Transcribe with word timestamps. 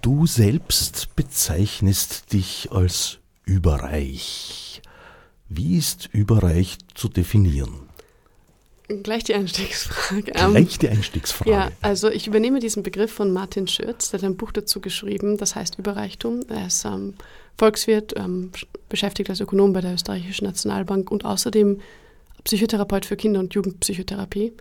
du 0.01 0.27
selbst 0.27 1.15
bezeichnest 1.15 2.33
dich 2.33 2.73
als 2.73 3.19
überreich. 3.45 4.81
Wie 5.49 5.77
ist 5.77 6.09
überreich 6.13 6.77
zu 6.93 7.09
definieren? 7.09 7.89
Gleich 9.03 9.23
die 9.23 9.35
Einstiegsfrage. 9.35 10.31
Ähm, 10.33 10.51
Gleich 10.51 10.79
die 10.79 10.89
Einstiegsfrage. 10.89 11.51
Ja, 11.51 11.71
also 11.81 12.09
ich 12.09 12.25
übernehme 12.25 12.59
diesen 12.59 12.81
Begriff 12.81 13.11
von 13.11 13.31
Martin 13.31 13.67
Schürz, 13.67 14.09
der 14.09 14.19
hat 14.19 14.25
ein 14.25 14.35
Buch 14.35 14.51
dazu 14.51 14.81
geschrieben, 14.81 15.37
das 15.37 15.55
heißt 15.55 15.77
Überreichtum. 15.77 16.41
Er 16.49 16.67
ist 16.67 16.85
ähm, 16.85 17.13
Volkswirt, 17.57 18.13
ähm, 18.17 18.51
beschäftigt 18.87 19.29
als 19.29 19.41
Ökonom 19.41 19.73
bei 19.73 19.81
der 19.81 19.93
Österreichischen 19.93 20.45
Nationalbank 20.45 21.11
und 21.11 21.23
außerdem 21.23 21.79
Psychotherapeut 22.43 23.05
für 23.05 23.15
Kinder- 23.15 23.39
und 23.41 23.53
Jugendpsychotherapie. 23.53 24.53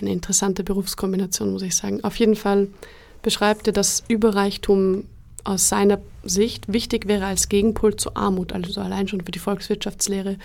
Eine 0.00 0.12
interessante 0.12 0.64
Berufskombination, 0.64 1.52
muss 1.52 1.62
ich 1.62 1.76
sagen. 1.76 2.02
Auf 2.04 2.16
jeden 2.16 2.36
Fall 2.36 2.68
beschreibt 3.20 3.66
er, 3.66 3.72
dass 3.74 4.02
Überreichtum 4.08 5.04
aus 5.44 5.68
seiner 5.68 5.98
Sicht 6.24 6.72
wichtig 6.72 7.06
wäre 7.08 7.26
als 7.26 7.48
Gegenpol 7.48 7.96
zur 7.96 8.16
Armut, 8.16 8.52
also 8.52 8.80
allein 8.80 9.08
schon 9.08 9.20
für 9.20 9.30
die 9.30 9.38
Volkswirtschaftslehre, 9.38 10.36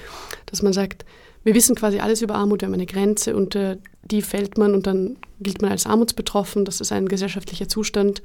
dass 0.45 0.61
man 0.61 0.73
sagt, 0.73 1.05
wir 1.43 1.55
wissen 1.55 1.75
quasi 1.75 1.99
alles 1.99 2.21
über 2.21 2.35
Armut, 2.35 2.61
wir 2.61 2.67
haben 2.67 2.73
eine 2.73 2.85
Grenze, 2.85 3.35
unter 3.35 3.77
die 4.03 4.21
fällt 4.21 4.57
man 4.57 4.73
und 4.73 4.87
dann 4.87 5.17
gilt 5.39 5.61
man 5.61 5.71
als 5.71 5.85
armutsbetroffen. 5.85 6.65
Das 6.65 6.81
ist 6.81 6.91
ein 6.91 7.07
gesellschaftlicher 7.07 7.67
Zustand. 7.67 8.21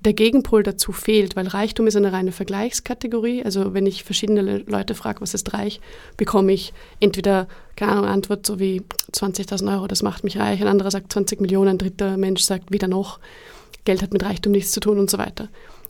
Der 0.00 0.12
Gegenpol 0.12 0.62
dazu 0.62 0.92
fehlt, 0.92 1.34
weil 1.34 1.48
Reichtum 1.48 1.88
ist 1.88 1.96
eine 1.96 2.12
reine 2.12 2.30
Vergleichskategorie. 2.30 3.44
Also 3.44 3.74
wenn 3.74 3.84
ich 3.84 4.04
verschiedene 4.04 4.58
Leute 4.58 4.94
frage, 4.94 5.20
was 5.20 5.34
ist 5.34 5.52
reich, 5.54 5.80
bekomme 6.16 6.52
ich 6.52 6.72
entweder, 7.00 7.48
keine 7.74 7.92
Ahnung, 7.92 8.04
Antwort 8.04 8.46
so 8.46 8.60
wie 8.60 8.82
20.000 9.12 9.72
Euro, 9.74 9.88
das 9.88 10.02
macht 10.02 10.24
mich 10.24 10.38
reich. 10.38 10.60
Ein 10.60 10.68
anderer 10.68 10.90
sagt 10.90 11.12
20 11.12 11.40
Millionen, 11.40 11.70
ein 11.70 11.78
dritter 11.78 12.16
Mensch 12.16 12.42
sagt 12.42 12.70
wieder 12.72 12.86
noch, 12.86 13.18
Geld 13.84 14.02
hat 14.02 14.12
mit 14.12 14.22
Reichtum 14.22 14.52
nichts 14.52 14.70
zu 14.70 14.80
tun 14.80 14.98
und 14.98 15.10
so 15.10 15.18
weiter. 15.18 15.48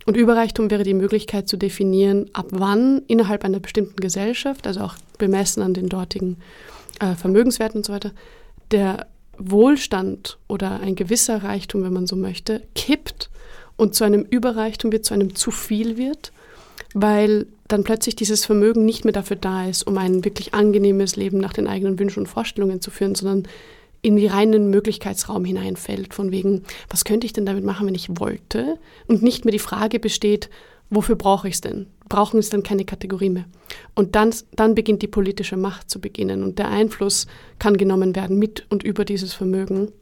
Und 0.09 0.17
Überreichtum 0.17 0.71
wäre 0.71 0.85
die 0.85 0.95
Möglichkeit 0.95 1.49
zu 1.49 1.59
definieren, 1.59 2.31
ab 2.33 2.47
wann 2.49 3.03
innerhalb 3.09 3.45
einer 3.45 3.61
bestimmten 3.61 3.97
Gesellschaft, 3.97 4.67
also 4.67 4.81
auch 4.81 4.95
bemessen 5.19 5.63
an 5.63 5.75
den 5.75 5.91
dortigen 5.91 6.39
äh, 6.99 7.15
Vermögenswerten 7.15 7.81
und 7.81 7.85
so 7.85 7.93
weiter, 7.93 8.13
der 8.71 9.07
Wohlstand 9.37 10.39
oder 10.49 10.81
ein 10.81 10.95
gewisser 10.95 11.45
Reichtum, 11.45 11.83
wenn 11.83 11.93
man 11.93 12.07
so 12.07 12.17
möchte, 12.17 12.63
kippt 12.75 13.29
und 13.77 13.95
zu 13.95 14.05
einem 14.05 14.23
Überreichtum 14.23 14.93
wird, 14.93 15.05
zu 15.05 15.13
einem 15.13 15.35
zu 15.35 15.51
viel 15.51 15.99
wird, 15.99 16.33
weil 16.95 17.47
dann 17.69 17.85
plötzlich 17.85 18.17
dieses 18.17 18.47
Vermögen 18.47 18.87
nicht 18.87 19.05
mehr 19.05 19.13
dafür 19.13 19.37
da 19.37 19.67
ist, 19.67 19.87
um 19.87 19.99
ein 19.99 20.25
wirklich 20.25 20.55
angenehmes 20.55 21.17
Leben 21.17 21.37
nach 21.37 21.53
den 21.53 21.67
eigenen 21.67 21.99
Wünschen 21.99 22.21
und 22.21 22.29
Vorstellungen 22.29 22.81
zu 22.81 22.91
führen, 22.91 23.15
sondern 23.15 23.47
in 24.03 24.17
die 24.17 24.27
reinen 24.27 24.71
Möglichkeitsraum 24.71 25.45
hineinfällt, 25.45 26.15
von 26.15 26.31
wegen, 26.31 26.63
was 26.89 27.05
könnte 27.05 27.27
ich 27.27 27.33
denn 27.33 27.47
damit 27.47 27.65
machen, 27.65 27.87
wenn 27.87 27.95
ich 27.95 28.19
wollte? 28.19 28.79
Und 29.07 29.23
nicht 29.23 29.45
mehr 29.45 29.53
die 29.53 29.59
Frage 29.59 29.99
besteht, 29.99 30.51
wofür 30.91 31.17
brauche 31.17 31.49
ich 31.49 31.55
es 31.55 31.61
denn? 31.61 31.87
Brauchen 32.09 32.39
es 32.39 32.49
dann 32.49 32.63
keine 32.63 32.85
Kategorie 32.85 33.31
mehr? 33.31 33.45
Und 33.95 34.15
dann, 34.15 34.35
dann 34.53 34.75
beginnt 34.75 35.03
die 35.03 35.09
politische 35.09 35.57
Macht 35.57 35.91
zu 35.91 36.01
beginnen 36.01 36.43
und 36.43 36.59
der 36.59 36.69
Einfluss 36.69 37.27
kann 37.59 37.77
genommen 37.77 38.15
werden 38.15 38.39
mit 38.39 38.67
und 38.71 38.83
über 38.83 39.05
dieses 39.05 39.35
Vermögen. 39.35 39.93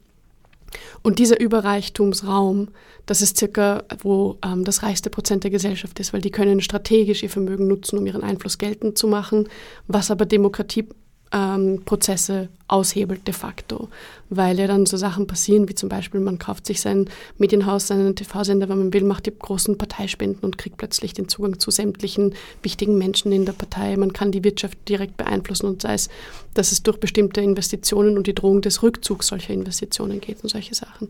Und 1.01 1.19
dieser 1.19 1.39
Überreichtumsraum, 1.39 2.69
das 3.05 3.21
ist 3.21 3.37
circa, 3.37 3.83
wo 3.99 4.37
ähm, 4.43 4.63
das 4.63 4.83
reichste 4.83 5.09
Prozent 5.09 5.43
der 5.43 5.51
Gesellschaft 5.51 5.99
ist, 5.99 6.13
weil 6.13 6.21
die 6.21 6.31
können 6.31 6.61
strategisch 6.61 7.23
ihr 7.23 7.29
Vermögen 7.29 7.67
nutzen, 7.67 7.97
um 7.97 8.05
ihren 8.05 8.23
Einfluss 8.23 8.57
geltend 8.57 8.97
zu 8.97 9.07
machen, 9.07 9.47
was 9.87 10.11
aber 10.11 10.25
Demokratie 10.25 10.87
ähm, 11.31 11.81
Prozesse 11.85 12.49
aushebelt 12.67 13.25
de 13.27 13.33
facto, 13.33 13.87
weil 14.29 14.59
ja 14.59 14.67
dann 14.67 14.85
so 14.85 14.97
Sachen 14.97 15.27
passieren, 15.27 15.69
wie 15.69 15.75
zum 15.75 15.89
Beispiel 15.89 16.19
man 16.19 16.37
kauft 16.37 16.65
sich 16.65 16.81
sein 16.81 17.09
Medienhaus, 17.37 17.87
seinen 17.87 18.15
TV-Sender, 18.15 18.67
wenn 18.67 18.77
man 18.79 18.93
will, 18.93 19.03
macht 19.03 19.25
die 19.25 19.37
großen 19.37 19.77
Parteispenden 19.77 20.43
und 20.43 20.57
kriegt 20.57 20.77
plötzlich 20.77 21.13
den 21.13 21.29
Zugang 21.29 21.59
zu 21.59 21.71
sämtlichen 21.71 22.35
wichtigen 22.63 22.97
Menschen 22.97 23.31
in 23.31 23.45
der 23.45 23.53
Partei. 23.53 23.95
Man 23.95 24.13
kann 24.13 24.31
die 24.31 24.43
Wirtschaft 24.43 24.77
direkt 24.89 25.17
beeinflussen 25.17 25.67
und 25.67 25.81
sei 25.81 25.93
es, 25.93 26.09
dass 26.53 26.71
es 26.71 26.83
durch 26.83 26.99
bestimmte 26.99 27.41
Investitionen 27.41 28.17
und 28.17 28.27
die 28.27 28.35
Drohung 28.35 28.61
des 28.61 28.83
Rückzugs 28.83 29.27
solcher 29.27 29.53
Investitionen 29.53 30.19
geht 30.19 30.43
und 30.43 30.49
solche 30.49 30.75
Sachen. 30.75 31.09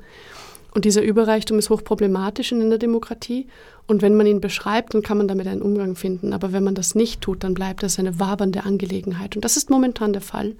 Und 0.73 0.85
dieser 0.85 1.01
Überreichtum 1.01 1.57
ist 1.57 1.69
hochproblematisch 1.69 2.51
in 2.51 2.69
der 2.69 2.77
Demokratie. 2.77 3.47
Und 3.87 4.01
wenn 4.01 4.15
man 4.15 4.27
ihn 4.27 4.41
beschreibt, 4.41 4.93
dann 4.93 5.01
kann 5.01 5.17
man 5.17 5.27
damit 5.27 5.47
einen 5.47 5.61
Umgang 5.61 5.95
finden. 5.95 6.33
Aber 6.33 6.51
wenn 6.51 6.63
man 6.63 6.75
das 6.75 6.93
nicht 6.93 7.21
tut, 7.21 7.43
dann 7.43 7.53
bleibt 7.53 7.83
das 7.83 7.97
eine 7.99 8.19
wabernde 8.19 8.63
Angelegenheit. 8.63 9.35
Und 9.35 9.45
das 9.45 9.57
ist 9.57 9.69
momentan 9.69 10.13
der 10.13 10.21
Fall. 10.21 10.55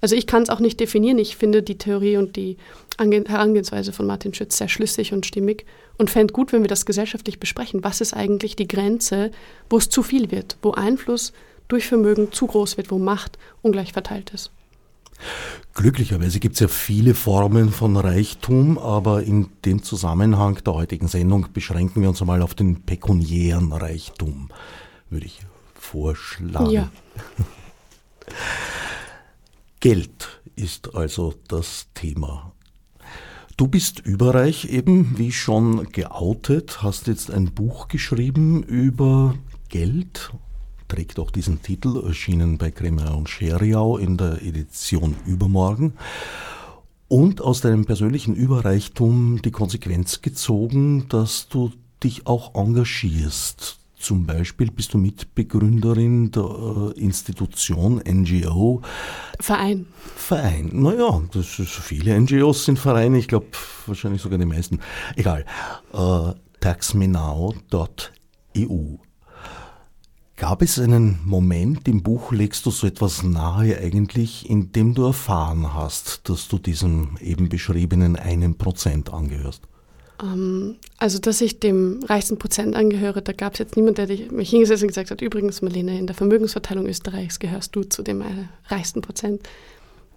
Also 0.00 0.16
ich 0.16 0.26
kann 0.26 0.42
es 0.42 0.50
auch 0.50 0.58
nicht 0.58 0.80
definieren. 0.80 1.18
Ich 1.18 1.36
finde 1.36 1.62
die 1.62 1.78
Theorie 1.78 2.16
und 2.16 2.34
die 2.34 2.56
Herangehensweise 2.98 3.92
von 3.92 4.06
Martin 4.06 4.34
Schütz 4.34 4.58
sehr 4.58 4.68
schlüssig 4.68 5.12
und 5.12 5.26
stimmig 5.26 5.64
und 5.96 6.10
fände 6.10 6.32
gut, 6.32 6.52
wenn 6.52 6.62
wir 6.62 6.68
das 6.68 6.86
gesellschaftlich 6.86 7.38
besprechen. 7.38 7.84
Was 7.84 8.00
ist 8.00 8.14
eigentlich 8.14 8.56
die 8.56 8.68
Grenze, 8.68 9.30
wo 9.70 9.78
es 9.78 9.88
zu 9.88 10.02
viel 10.02 10.32
wird, 10.32 10.56
wo 10.60 10.72
Einfluss 10.72 11.32
durch 11.68 11.86
Vermögen 11.86 12.32
zu 12.32 12.48
groß 12.48 12.76
wird, 12.76 12.90
wo 12.90 12.98
Macht 12.98 13.38
ungleich 13.62 13.92
verteilt 13.92 14.30
ist? 14.34 14.50
Glücklicherweise 15.74 16.38
gibt 16.38 16.54
es 16.54 16.60
ja 16.60 16.68
viele 16.68 17.14
Formen 17.14 17.70
von 17.70 17.96
Reichtum, 17.96 18.76
aber 18.78 19.22
in 19.22 19.48
dem 19.64 19.82
Zusammenhang 19.82 20.62
der 20.64 20.74
heutigen 20.74 21.08
Sendung 21.08 21.46
beschränken 21.52 22.02
wir 22.02 22.10
uns 22.10 22.20
einmal 22.20 22.42
auf 22.42 22.54
den 22.54 22.82
pekuniären 22.82 23.72
Reichtum, 23.72 24.50
würde 25.08 25.26
ich 25.26 25.40
vorschlagen. 25.74 26.70
Ja. 26.70 26.90
Geld 29.80 30.40
ist 30.56 30.94
also 30.94 31.34
das 31.48 31.88
Thema. 31.94 32.52
Du 33.56 33.66
bist 33.66 34.00
überreich 34.00 34.66
eben, 34.66 35.18
wie 35.18 35.32
schon 35.32 35.90
geoutet, 35.92 36.82
hast 36.82 37.06
jetzt 37.06 37.30
ein 37.30 37.52
Buch 37.52 37.88
geschrieben 37.88 38.62
über 38.62 39.34
Geld 39.68 40.32
trägt 40.92 41.18
auch 41.18 41.30
diesen 41.30 41.62
Titel, 41.62 42.02
erschienen 42.06 42.58
bei 42.58 42.70
Kremer 42.70 43.16
und 43.16 43.30
Scheriau 43.30 43.96
in 43.96 44.18
der 44.18 44.42
Edition 44.42 45.16
Übermorgen. 45.24 45.94
Und 47.08 47.40
aus 47.40 47.62
deinem 47.62 47.86
persönlichen 47.86 48.34
Überreichtum 48.34 49.40
die 49.42 49.52
Konsequenz 49.52 50.20
gezogen, 50.20 51.08
dass 51.08 51.48
du 51.48 51.72
dich 52.04 52.26
auch 52.26 52.54
engagierst. 52.54 53.78
Zum 53.96 54.26
Beispiel 54.26 54.70
bist 54.70 54.92
du 54.92 54.98
Mitbegründerin 54.98 56.30
der 56.30 56.92
äh, 56.94 57.00
Institution 57.00 58.02
NGO. 58.06 58.82
Verein. 59.40 59.86
Verein. 60.16 60.68
Naja, 60.72 61.22
das 61.32 61.58
ist, 61.58 61.70
viele 61.70 62.20
NGOs 62.20 62.66
sind 62.66 62.78
Vereine, 62.78 63.16
ich 63.16 63.28
glaube 63.28 63.46
wahrscheinlich 63.86 64.20
sogar 64.20 64.38
die 64.38 64.44
meisten. 64.44 64.78
Egal. 65.16 65.46
Äh, 65.94 66.34
taxmenow.eu. 66.60 68.98
Gab 70.36 70.62
es 70.62 70.78
einen 70.78 71.20
Moment, 71.24 71.86
im 71.86 72.02
Buch 72.02 72.32
legst 72.32 72.64
du 72.64 72.70
so 72.70 72.86
etwas 72.86 73.22
nahe 73.22 73.78
eigentlich, 73.78 74.48
in 74.48 74.72
dem 74.72 74.94
du 74.94 75.04
erfahren 75.04 75.74
hast, 75.74 76.28
dass 76.28 76.48
du 76.48 76.58
diesem 76.58 77.16
eben 77.20 77.48
beschriebenen 77.48 78.16
einen 78.16 78.56
Prozent 78.56 79.12
angehörst? 79.12 79.62
Ähm, 80.22 80.76
also, 80.98 81.18
dass 81.18 81.40
ich 81.42 81.60
dem 81.60 82.02
reichsten 82.04 82.38
Prozent 82.38 82.74
angehöre, 82.74 83.20
da 83.20 83.32
gab 83.32 83.52
es 83.52 83.58
jetzt 83.58 83.76
niemanden, 83.76 84.06
der 84.06 84.32
mich 84.32 84.50
hingesetzt 84.50 84.82
und 84.82 84.88
gesagt 84.88 85.10
hat, 85.10 85.20
übrigens, 85.20 85.60
Marlene, 85.60 85.98
in 85.98 86.06
der 86.06 86.16
Vermögensverteilung 86.16 86.86
Österreichs 86.86 87.38
gehörst 87.38 87.76
du 87.76 87.82
zu 87.84 88.02
dem 88.02 88.22
äh, 88.22 88.48
reichsten 88.68 89.02
Prozent. 89.02 89.42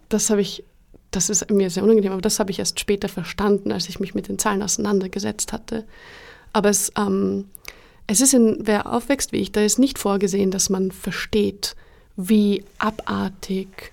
Das 0.08 0.30
habe 0.30 0.42
ich, 0.42 0.64
das 1.12 1.30
ist 1.30 1.52
mir 1.52 1.70
sehr 1.70 1.84
unangenehm, 1.84 2.14
aber 2.14 2.22
das 2.22 2.40
habe 2.40 2.52
ich 2.52 2.60
erst 2.60 2.80
später 2.80 3.10
verstanden, 3.10 3.72
als 3.72 3.90
ich 3.90 4.00
mich 4.00 4.16
mit 4.16 4.30
den 4.30 4.40
Zahlen 4.40 4.64
auseinandergesetzt 4.64 5.52
hatte. 5.52 5.84
Aber 6.54 6.70
es... 6.70 6.92
Ähm, 6.98 7.46
es 8.08 8.22
ist 8.22 8.34
in, 8.34 8.58
wer 8.60 8.92
aufwächst 8.92 9.32
wie 9.32 9.38
ich, 9.38 9.52
da 9.52 9.62
ist 9.62 9.80
nicht 9.80 9.98
vorgesehen, 10.00 10.52
dass 10.52 10.70
man 10.70 10.92
versteht, 10.92 11.76
wie 12.16 12.64
abartig 12.78 13.92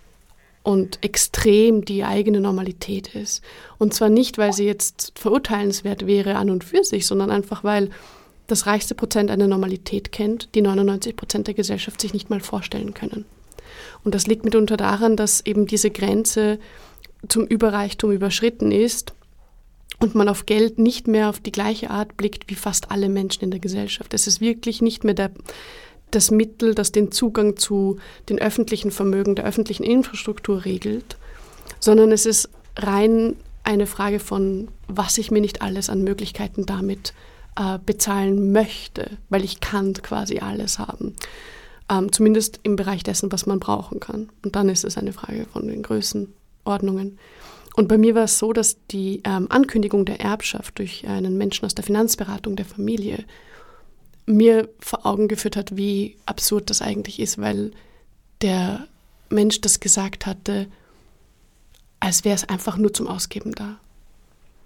und 0.62 0.98
extrem 1.02 1.84
die 1.84 2.04
eigene 2.04 2.40
Normalität 2.40 3.14
ist. 3.14 3.42
Und 3.78 3.94
zwar 3.94 4.10
nicht, 4.10 4.38
weil 4.38 4.52
sie 4.52 4.64
jetzt 4.64 5.12
verurteilenswert 5.16 6.06
wäre 6.06 6.36
an 6.36 6.50
und 6.50 6.62
für 6.62 6.84
sich, 6.84 7.06
sondern 7.06 7.30
einfach, 7.30 7.64
weil 7.64 7.90
das 8.46 8.66
reichste 8.66 8.94
Prozent 8.94 9.30
eine 9.30 9.48
Normalität 9.48 10.12
kennt, 10.12 10.54
die 10.54 10.62
99 10.62 11.16
Prozent 11.16 11.46
der 11.46 11.54
Gesellschaft 11.54 12.00
sich 12.00 12.12
nicht 12.12 12.30
mal 12.30 12.40
vorstellen 12.40 12.94
können. 12.94 13.24
Und 14.04 14.14
das 14.14 14.26
liegt 14.26 14.44
mitunter 14.44 14.76
daran, 14.76 15.16
dass 15.16 15.44
eben 15.46 15.66
diese 15.66 15.90
Grenze 15.90 16.58
zum 17.28 17.46
Überreichtum 17.46 18.12
überschritten 18.12 18.70
ist 18.70 19.14
und 20.02 20.16
man 20.16 20.28
auf 20.28 20.46
Geld 20.46 20.78
nicht 20.78 21.06
mehr 21.06 21.28
auf 21.28 21.38
die 21.38 21.52
gleiche 21.52 21.90
Art 21.90 22.16
blickt 22.16 22.50
wie 22.50 22.56
fast 22.56 22.90
alle 22.90 23.08
Menschen 23.08 23.44
in 23.44 23.50
der 23.52 23.60
Gesellschaft. 23.60 24.12
Es 24.14 24.26
ist 24.26 24.40
wirklich 24.40 24.82
nicht 24.82 25.04
mehr 25.04 25.14
der, 25.14 25.30
das 26.10 26.30
Mittel, 26.30 26.74
das 26.74 26.90
den 26.90 27.12
Zugang 27.12 27.56
zu 27.56 27.98
den 28.28 28.40
öffentlichen 28.40 28.90
Vermögen, 28.90 29.36
der 29.36 29.44
öffentlichen 29.44 29.84
Infrastruktur 29.84 30.64
regelt, 30.64 31.16
sondern 31.78 32.10
es 32.10 32.26
ist 32.26 32.50
rein 32.76 33.36
eine 33.62 33.86
Frage 33.86 34.18
von, 34.18 34.68
was 34.88 35.18
ich 35.18 35.30
mir 35.30 35.40
nicht 35.40 35.62
alles 35.62 35.88
an 35.88 36.02
Möglichkeiten 36.02 36.66
damit 36.66 37.14
äh, 37.56 37.78
bezahlen 37.78 38.50
möchte, 38.50 39.18
weil 39.28 39.44
ich 39.44 39.60
kann 39.60 39.92
quasi 39.94 40.40
alles 40.40 40.80
haben. 40.80 41.14
Ähm, 41.88 42.10
zumindest 42.10 42.58
im 42.64 42.74
Bereich 42.74 43.04
dessen, 43.04 43.30
was 43.30 43.46
man 43.46 43.60
brauchen 43.60 44.00
kann. 44.00 44.30
Und 44.44 44.56
dann 44.56 44.68
ist 44.68 44.84
es 44.84 44.98
eine 44.98 45.12
Frage 45.12 45.46
von 45.52 45.68
den 45.68 45.82
Größenordnungen. 45.82 47.18
Und 47.74 47.88
bei 47.88 47.96
mir 47.96 48.14
war 48.14 48.24
es 48.24 48.38
so, 48.38 48.52
dass 48.52 48.76
die 48.88 49.22
ähm, 49.24 49.46
Ankündigung 49.50 50.04
der 50.04 50.20
Erbschaft 50.20 50.78
durch 50.78 51.06
einen 51.06 51.38
Menschen 51.38 51.64
aus 51.64 51.74
der 51.74 51.84
Finanzberatung 51.84 52.56
der 52.56 52.66
Familie 52.66 53.24
mir 54.26 54.68
vor 54.78 55.06
Augen 55.06 55.28
geführt 55.28 55.56
hat, 55.56 55.76
wie 55.76 56.16
absurd 56.26 56.70
das 56.70 56.82
eigentlich 56.82 57.18
ist, 57.18 57.38
weil 57.38 57.72
der 58.40 58.86
Mensch 59.30 59.60
das 59.60 59.80
gesagt 59.80 60.26
hatte, 60.26 60.66
als 61.98 62.24
wäre 62.24 62.34
es 62.34 62.48
einfach 62.48 62.76
nur 62.76 62.92
zum 62.92 63.08
Ausgeben 63.08 63.52
da. 63.52 63.78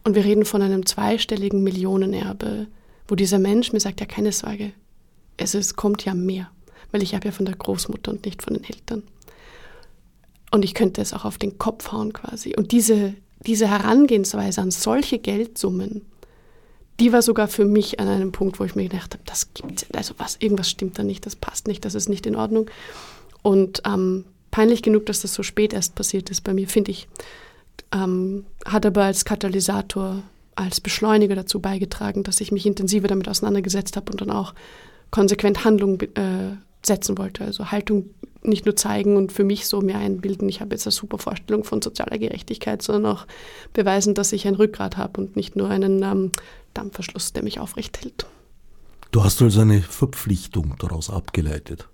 Und 0.04 0.14
wir 0.14 0.24
reden 0.24 0.44
von 0.44 0.62
einem 0.62 0.86
zweistelligen 0.86 1.62
Millionenerbe, 1.62 2.66
wo 3.08 3.14
dieser 3.14 3.38
Mensch 3.38 3.72
mir 3.72 3.80
sagt, 3.80 4.00
ja 4.00 4.06
keine 4.06 4.32
Sorge, 4.32 4.72
es 5.36 5.54
ist, 5.54 5.76
kommt 5.76 6.04
ja 6.04 6.14
mehr, 6.14 6.50
weil 6.92 7.02
ich 7.02 7.14
habe 7.14 7.26
ja 7.26 7.32
von 7.32 7.46
der 7.46 7.56
Großmutter 7.56 8.10
und 8.10 8.24
nicht 8.24 8.42
von 8.42 8.54
den 8.54 8.64
Eltern. 8.64 9.02
Und 10.50 10.64
ich 10.64 10.74
könnte 10.74 11.00
es 11.00 11.12
auch 11.12 11.24
auf 11.24 11.38
den 11.38 11.58
Kopf 11.58 11.92
hauen 11.92 12.12
quasi. 12.12 12.54
Und 12.56 12.72
diese, 12.72 13.14
diese 13.46 13.68
Herangehensweise 13.68 14.60
an 14.60 14.70
solche 14.70 15.18
Geldsummen, 15.18 16.06
die 17.00 17.12
war 17.12 17.22
sogar 17.22 17.48
für 17.48 17.64
mich 17.64 18.00
an 18.00 18.08
einem 18.08 18.32
Punkt, 18.32 18.58
wo 18.58 18.64
ich 18.64 18.74
mir 18.74 18.88
gedacht 18.88 19.14
habe, 19.14 19.22
das 19.26 19.52
gibt 19.52 19.86
also 19.94 20.14
was, 20.18 20.36
irgendwas 20.40 20.70
stimmt 20.70 20.98
da 20.98 21.02
nicht, 21.02 21.26
das 21.26 21.36
passt 21.36 21.66
nicht, 21.66 21.84
das 21.84 21.94
ist 21.94 22.08
nicht 22.08 22.26
in 22.26 22.36
Ordnung. 22.36 22.70
Und 23.42 23.82
ähm, 23.86 24.24
peinlich 24.50 24.82
genug, 24.82 25.06
dass 25.06 25.20
das 25.20 25.34
so 25.34 25.42
spät 25.42 25.72
erst 25.74 25.94
passiert 25.94 26.30
ist 26.30 26.42
bei 26.42 26.54
mir, 26.54 26.68
finde 26.68 26.92
ich. 26.92 27.08
Ähm, 27.92 28.46
hat 28.64 28.86
aber 28.86 29.04
als 29.04 29.24
Katalysator, 29.24 30.22
als 30.54 30.80
Beschleuniger 30.80 31.34
dazu 31.34 31.60
beigetragen, 31.60 32.22
dass 32.22 32.40
ich 32.40 32.52
mich 32.52 32.64
intensiver 32.64 33.08
damit 33.08 33.28
auseinandergesetzt 33.28 33.96
habe 33.96 34.10
und 34.10 34.22
dann 34.22 34.30
auch 34.30 34.54
konsequent 35.10 35.64
Handlung 35.64 36.00
äh, 36.00 36.56
setzen 36.82 37.18
wollte. 37.18 37.44
Also 37.44 37.70
Haltung 37.70 38.10
nicht 38.42 38.64
nur 38.66 38.76
zeigen 38.76 39.16
und 39.16 39.32
für 39.32 39.44
mich 39.44 39.66
so 39.66 39.80
mir 39.80 39.96
einbilden, 39.96 40.48
ich 40.48 40.60
habe 40.60 40.74
jetzt 40.74 40.86
eine 40.86 40.92
super 40.92 41.18
Vorstellung 41.18 41.64
von 41.64 41.82
sozialer 41.82 42.18
Gerechtigkeit, 42.18 42.82
sondern 42.82 43.12
auch 43.16 43.26
beweisen, 43.72 44.14
dass 44.14 44.32
ich 44.32 44.46
ein 44.46 44.54
Rückgrat 44.54 44.96
habe 44.96 45.20
und 45.20 45.36
nicht 45.36 45.56
nur 45.56 45.68
einen 45.68 46.02
ähm, 46.02 46.32
Dampfverschluss, 46.74 47.32
der 47.32 47.42
mich 47.42 47.60
aufrecht 47.60 48.02
hält. 48.02 48.26
Du 49.10 49.24
hast 49.24 49.40
also 49.40 49.60
eine 49.60 49.82
Verpflichtung 49.82 50.74
daraus 50.78 51.10
abgeleitet. 51.10 51.88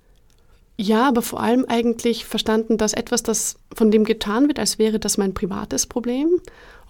Ja, 0.77 1.07
aber 1.07 1.23
vor 1.23 1.41
allem 1.41 1.67
eigentlich 1.69 2.25
verstanden, 2.25 2.79
dass 2.79 2.95
etwas, 2.95 3.23
das 3.23 3.57
von 3.75 3.91
dem 3.91 4.05
getan 4.05 4.49
wird, 4.49 4.59
als 4.59 4.79
wäre 4.79 4.99
das 4.99 5.19
mein 5.19 5.35
privates 5.35 5.87
Problem, 5.87 6.41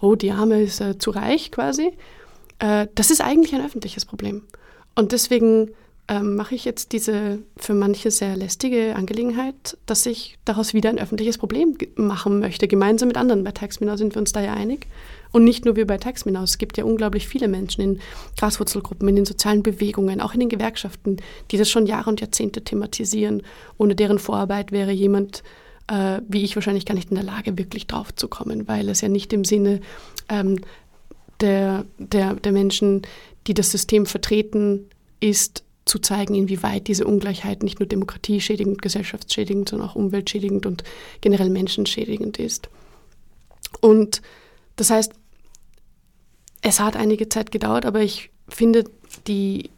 oh, 0.01 0.15
die 0.15 0.31
Arme 0.31 0.61
ist 0.61 0.81
äh, 0.81 0.97
zu 0.97 1.11
reich 1.11 1.51
quasi, 1.51 1.91
äh, 2.59 2.87
das 2.95 3.11
ist 3.11 3.21
eigentlich 3.21 3.53
ein 3.53 3.63
öffentliches 3.63 4.05
Problem. 4.05 4.43
Und 4.95 5.11
deswegen 5.11 5.71
ähm, 6.07 6.35
mache 6.35 6.55
ich 6.55 6.65
jetzt 6.65 6.91
diese 6.91 7.39
für 7.55 7.73
manche 7.73 8.11
sehr 8.11 8.35
lästige 8.35 8.95
Angelegenheit, 8.95 9.77
dass 9.85 10.05
ich 10.05 10.37
daraus 10.43 10.73
wieder 10.73 10.89
ein 10.89 10.99
öffentliches 10.99 11.37
Problem 11.37 11.77
machen 11.95 12.39
möchte, 12.39 12.67
gemeinsam 12.67 13.07
mit 13.07 13.17
anderen. 13.17 13.43
Bei 13.43 13.51
Taxminau 13.51 13.95
sind 13.95 14.15
wir 14.15 14.19
uns 14.19 14.33
da 14.33 14.41
ja 14.41 14.53
einig. 14.53 14.87
Und 15.31 15.45
nicht 15.45 15.65
nur 15.65 15.75
wir 15.75 15.87
bei 15.87 15.97
Taxminau. 15.97 16.43
Es 16.43 16.57
gibt 16.57 16.77
ja 16.77 16.83
unglaublich 16.83 17.27
viele 17.27 17.47
Menschen 17.47 17.81
in 17.81 17.99
Graswurzelgruppen, 18.37 19.07
in 19.07 19.15
den 19.15 19.25
sozialen 19.25 19.63
Bewegungen, 19.63 20.21
auch 20.21 20.33
in 20.33 20.41
den 20.41 20.49
Gewerkschaften, 20.49 21.17
die 21.51 21.57
das 21.57 21.69
schon 21.69 21.87
Jahre 21.87 22.09
und 22.09 22.21
Jahrzehnte 22.21 22.63
thematisieren. 22.63 23.41
Ohne 23.77 23.95
deren 23.95 24.19
Vorarbeit 24.19 24.71
wäre 24.71 24.91
jemand 24.91 25.41
äh, 25.87 26.21
wie 26.27 26.43
ich 26.43 26.55
wahrscheinlich 26.55 26.85
gar 26.85 26.95
nicht 26.95 27.09
in 27.09 27.15
der 27.15 27.25
Lage, 27.25 27.57
wirklich 27.57 27.87
drauf 27.87 28.13
zu 28.15 28.27
kommen, 28.27 28.67
weil 28.67 28.89
es 28.89 29.01
ja 29.01 29.09
nicht 29.09 29.33
im 29.33 29.43
Sinne 29.43 29.81
ähm, 30.29 30.59
der, 31.41 31.85
der, 31.97 32.35
der 32.35 32.51
Menschen, 32.51 33.01
die 33.47 33.53
das 33.53 33.71
System 33.71 34.05
vertreten, 34.05 34.87
ist, 35.19 35.63
zu 35.93 35.99
zeigen, 35.99 36.33
inwieweit 36.33 36.87
diese 36.87 37.05
Ungleichheit 37.05 37.61
nicht 37.61 37.79
nur 37.79 37.85
demokratieschädigend, 37.85 38.81
gesellschaftsschädigend, 38.81 39.69
sondern 39.69 39.89
auch 39.89 39.95
umweltschädigend 39.95 40.65
und 40.65 40.83
generell 41.21 41.51
menschenschädigend 41.51 42.39
ist. 42.39 42.69
Und 43.79 44.23
das 44.75 44.89
heißt, 44.89 45.13
es 46.63 46.79
hat 46.79 46.95
einige 46.95 47.29
Zeit 47.29 47.51
gedauert, 47.51 47.85
aber 47.85 48.01
ich 48.01 48.31
finde 48.49 48.85
die, 49.27 49.69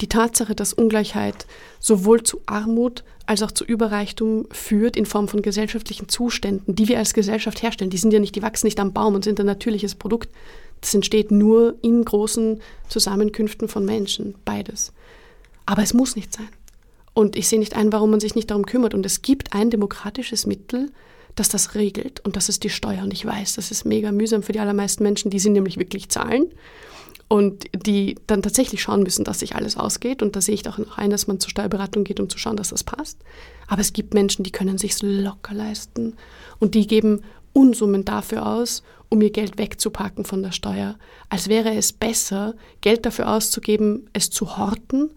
die 0.00 0.06
Tatsache, 0.06 0.54
dass 0.54 0.72
Ungleichheit 0.72 1.46
sowohl 1.78 2.22
zu 2.22 2.40
Armut 2.46 3.04
als 3.26 3.42
auch 3.42 3.50
zu 3.50 3.66
Überreichtum 3.66 4.46
führt 4.50 4.96
in 4.96 5.04
Form 5.04 5.28
von 5.28 5.42
gesellschaftlichen 5.42 6.08
Zuständen, 6.08 6.74
die 6.74 6.88
wir 6.88 6.96
als 6.96 7.12
Gesellschaft 7.12 7.62
herstellen. 7.62 7.90
Die 7.90 7.98
sind 7.98 8.14
ja 8.14 8.18
nicht, 8.18 8.34
die 8.34 8.42
wachsen 8.42 8.66
nicht 8.66 8.80
am 8.80 8.94
Baum 8.94 9.14
und 9.14 9.24
sind 9.24 9.38
ein 9.40 9.46
natürliches 9.46 9.94
Produkt. 9.94 10.30
Das 10.80 10.94
entsteht 10.94 11.30
nur 11.30 11.74
in 11.82 12.02
großen 12.02 12.62
Zusammenkünften 12.88 13.68
von 13.68 13.84
Menschen, 13.84 14.36
beides. 14.46 14.94
Aber 15.66 15.82
es 15.82 15.94
muss 15.94 16.16
nicht 16.16 16.32
sein. 16.32 16.48
Und 17.12 17.36
ich 17.36 17.48
sehe 17.48 17.58
nicht 17.58 17.74
ein, 17.74 17.92
warum 17.92 18.10
man 18.10 18.20
sich 18.20 18.34
nicht 18.34 18.50
darum 18.50 18.66
kümmert. 18.66 18.94
Und 18.94 19.04
es 19.04 19.22
gibt 19.22 19.52
ein 19.52 19.70
demokratisches 19.70 20.46
Mittel, 20.46 20.90
das 21.34 21.48
das 21.48 21.74
regelt. 21.74 22.20
Und 22.20 22.36
das 22.36 22.48
ist 22.48 22.64
die 22.64 22.70
Steuer. 22.70 23.02
Und 23.02 23.12
ich 23.12 23.24
weiß, 23.24 23.54
das 23.54 23.70
ist 23.70 23.84
mega 23.84 24.12
mühsam 24.12 24.42
für 24.42 24.52
die 24.52 24.60
allermeisten 24.60 25.02
Menschen. 25.02 25.30
Die 25.30 25.38
sind 25.38 25.52
nämlich 25.52 25.78
wirklich 25.78 26.08
Zahlen. 26.08 26.46
Und 27.28 27.66
die 27.86 28.16
dann 28.26 28.42
tatsächlich 28.42 28.82
schauen 28.82 29.02
müssen, 29.04 29.24
dass 29.24 29.40
sich 29.40 29.54
alles 29.54 29.76
ausgeht. 29.76 30.22
Und 30.22 30.34
da 30.34 30.40
sehe 30.40 30.54
ich 30.54 30.68
auch 30.68 30.78
noch 30.78 30.98
ein, 30.98 31.10
dass 31.10 31.26
man 31.26 31.38
zur 31.38 31.50
Steuerberatung 31.50 32.04
geht, 32.04 32.20
um 32.20 32.28
zu 32.28 32.38
schauen, 32.38 32.56
dass 32.56 32.70
das 32.70 32.84
passt. 32.84 33.18
Aber 33.68 33.80
es 33.80 33.92
gibt 33.92 34.14
Menschen, 34.14 34.42
die 34.42 34.50
können 34.50 34.78
sich 34.78 35.00
locker 35.00 35.54
leisten. 35.54 36.16
Und 36.58 36.74
die 36.74 36.86
geben 36.86 37.22
Unsummen 37.52 38.04
dafür 38.04 38.46
aus, 38.46 38.82
um 39.08 39.20
ihr 39.20 39.30
Geld 39.30 39.58
wegzupacken 39.58 40.24
von 40.24 40.42
der 40.42 40.52
Steuer. 40.52 40.96
Als 41.28 41.48
wäre 41.48 41.74
es 41.74 41.92
besser, 41.92 42.54
Geld 42.80 43.04
dafür 43.06 43.32
auszugeben, 43.32 44.08
es 44.12 44.30
zu 44.30 44.56
horten, 44.56 45.10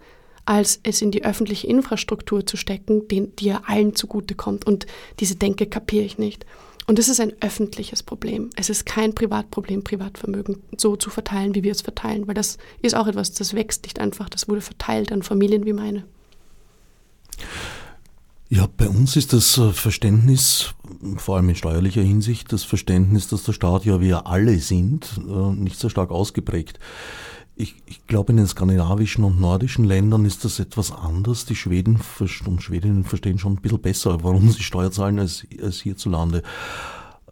als 0.45 0.79
es 0.83 1.01
in 1.01 1.11
die 1.11 1.23
öffentliche 1.23 1.67
Infrastruktur 1.67 2.45
zu 2.45 2.57
stecken, 2.57 3.07
den, 3.07 3.35
die 3.37 3.45
ja 3.45 3.61
allen 3.65 3.95
zugutekommt. 3.95 4.65
Und 4.65 4.85
diese 5.19 5.35
Denke 5.35 5.65
kapiere 5.65 6.05
ich 6.05 6.17
nicht. 6.17 6.45
Und 6.85 6.99
es 6.99 7.07
ist 7.07 7.21
ein 7.21 7.33
öffentliches 7.39 8.03
Problem. 8.03 8.49
Es 8.55 8.69
ist 8.69 8.85
kein 8.85 9.15
Privatproblem, 9.15 9.83
Privatvermögen 9.83 10.61
so 10.77 10.97
zu 10.97 11.09
verteilen, 11.09 11.55
wie 11.55 11.63
wir 11.63 11.71
es 11.71 11.81
verteilen, 11.81 12.27
weil 12.27 12.35
das 12.35 12.57
ist 12.81 12.95
auch 12.95 13.07
etwas, 13.07 13.31
das 13.31 13.53
wächst 13.53 13.83
nicht 13.83 13.99
einfach. 13.99 14.27
Das 14.27 14.49
wurde 14.49 14.61
verteilt 14.61 15.11
an 15.11 15.23
Familien 15.23 15.65
wie 15.65 15.73
meine. 15.73 16.03
Ja, 18.49 18.67
bei 18.77 18.87
uns 18.87 19.15
ist 19.15 19.33
das 19.33 19.57
äh, 19.57 19.71
Verständnis, 19.71 20.75
vor 21.17 21.37
allem 21.37 21.49
in 21.49 21.55
steuerlicher 21.55 22.03
Hinsicht, 22.03 22.53
das 22.53 22.63
Verständnis, 22.63 23.27
dass 23.27 23.43
der 23.43 23.53
Staat 23.53 23.85
ja 23.85 23.99
wir 23.99 24.27
alle 24.27 24.59
sind, 24.59 25.09
äh, 25.27 25.55
nicht 25.55 25.79
so 25.79 25.89
stark 25.89 26.11
ausgeprägt. 26.11 26.79
Ich, 27.55 27.75
ich 27.85 28.05
glaube, 28.07 28.31
in 28.31 28.37
den 28.37 28.47
skandinavischen 28.47 29.23
und 29.23 29.39
nordischen 29.39 29.85
Ländern 29.85 30.25
ist 30.25 30.43
das 30.43 30.59
etwas 30.59 30.91
anders. 30.91 31.45
Die 31.45 31.55
Schweden 31.55 31.99
und 32.45 32.63
Schwedinnen 32.63 33.03
verstehen 33.03 33.37
schon 33.37 33.53
ein 33.53 33.61
bisschen 33.61 33.81
besser, 33.81 34.23
warum 34.23 34.51
sie 34.51 34.63
Steuer 34.63 34.91
zahlen 34.91 35.19
als, 35.19 35.45
als 35.61 35.81
hierzulande. 35.81 36.41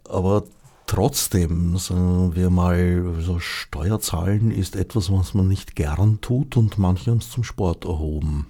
Aber 0.08 0.44
trotzdem, 0.86 1.78
sagen 1.78 2.36
wir 2.36 2.50
mal, 2.50 3.16
so 3.20 3.40
Steuerzahlen 3.40 4.52
ist 4.52 4.76
etwas, 4.76 5.12
was 5.12 5.34
man 5.34 5.48
nicht 5.48 5.76
gern 5.76 6.20
tut 6.22 6.56
und 6.58 6.78
manche 6.78 7.12
haben 7.12 7.20
es 7.20 7.32
zum 7.32 7.44
Sport 7.44 7.86
erhoben, 7.86 8.46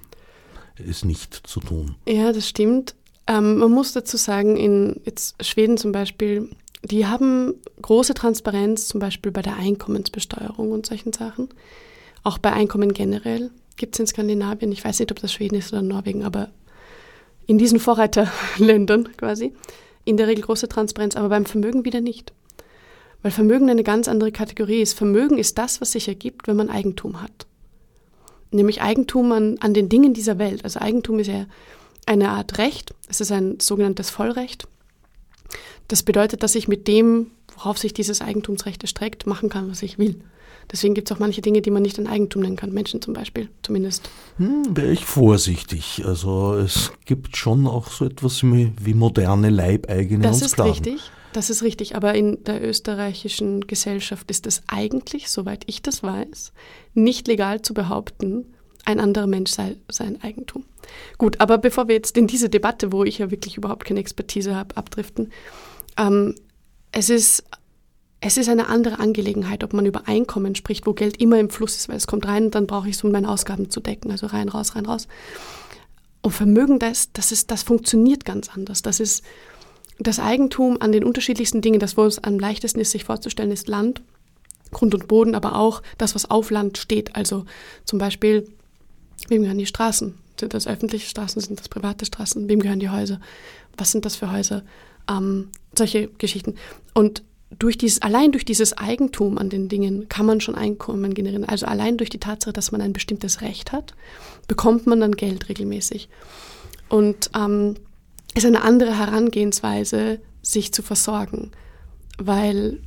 es 0.75 1.05
nicht 1.05 1.33
zu 1.33 1.59
tun. 1.61 1.95
Ja, 2.07 2.33
das 2.33 2.49
stimmt. 2.49 2.95
Ähm, 3.27 3.59
man 3.59 3.71
muss 3.71 3.93
dazu 3.93 4.17
sagen, 4.17 4.57
in 4.57 4.99
jetzt 5.05 5.35
Schweden 5.45 5.77
zum 5.77 5.91
Beispiel 5.91 6.49
die 6.83 7.05
haben 7.05 7.55
große 7.81 8.13
Transparenz, 8.13 8.87
zum 8.87 8.99
Beispiel 8.99 9.31
bei 9.31 9.41
der 9.41 9.57
Einkommensbesteuerung 9.57 10.71
und 10.71 10.85
solchen 10.85 11.13
Sachen. 11.13 11.49
Auch 12.23 12.37
bei 12.37 12.53
Einkommen 12.53 12.93
generell 12.93 13.51
gibt 13.77 13.95
es 13.95 13.99
in 13.99 14.07
Skandinavien, 14.07 14.71
ich 14.71 14.83
weiß 14.83 14.99
nicht, 14.99 15.11
ob 15.11 15.19
das 15.19 15.33
Schweden 15.33 15.55
ist 15.55 15.73
oder 15.73 15.81
Norwegen, 15.81 16.23
aber 16.23 16.49
in 17.47 17.57
diesen 17.57 17.79
Vorreiterländern 17.79 19.09
quasi, 19.17 19.53
in 20.05 20.17
der 20.17 20.27
Regel 20.27 20.43
große 20.43 20.69
Transparenz, 20.69 21.15
aber 21.15 21.29
beim 21.29 21.45
Vermögen 21.45 21.85
wieder 21.85 22.01
nicht. 22.01 22.33
Weil 23.21 23.31
Vermögen 23.31 23.69
eine 23.69 23.83
ganz 23.83 24.07
andere 24.07 24.31
Kategorie 24.31 24.81
ist. 24.81 24.93
Vermögen 24.93 25.37
ist 25.37 25.57
das, 25.57 25.79
was 25.79 25.91
sich 25.91 26.07
ergibt, 26.07 26.47
wenn 26.47 26.55
man 26.55 26.69
Eigentum 26.69 27.21
hat. 27.21 27.45
Nämlich 28.49 28.81
Eigentum 28.81 29.31
an, 29.31 29.57
an 29.59 29.75
den 29.75 29.89
Dingen 29.89 30.13
dieser 30.13 30.39
Welt. 30.39 30.63
Also 30.63 30.79
Eigentum 30.79 31.19
ist 31.19 31.27
ja 31.27 31.45
eine 32.07 32.29
Art 32.29 32.57
Recht. 32.57 32.95
Es 33.07 33.21
ist 33.21 33.31
ein 33.31 33.59
sogenanntes 33.59 34.09
Vollrecht. 34.09 34.67
Das 35.87 36.03
bedeutet, 36.03 36.43
dass 36.43 36.55
ich 36.55 36.67
mit 36.67 36.87
dem, 36.87 37.27
worauf 37.55 37.77
sich 37.77 37.93
dieses 37.93 38.21
Eigentumsrecht 38.21 38.81
erstreckt, 38.81 39.27
machen 39.27 39.49
kann, 39.49 39.69
was 39.69 39.81
ich 39.83 39.97
will. 39.97 40.21
Deswegen 40.71 40.93
gibt 40.93 41.09
es 41.09 41.15
auch 41.15 41.19
manche 41.19 41.41
Dinge, 41.41 41.61
die 41.61 41.71
man 41.71 41.81
nicht 41.81 41.99
an 41.99 42.07
Eigentum 42.07 42.43
nennen 42.43 42.55
kann. 42.55 42.71
Menschen 42.71 43.01
zum 43.01 43.13
Beispiel, 43.13 43.49
zumindest. 43.61 44.09
Hm, 44.37 44.65
Wäre 44.75 44.91
ich 44.91 45.05
vorsichtig. 45.05 46.03
Also 46.05 46.53
es 46.53 46.91
gibt 47.05 47.35
schon 47.35 47.67
auch 47.67 47.89
so 47.89 48.05
etwas 48.05 48.43
wie, 48.43 48.71
wie 48.79 48.93
moderne 48.93 49.49
Leibeigene 49.49 50.23
das 50.23 50.41
und 50.41 50.49
Sklaven. 50.49 50.69
Das 50.71 50.79
ist 50.79 50.87
richtig. 50.87 51.11
Das 51.33 51.49
ist 51.49 51.63
richtig. 51.63 51.95
Aber 51.95 52.13
in 52.15 52.43
der 52.43 52.63
österreichischen 52.63 53.67
Gesellschaft 53.67 54.29
ist 54.31 54.47
es 54.47 54.63
eigentlich, 54.67 55.29
soweit 55.29 55.63
ich 55.65 55.81
das 55.81 56.03
weiß, 56.03 56.53
nicht 56.93 57.27
legal 57.27 57.61
zu 57.61 57.73
behaupten, 57.73 58.53
ein 58.85 58.99
anderer 58.99 59.27
Mensch 59.27 59.51
sei 59.51 59.77
sein 59.89 60.21
Eigentum. 60.21 60.65
Gut, 61.17 61.39
aber 61.39 61.57
bevor 61.57 61.87
wir 61.87 61.95
jetzt 61.95 62.17
in 62.17 62.27
diese 62.27 62.49
Debatte, 62.49 62.91
wo 62.91 63.03
ich 63.03 63.19
ja 63.19 63.31
wirklich 63.31 63.57
überhaupt 63.57 63.85
keine 63.85 63.99
Expertise 63.99 64.55
habe, 64.55 64.77
abdriften, 64.77 65.31
ähm, 65.97 66.35
es 66.91 67.09
ist 67.09 67.43
es 68.23 68.37
ist 68.37 68.49
eine 68.49 68.67
andere 68.67 68.99
Angelegenheit, 68.99 69.63
ob 69.63 69.73
man 69.73 69.87
über 69.87 70.07
Einkommen 70.07 70.53
spricht, 70.53 70.85
wo 70.85 70.93
Geld 70.93 71.19
immer 71.19 71.39
im 71.39 71.49
Fluss 71.49 71.75
ist, 71.75 71.89
weil 71.89 71.97
es 71.97 72.05
kommt 72.05 72.27
rein 72.27 72.45
und 72.45 72.55
dann 72.55 72.67
brauche 72.67 72.87
ich 72.87 72.95
es, 72.95 73.03
um 73.03 73.11
meine 73.11 73.27
Ausgaben 73.27 73.71
zu 73.71 73.79
decken. 73.79 74.11
Also 74.11 74.27
rein, 74.27 74.47
raus, 74.47 74.75
rein, 74.75 74.85
raus. 74.85 75.07
Und 76.21 76.31
Vermögen, 76.31 76.77
das, 76.77 77.11
das, 77.13 77.31
ist, 77.31 77.49
das 77.49 77.63
funktioniert 77.63 78.23
ganz 78.23 78.49
anders. 78.49 78.83
Das 78.83 78.99
ist 78.99 79.23
das 79.97 80.19
Eigentum 80.19 80.77
an 80.79 80.91
den 80.91 81.03
unterschiedlichsten 81.03 81.61
Dingen, 81.61 81.79
das 81.79 81.97
wo 81.97 82.05
es 82.05 82.23
am 82.23 82.37
leichtesten 82.37 82.79
ist, 82.79 82.91
sich 82.91 83.05
vorzustellen, 83.05 83.51
ist 83.51 83.67
Land, 83.67 84.03
Grund 84.69 84.93
und 84.93 85.07
Boden, 85.07 85.33
aber 85.33 85.55
auch 85.55 85.81
das, 85.97 86.13
was 86.13 86.29
auf 86.29 86.51
Land 86.51 86.77
steht. 86.77 87.15
Also 87.15 87.45
zum 87.85 87.97
Beispiel, 87.97 88.47
wem 89.29 89.41
gehören 89.41 89.57
die 89.57 89.65
Straßen? 89.65 90.15
Sind 90.39 90.53
das 90.53 90.67
öffentliche 90.67 91.07
Straßen? 91.07 91.41
Sind 91.41 91.59
das 91.59 91.69
private 91.69 92.05
Straßen? 92.05 92.47
Wem 92.47 92.59
gehören 92.59 92.79
die 92.79 92.89
Häuser? 92.89 93.19
Was 93.77 93.91
sind 93.91 94.05
das 94.05 94.15
für 94.15 94.31
Häuser? 94.31 94.63
Ähm, 95.09 95.49
solche 95.77 96.07
Geschichten. 96.07 96.55
Und 96.93 97.23
durch 97.57 97.77
dieses, 97.77 98.01
allein 98.01 98.31
durch 98.31 98.45
dieses 98.45 98.77
Eigentum 98.77 99.37
an 99.37 99.49
den 99.49 99.67
Dingen 99.67 100.07
kann 100.09 100.25
man 100.25 100.41
schon 100.41 100.55
Einkommen 100.55 101.13
generieren. 101.13 101.45
Also 101.45 101.65
allein 101.65 101.97
durch 101.97 102.09
die 102.09 102.19
Tatsache, 102.19 102.53
dass 102.53 102.71
man 102.71 102.81
ein 102.81 102.93
bestimmtes 102.93 103.41
Recht 103.41 103.71
hat, 103.71 103.93
bekommt 104.47 104.87
man 104.87 105.01
dann 105.01 105.11
Geld 105.11 105.49
regelmäßig. 105.49 106.09
Und 106.89 107.29
ähm, 107.35 107.75
ist 108.33 108.45
eine 108.45 108.61
andere 108.63 108.97
Herangehensweise, 108.97 110.19
sich 110.41 110.73
zu 110.73 110.81
versorgen, 110.81 111.51
weil 112.17 112.79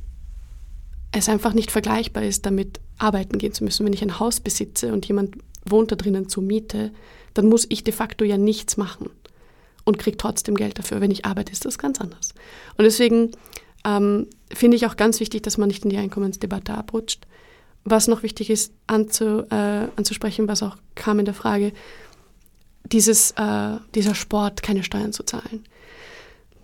es 1.11 1.29
einfach 1.29 1.53
nicht 1.53 1.71
vergleichbar 1.71 2.23
ist, 2.23 2.45
damit 2.45 2.79
arbeiten 2.97 3.37
gehen 3.37 3.53
zu 3.53 3.63
müssen. 3.63 3.85
Wenn 3.85 3.93
ich 3.93 4.01
ein 4.01 4.19
Haus 4.19 4.39
besitze 4.39 4.91
und 4.91 5.05
jemand 5.05 5.35
wohnt 5.65 5.91
da 5.91 5.95
drinnen 5.95 6.29
zur 6.29 6.43
Miete, 6.43 6.91
dann 7.33 7.47
muss 7.47 7.65
ich 7.69 7.83
de 7.83 7.93
facto 7.93 8.23
ja 8.23 8.37
nichts 8.37 8.77
machen 8.77 9.09
und 9.83 9.99
kriege 9.99 10.17
trotzdem 10.17 10.55
Geld 10.55 10.79
dafür. 10.79 11.01
Wenn 11.01 11.11
ich 11.11 11.25
arbeite, 11.25 11.51
ist 11.51 11.65
das 11.65 11.77
ganz 11.77 11.99
anders. 12.01 12.33
Und 12.77 12.83
deswegen 12.85 13.31
ähm, 13.85 14.27
finde 14.53 14.77
ich 14.77 14.85
auch 14.85 14.97
ganz 14.97 15.19
wichtig, 15.19 15.43
dass 15.43 15.57
man 15.57 15.67
nicht 15.67 15.83
in 15.83 15.89
die 15.89 15.97
Einkommensdebatte 15.97 16.73
abrutscht. 16.73 17.27
Was 17.83 18.07
noch 18.07 18.23
wichtig 18.23 18.49
ist 18.49 18.73
anzu, 18.87 19.45
äh, 19.51 19.87
anzusprechen, 19.95 20.47
was 20.47 20.63
auch 20.63 20.77
kam 20.95 21.19
in 21.19 21.25
der 21.25 21.35
Frage, 21.35 21.71
dieses, 22.91 23.31
äh, 23.31 23.77
dieser 23.93 24.15
Sport, 24.15 24.63
keine 24.63 24.83
Steuern 24.83 25.13
zu 25.13 25.23
zahlen. 25.23 25.63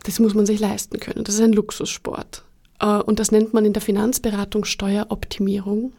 Das 0.04 0.20
muss 0.20 0.34
man 0.34 0.48
sich 0.48 0.60
leisten 0.60 1.00
können. 1.00 1.24
Das 1.24 1.36
ist 1.36 1.42
ein 1.42 1.54
Luxussport. 1.54 2.44
Äh, 2.80 2.98
und 2.98 3.20
das 3.20 3.32
nennt 3.32 3.54
man 3.54 3.66
in 3.66 3.74
der 3.74 3.82
Finanzberatung 3.82 4.66
Steueroptimierung 4.66 5.94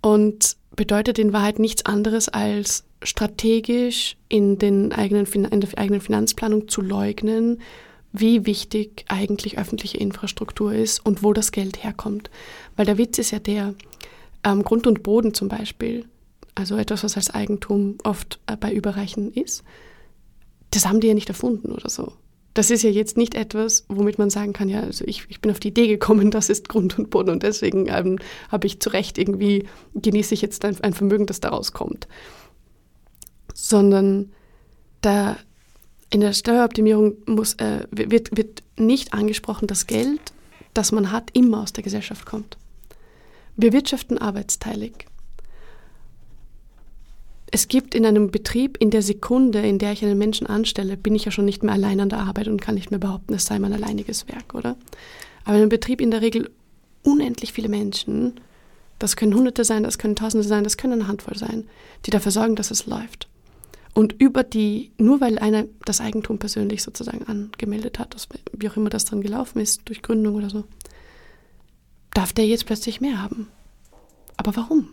und 0.00 0.56
bedeutet 0.76 1.18
in 1.18 1.32
Wahrheit 1.32 1.58
nichts 1.58 1.84
anderes 1.86 2.28
als 2.28 2.84
strategisch 3.02 4.16
in, 4.28 4.58
den 4.58 4.92
eigenen, 4.92 5.26
in 5.26 5.60
der 5.60 5.78
eigenen 5.78 6.00
Finanzplanung 6.00 6.68
zu 6.68 6.80
leugnen, 6.82 7.60
wie 8.12 8.46
wichtig 8.46 9.04
eigentlich 9.08 9.58
öffentliche 9.58 9.98
Infrastruktur 9.98 10.72
ist 10.72 11.04
und 11.04 11.22
wo 11.22 11.32
das 11.32 11.52
Geld 11.52 11.82
herkommt. 11.82 12.30
Weil 12.76 12.86
der 12.86 12.98
Witz 12.98 13.18
ist 13.18 13.30
ja 13.30 13.38
der, 13.38 13.74
ähm, 14.46 14.62
Grund 14.62 14.86
und 14.86 15.02
Boden 15.02 15.34
zum 15.34 15.48
Beispiel, 15.48 16.06
also 16.54 16.76
etwas, 16.76 17.04
was 17.04 17.16
als 17.16 17.30
Eigentum 17.30 17.98
oft 18.04 18.38
äh, 18.46 18.56
bei 18.56 18.72
Überreichen 18.72 19.32
ist, 19.32 19.64
das 20.70 20.86
haben 20.86 21.00
die 21.00 21.08
ja 21.08 21.14
nicht 21.14 21.28
erfunden 21.28 21.72
oder 21.72 21.90
so. 21.90 22.12
Das 22.56 22.70
ist 22.70 22.82
ja 22.82 22.88
jetzt 22.88 23.18
nicht 23.18 23.34
etwas, 23.34 23.84
womit 23.88 24.18
man 24.18 24.30
sagen 24.30 24.54
kann, 24.54 24.70
ja, 24.70 24.80
also 24.80 25.04
ich, 25.06 25.26
ich 25.28 25.42
bin 25.42 25.50
auf 25.50 25.60
die 25.60 25.68
Idee 25.68 25.88
gekommen, 25.88 26.30
das 26.30 26.48
ist 26.48 26.70
Grund 26.70 26.98
und 26.98 27.10
Boden 27.10 27.28
und 27.28 27.42
deswegen 27.42 27.86
ähm, 27.88 28.18
habe 28.48 28.66
ich 28.66 28.80
zu 28.80 28.88
Recht 28.88 29.18
irgendwie, 29.18 29.68
genieße 29.94 30.32
ich 30.32 30.40
jetzt 30.40 30.64
ein, 30.64 30.80
ein 30.80 30.94
Vermögen, 30.94 31.26
das 31.26 31.40
daraus 31.40 31.72
kommt. 31.72 32.08
Sondern 33.52 34.32
da, 35.02 35.36
in 36.08 36.20
der 36.20 36.32
Steueroptimierung 36.32 37.18
muss, 37.26 37.54
äh, 37.54 37.86
wird, 37.90 38.34
wird 38.34 38.62
nicht 38.78 39.12
angesprochen, 39.12 39.66
dass 39.66 39.86
Geld, 39.86 40.32
das 40.72 40.92
man 40.92 41.12
hat, 41.12 41.30
immer 41.34 41.62
aus 41.62 41.74
der 41.74 41.84
Gesellschaft 41.84 42.24
kommt. 42.24 42.56
Wir 43.54 43.74
wirtschaften 43.74 44.16
arbeitsteilig. 44.16 45.06
Es 47.56 47.68
gibt 47.68 47.94
in 47.94 48.04
einem 48.04 48.30
Betrieb, 48.30 48.76
in 48.80 48.90
der 48.90 49.00
Sekunde, 49.00 49.66
in 49.66 49.78
der 49.78 49.92
ich 49.92 50.04
einen 50.04 50.18
Menschen 50.18 50.46
anstelle, 50.46 50.98
bin 50.98 51.14
ich 51.14 51.24
ja 51.24 51.30
schon 51.30 51.46
nicht 51.46 51.62
mehr 51.62 51.72
allein 51.72 52.00
an 52.00 52.10
der 52.10 52.18
Arbeit 52.18 52.48
und 52.48 52.60
kann 52.60 52.74
nicht 52.74 52.90
mehr 52.90 53.00
behaupten, 53.00 53.32
es 53.32 53.46
sei 53.46 53.58
mein 53.58 53.72
alleiniges 53.72 54.28
Werk, 54.28 54.54
oder? 54.54 54.76
Aber 55.44 55.54
in 55.54 55.62
einem 55.62 55.70
Betrieb 55.70 56.02
in 56.02 56.10
der 56.10 56.20
Regel 56.20 56.50
unendlich 57.02 57.54
viele 57.54 57.70
Menschen, 57.70 58.34
das 58.98 59.16
können 59.16 59.34
Hunderte 59.34 59.64
sein, 59.64 59.84
das 59.84 59.96
können 59.96 60.16
Tausende 60.16 60.46
sein, 60.46 60.64
das 60.64 60.76
können 60.76 61.00
eine 61.00 61.08
Handvoll 61.08 61.38
sein, 61.38 61.64
die 62.04 62.10
dafür 62.10 62.30
sorgen, 62.30 62.56
dass 62.56 62.70
es 62.70 62.84
läuft. 62.84 63.26
Und 63.94 64.12
über 64.20 64.42
die, 64.42 64.92
nur 64.98 65.22
weil 65.22 65.38
einer 65.38 65.64
das 65.86 66.02
Eigentum 66.02 66.36
persönlich 66.36 66.82
sozusagen 66.82 67.24
angemeldet 67.24 67.98
hat, 67.98 68.14
wie 68.52 68.68
auch 68.68 68.76
immer 68.76 68.90
das 68.90 69.06
dann 69.06 69.22
gelaufen 69.22 69.60
ist, 69.60 69.80
durch 69.86 70.02
Gründung 70.02 70.34
oder 70.34 70.50
so, 70.50 70.64
darf 72.12 72.34
der 72.34 72.46
jetzt 72.46 72.66
plötzlich 72.66 73.00
mehr 73.00 73.22
haben. 73.22 73.48
Aber 74.36 74.54
warum? 74.56 74.90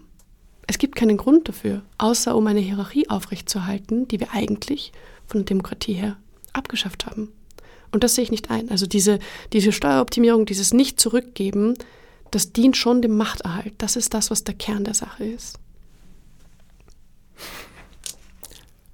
Es 0.68 0.78
gibt 0.78 0.96
keinen 0.96 1.18
Grund 1.18 1.50
dafür, 1.50 1.82
außer 1.98 2.36
um 2.36 2.48
eine 2.48 2.60
Hierarchie 2.60 3.10
aufrechtzuerhalten, 3.10 4.08
die 4.08 4.20
wir 4.20 4.32
eigentlich 4.34 4.92
von 5.28 5.42
der 5.42 5.46
Demokratie 5.46 5.94
her 5.94 6.18
abgeschafft 6.54 7.06
haben. 7.06 7.30
Und 7.92 8.04
das 8.04 8.16
sehe 8.16 8.24
ich 8.24 8.32
nicht 8.32 8.50
ein. 8.50 8.70
Also 8.70 8.88
diese, 8.88 9.20
diese 9.52 9.72
Steueroptimierung, 9.72 10.46
dieses 10.46 10.74
Nicht-Zurückgeben, 10.74 11.76
das 12.32 12.52
dient 12.52 12.76
schon 12.76 13.02
dem 13.02 13.16
Machterhalt. 13.16 13.74
Das 13.78 13.96
ist 13.96 14.14
das, 14.14 14.32
was 14.32 14.44
der 14.44 14.56
Kern 14.56 14.84
der 14.84 14.96
Sache 14.96 15.24
ist. 15.26 15.60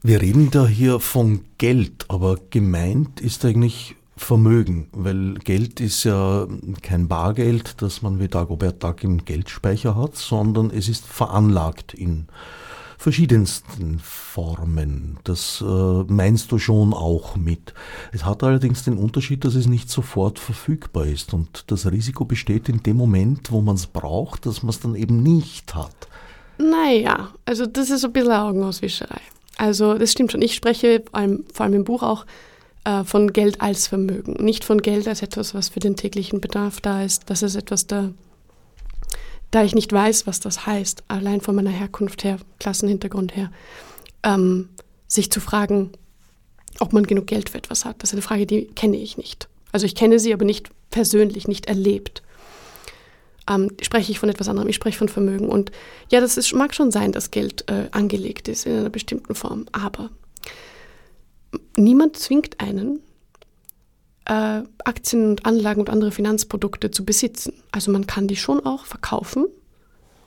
Wir 0.01 0.21
reden 0.21 0.49
da 0.51 0.67
hier 0.67 0.99
von 0.99 1.45
Geld, 1.57 2.05
aber 2.07 2.39
gemeint 2.49 3.21
ist 3.21 3.43
eigentlich 3.45 3.95
Vermögen, 4.19 4.88
weil 4.91 5.35
Geld 5.35 5.79
ist 5.79 6.03
ja 6.03 6.45
kein 6.81 7.07
Bargeld, 7.07 7.81
das 7.81 8.01
man 8.01 8.19
wie 8.19 8.27
Dagobert 8.27 8.83
Duck 8.83 9.03
im 9.03 9.23
Geldspeicher 9.23 9.95
hat, 9.95 10.17
sondern 10.17 10.71
es 10.71 10.89
ist 10.89 11.05
veranlagt 11.05 11.93
in 11.93 12.27
verschiedensten 12.97 13.99
Formen. 14.03 15.17
Das 15.23 15.63
äh, 15.65 16.03
meinst 16.11 16.51
du 16.51 16.59
schon 16.59 16.93
auch 16.93 17.38
mit. 17.38 17.73
Es 18.11 18.25
hat 18.25 18.43
allerdings 18.43 18.83
den 18.83 18.97
Unterschied, 18.97 19.45
dass 19.45 19.55
es 19.55 19.67
nicht 19.67 19.89
sofort 19.89 20.38
verfügbar 20.38 21.05
ist 21.05 21.33
und 21.33 21.63
das 21.67 21.89
Risiko 21.89 22.25
besteht 22.25 22.67
in 22.67 22.83
dem 22.83 22.97
Moment, 22.97 23.51
wo 23.51 23.61
man 23.61 23.75
es 23.75 23.88
braucht, 23.88 24.45
dass 24.45 24.63
man 24.63 24.71
es 24.71 24.81
dann 24.81 24.95
eben 24.95 25.23
nicht 25.23 25.73
hat. 25.75 26.09
Naja, 26.57 27.29
also 27.45 27.65
das 27.65 27.89
ist 27.89 28.03
ein 28.03 28.11
bisschen 28.11 28.33
Augenauswischerei. 28.33 29.21
Also 29.57 29.97
das 29.97 30.11
stimmt 30.11 30.33
schon. 30.33 30.41
Ich 30.41 30.55
spreche 30.55 31.03
vor 31.09 31.19
allem, 31.19 31.45
vor 31.53 31.65
allem 31.65 31.75
im 31.75 31.83
Buch 31.85 32.03
auch 32.03 32.25
äh, 32.89 33.03
von 33.03 33.34
Geld 33.34 33.62
als 33.62 33.88
Vermögen. 33.88 34.43
Nicht 34.43 34.63
von 34.63 34.81
Geld 34.81 35.08
als 35.08 35.22
etwas, 35.22 35.53
was 35.53 35.69
für 35.69 35.79
den 35.79 35.96
täglichen 35.96 36.41
Bedarf 36.41 36.81
da 36.81 37.03
ist. 37.03 37.29
Das 37.29 37.43
ist 37.43 37.55
etwas, 37.55 37.88
da, 37.88 38.12
da 39.51 39.63
ich 39.63 39.75
nicht 39.75 39.91
weiß, 39.91 40.25
was 40.27 40.39
das 40.39 40.65
heißt, 40.65 41.03
allein 41.08 41.41
von 41.41 41.55
meiner 41.55 41.69
Herkunft 41.69 42.24
her, 42.24 42.38
Klassenhintergrund 42.60 43.36
her, 43.36 43.51
ähm, 44.24 44.69
sich 45.08 45.31
zu 45.31 45.39
fragen, 45.39 45.91
ob 46.79 46.93
man 46.93 47.05
genug 47.05 47.27
Geld 47.27 47.50
für 47.50 47.58
etwas 47.58 47.86
hat. 47.86 48.01
Das 48.01 48.10
ist 48.10 48.13
eine 48.13 48.22
Frage, 48.22 48.46
die 48.46 48.65
kenne 48.65 48.98
ich 48.98 49.17
nicht. 49.17 49.48
Also 49.72 49.86
ich 49.86 49.96
kenne 49.96 50.19
sie, 50.19 50.34
aber 50.34 50.46
nicht 50.46 50.69
persönlich, 50.89 51.48
nicht 51.48 51.67
erlebt 51.67 52.24
ähm, 53.50 53.72
spreche 53.81 54.12
ich 54.12 54.19
von 54.19 54.29
etwas 54.29 54.48
anderem. 54.48 54.69
Ich 54.69 54.75
spreche 54.75 54.98
von 54.98 55.10
Vermögen. 55.10 55.50
Und 55.50 55.72
ja, 56.12 56.22
das 56.22 56.38
ist, 56.38 56.53
mag 56.53 56.75
schon 56.75 56.91
sein, 56.91 57.12
dass 57.12 57.31
Geld 57.31 57.65
äh, 57.69 57.88
angelegt 57.91 58.48
ist 58.48 58.65
in 58.65 58.77
einer 58.77 58.89
bestimmten 58.89 59.36
Form. 59.36 59.65
Aber 59.72 60.10
niemand 61.77 62.18
zwingt 62.18 62.60
einen, 62.60 63.01
äh, 64.25 64.62
Aktien 64.84 65.32
und 65.32 65.46
Anlagen 65.46 65.82
und 65.82 65.89
andere 65.89 66.12
Finanzprodukte 66.12 66.91
zu 66.91 67.06
besitzen. 67.06 67.53
Also 67.72 67.91
man 67.91 68.08
kann 68.08 68.27
die 68.27 68.36
schon 68.36 68.65
auch 68.65 68.86
verkaufen 68.86 69.46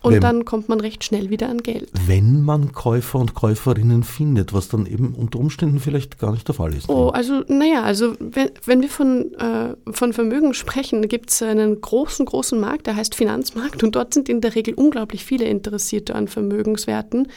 und 0.02 0.14
wenn, 0.14 0.20
dann 0.20 0.44
kommt 0.44 0.68
man 0.68 0.80
recht 0.80 1.04
schnell 1.04 1.30
wieder 1.30 1.48
an 1.48 1.58
Geld. 1.58 1.88
Wenn 2.06 2.42
man 2.42 2.72
Käufer 2.72 3.20
und 3.20 3.34
Käuferinnen 3.34 4.02
findet, 4.02 4.52
was 4.52 4.68
dann 4.68 4.86
eben 4.86 5.14
unter 5.14 5.38
Umständen 5.38 5.78
vielleicht 5.78 6.18
gar 6.18 6.32
nicht 6.32 6.46
der 6.48 6.56
Fall 6.56 6.74
ist. 6.74 6.88
Oh, 6.88 7.10
also 7.10 7.44
naja, 7.46 7.82
also 7.82 8.14
wenn, 8.18 8.50
wenn 8.64 8.82
wir 8.82 8.88
von, 8.88 9.32
äh, 9.34 9.76
von 9.92 10.12
Vermögen 10.12 10.54
sprechen, 10.54 11.06
gibt 11.06 11.30
es 11.30 11.40
einen 11.42 11.80
großen, 11.80 12.26
großen 12.26 12.58
Markt, 12.58 12.88
der 12.88 12.96
heißt 12.96 13.14
Finanzmarkt 13.14 13.84
und 13.84 13.94
dort 13.94 14.12
sind 14.12 14.28
in 14.28 14.40
der 14.40 14.56
Regel 14.56 14.74
unglaublich 14.74 15.24
viele 15.24 15.44
Interessierte 15.44 16.16
an 16.16 16.26
Vermögenswerten. 16.26 17.28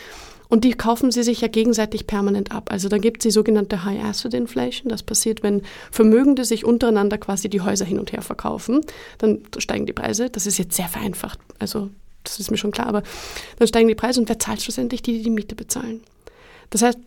Und 0.55 0.63
die 0.63 0.71
kaufen 0.71 1.11
sie 1.11 1.23
sich 1.23 1.41
ja 1.41 1.49
gegenseitig 1.49 2.07
permanent 2.07 2.53
ab. 2.53 2.71
Also 2.71 2.87
da 2.87 2.97
gibt 2.97 3.17
es 3.17 3.23
die 3.23 3.31
sogenannte 3.31 3.83
High 3.83 4.01
Asset 4.05 4.33
Inflation. 4.33 4.87
Das 4.87 5.03
passiert, 5.03 5.43
wenn 5.43 5.63
Vermögende 5.91 6.45
sich 6.45 6.63
untereinander 6.63 7.17
quasi 7.17 7.49
die 7.49 7.59
Häuser 7.59 7.83
hin 7.83 7.99
und 7.99 8.13
her 8.13 8.21
verkaufen. 8.21 8.79
Dann 9.17 9.41
steigen 9.57 9.85
die 9.85 9.91
Preise. 9.91 10.29
Das 10.29 10.47
ist 10.47 10.57
jetzt 10.57 10.77
sehr 10.77 10.87
vereinfacht. 10.87 11.39
Also 11.59 11.89
das 12.23 12.39
ist 12.39 12.51
mir 12.51 12.57
schon 12.57 12.71
klar, 12.71 12.87
aber 12.87 13.03
dann 13.59 13.67
steigen 13.67 13.89
die 13.89 13.95
Preise 13.95 14.21
und 14.21 14.29
wer 14.29 14.39
zahlt 14.39 14.61
schlussendlich? 14.61 15.01
Die, 15.01 15.17
die 15.17 15.23
die 15.23 15.29
Miete 15.29 15.55
bezahlen. 15.55 15.99
Das 16.69 16.83
heißt, 16.83 16.99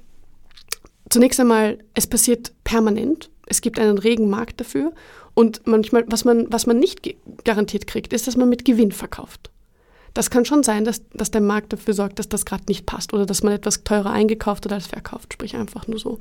zunächst 1.09 1.41
einmal, 1.41 1.79
es 1.95 2.07
passiert 2.07 2.53
permanent. 2.65 3.31
Es 3.47 3.63
gibt 3.63 3.79
einen 3.79 3.97
regen 3.97 4.29
Markt 4.29 4.61
dafür. 4.61 4.93
Und 5.33 5.67
manchmal, 5.67 6.05
was 6.09 6.27
man, 6.27 6.53
was 6.53 6.67
man 6.67 6.79
nicht 6.79 7.17
garantiert 7.45 7.87
kriegt, 7.87 8.13
ist, 8.13 8.27
dass 8.27 8.37
man 8.37 8.51
mit 8.51 8.67
Gewinn 8.67 8.93
verkauft. 8.93 9.49
Das 10.15 10.31
kann 10.31 10.45
schon 10.45 10.63
sein, 10.63 10.85
dass, 10.85 11.03
dass 11.11 11.31
der 11.31 11.41
Markt 11.41 11.73
dafür 11.73 11.95
sorgt, 11.95 12.19
dass 12.19 12.29
das 12.29 12.45
gerade 12.45 12.65
nicht 12.69 12.87
passt 12.87 13.13
oder 13.13 13.27
dass 13.27 13.43
man 13.43 13.53
etwas 13.53 13.85
teurer 13.85 14.11
eingekauft 14.11 14.67
oder 14.67 14.77
als 14.77 14.87
verkauft, 14.87 15.35
sprich 15.35 15.57
einfach 15.57 15.87
nur 15.87 15.99
so. 15.99 16.19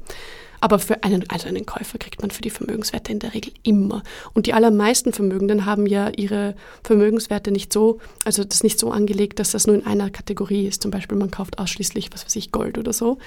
Aber 0.60 0.80
für 0.80 1.04
einen, 1.04 1.30
also 1.30 1.48
einen 1.48 1.66
Käufer 1.66 1.98
kriegt 1.98 2.22
man 2.22 2.32
für 2.32 2.42
die 2.42 2.50
Vermögenswerte 2.50 3.12
in 3.12 3.20
der 3.20 3.34
Regel 3.34 3.54
immer. 3.64 4.04
Und 4.34 4.48
die 4.48 4.54
allermeisten 4.54 5.14
Vermögenden 5.14 5.66
haben 5.66 5.86
ja 5.86 6.10
ihre 6.10 6.56
Vermögenswerte 6.84 7.52
nicht 7.52 7.72
so, 7.72 8.00
also 8.26 8.44
das 8.44 8.64
nicht 8.64 8.80
so 8.80 8.92
angelegt, 8.92 9.40
dass 9.40 9.52
das 9.52 9.68
nur 9.68 9.76
in 9.76 9.86
einer 9.86 10.10
Kategorie 10.10 10.68
ist. 10.68 10.82
Zum 10.82 10.92
Beispiel 10.92 11.18
man 11.18 11.32
kauft 11.32 11.60
ausschließlich, 11.60 12.10
was 12.12 12.26
weiß 12.26 12.36
ich, 12.38 12.52
Gold 12.52 12.78
oder 12.78 12.94
so, 12.94 13.18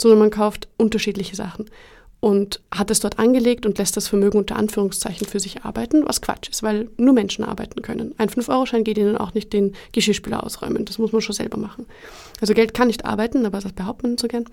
sondern 0.00 0.18
man 0.18 0.30
kauft 0.30 0.68
unterschiedliche 0.76 1.36
Sachen 1.36 1.66
und 2.22 2.60
hat 2.70 2.92
es 2.92 3.00
dort 3.00 3.18
angelegt 3.18 3.66
und 3.66 3.78
lässt 3.78 3.96
das 3.96 4.06
Vermögen 4.06 4.38
unter 4.38 4.54
Anführungszeichen 4.54 5.26
für 5.26 5.40
sich 5.40 5.64
arbeiten, 5.64 6.04
was 6.06 6.22
Quatsch 6.22 6.48
ist, 6.48 6.62
weil 6.62 6.88
nur 6.96 7.14
Menschen 7.14 7.44
arbeiten 7.44 7.82
können. 7.82 8.14
Ein 8.16 8.28
5-Euro-Schein 8.28 8.84
geht 8.84 8.96
ihnen 8.96 9.16
auch 9.16 9.34
nicht 9.34 9.52
den 9.52 9.74
Geschirrspüler 9.90 10.44
ausräumen, 10.44 10.84
das 10.84 10.98
muss 10.98 11.10
man 11.10 11.20
schon 11.20 11.34
selber 11.34 11.58
machen. 11.58 11.84
Also 12.40 12.54
Geld 12.54 12.74
kann 12.74 12.86
nicht 12.86 13.04
arbeiten, 13.04 13.44
aber 13.44 13.58
das 13.58 13.72
behauptet 13.72 14.04
man 14.04 14.18
so 14.18 14.28
gern. 14.28 14.44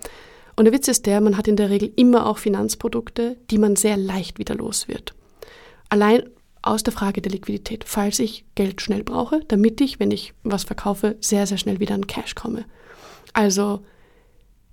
Und 0.56 0.64
der 0.64 0.74
Witz 0.74 0.88
ist 0.88 1.06
der, 1.06 1.20
man 1.20 1.36
hat 1.36 1.46
in 1.46 1.54
der 1.54 1.70
Regel 1.70 1.92
immer 1.94 2.26
auch 2.26 2.38
Finanzprodukte, 2.38 3.36
die 3.52 3.58
man 3.58 3.76
sehr 3.76 3.96
leicht 3.96 4.40
wieder 4.40 4.56
los 4.56 4.88
wird. 4.88 5.14
Allein 5.90 6.24
aus 6.62 6.82
der 6.82 6.92
Frage 6.92 7.22
der 7.22 7.30
Liquidität, 7.30 7.84
falls 7.86 8.18
ich 8.18 8.44
Geld 8.56 8.80
schnell 8.80 9.04
brauche, 9.04 9.42
damit 9.46 9.80
ich, 9.80 10.00
wenn 10.00 10.10
ich 10.10 10.34
was 10.42 10.64
verkaufe, 10.64 11.14
sehr, 11.20 11.46
sehr 11.46 11.56
schnell 11.56 11.78
wieder 11.78 11.94
an 11.94 12.08
Cash 12.08 12.34
komme. 12.34 12.64
Also 13.32 13.84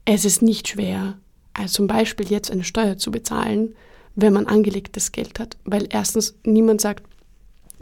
es 0.03 0.25
ist 0.25 0.41
nicht 0.41 0.67
schwer, 0.67 1.19
also 1.57 1.73
zum 1.73 1.87
Beispiel 1.87 2.29
jetzt 2.29 2.51
eine 2.51 2.63
Steuer 2.63 2.97
zu 2.97 3.11
bezahlen, 3.11 3.75
wenn 4.15 4.33
man 4.33 4.45
angelegtes 4.45 5.11
Geld 5.11 5.39
hat. 5.39 5.57
Weil 5.65 5.87
erstens 5.89 6.35
niemand 6.43 6.81
sagt, 6.81 7.03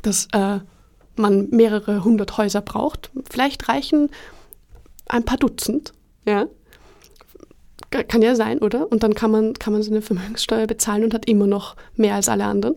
dass 0.01 0.27
äh, 0.31 0.59
man 1.15 1.49
mehrere 1.49 2.03
hundert 2.03 2.37
Häuser 2.37 2.61
braucht. 2.61 3.11
Vielleicht 3.29 3.67
reichen 3.69 4.09
ein 5.07 5.25
paar 5.25 5.37
Dutzend, 5.37 5.93
ja. 6.25 6.47
Kann 7.91 8.21
ja 8.21 8.35
sein, 8.35 8.59
oder? 8.59 8.91
Und 8.91 9.03
dann 9.03 9.13
kann 9.13 9.31
man, 9.31 9.53
kann 9.53 9.71
man 9.71 9.81
so 9.81 9.91
eine 9.91 10.01
Vermögenssteuer 10.01 10.67
bezahlen 10.67 11.03
und 11.03 11.13
hat 11.13 11.27
immer 11.27 11.47
noch 11.47 11.75
mehr 11.95 12.15
als 12.15 12.27
alle 12.27 12.45
anderen. 12.45 12.75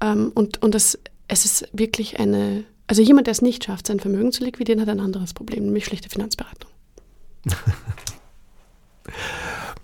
Ähm, 0.00 0.32
und 0.34 0.62
und 0.62 0.74
das, 0.74 0.98
es 1.28 1.44
ist 1.44 1.68
wirklich 1.72 2.18
eine, 2.18 2.64
also 2.86 3.02
jemand, 3.02 3.26
der 3.28 3.32
es 3.32 3.42
nicht 3.42 3.64
schafft, 3.64 3.86
sein 3.86 4.00
Vermögen 4.00 4.32
zu 4.32 4.42
liquidieren, 4.42 4.80
hat 4.80 4.88
ein 4.88 5.00
anderes 5.00 5.34
Problem, 5.34 5.64
nämlich 5.64 5.84
schlechte 5.84 6.08
Finanzberatung. 6.08 6.70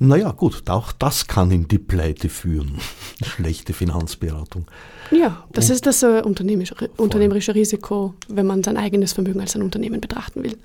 Naja, 0.00 0.30
gut, 0.30 0.70
auch 0.70 0.92
das 0.92 1.26
kann 1.26 1.50
in 1.50 1.66
die 1.66 1.78
Pleite 1.78 2.28
führen. 2.28 2.78
Schlechte 3.22 3.72
Finanzberatung. 3.72 4.66
Ja, 5.10 5.44
das 5.52 5.68
Und 5.68 5.74
ist 5.74 5.86
das 5.86 6.02
äh, 6.02 6.22
unternehmerische, 6.24 6.90
unternehmerische 6.96 7.54
Risiko, 7.54 8.14
wenn 8.28 8.46
man 8.46 8.62
sein 8.62 8.76
eigenes 8.76 9.12
Vermögen 9.12 9.40
als 9.40 9.56
ein 9.56 9.62
Unternehmen 9.62 10.00
betrachten 10.00 10.44
will. 10.44 10.56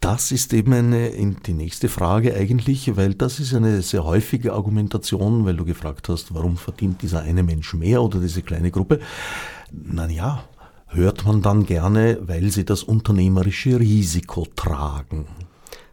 Das 0.00 0.32
ist 0.32 0.52
eben 0.54 0.72
eine, 0.72 1.10
die 1.46 1.52
nächste 1.52 1.90
Frage 1.90 2.34
eigentlich, 2.34 2.96
weil 2.96 3.14
das 3.14 3.38
ist 3.38 3.54
eine 3.54 3.82
sehr 3.82 4.04
häufige 4.04 4.54
Argumentation, 4.54 5.44
weil 5.44 5.56
du 5.56 5.66
gefragt 5.66 6.08
hast, 6.08 6.34
warum 6.34 6.56
verdient 6.56 7.02
dieser 7.02 7.20
eine 7.20 7.42
Mensch 7.42 7.74
mehr 7.74 8.02
oder 8.02 8.18
diese 8.18 8.40
kleine 8.40 8.70
Gruppe. 8.70 9.00
Naja, 9.70 10.44
hört 10.86 11.26
man 11.26 11.42
dann 11.42 11.66
gerne, 11.66 12.18
weil 12.22 12.50
sie 12.50 12.64
das 12.64 12.82
unternehmerische 12.82 13.78
Risiko 13.78 14.46
tragen. 14.56 15.26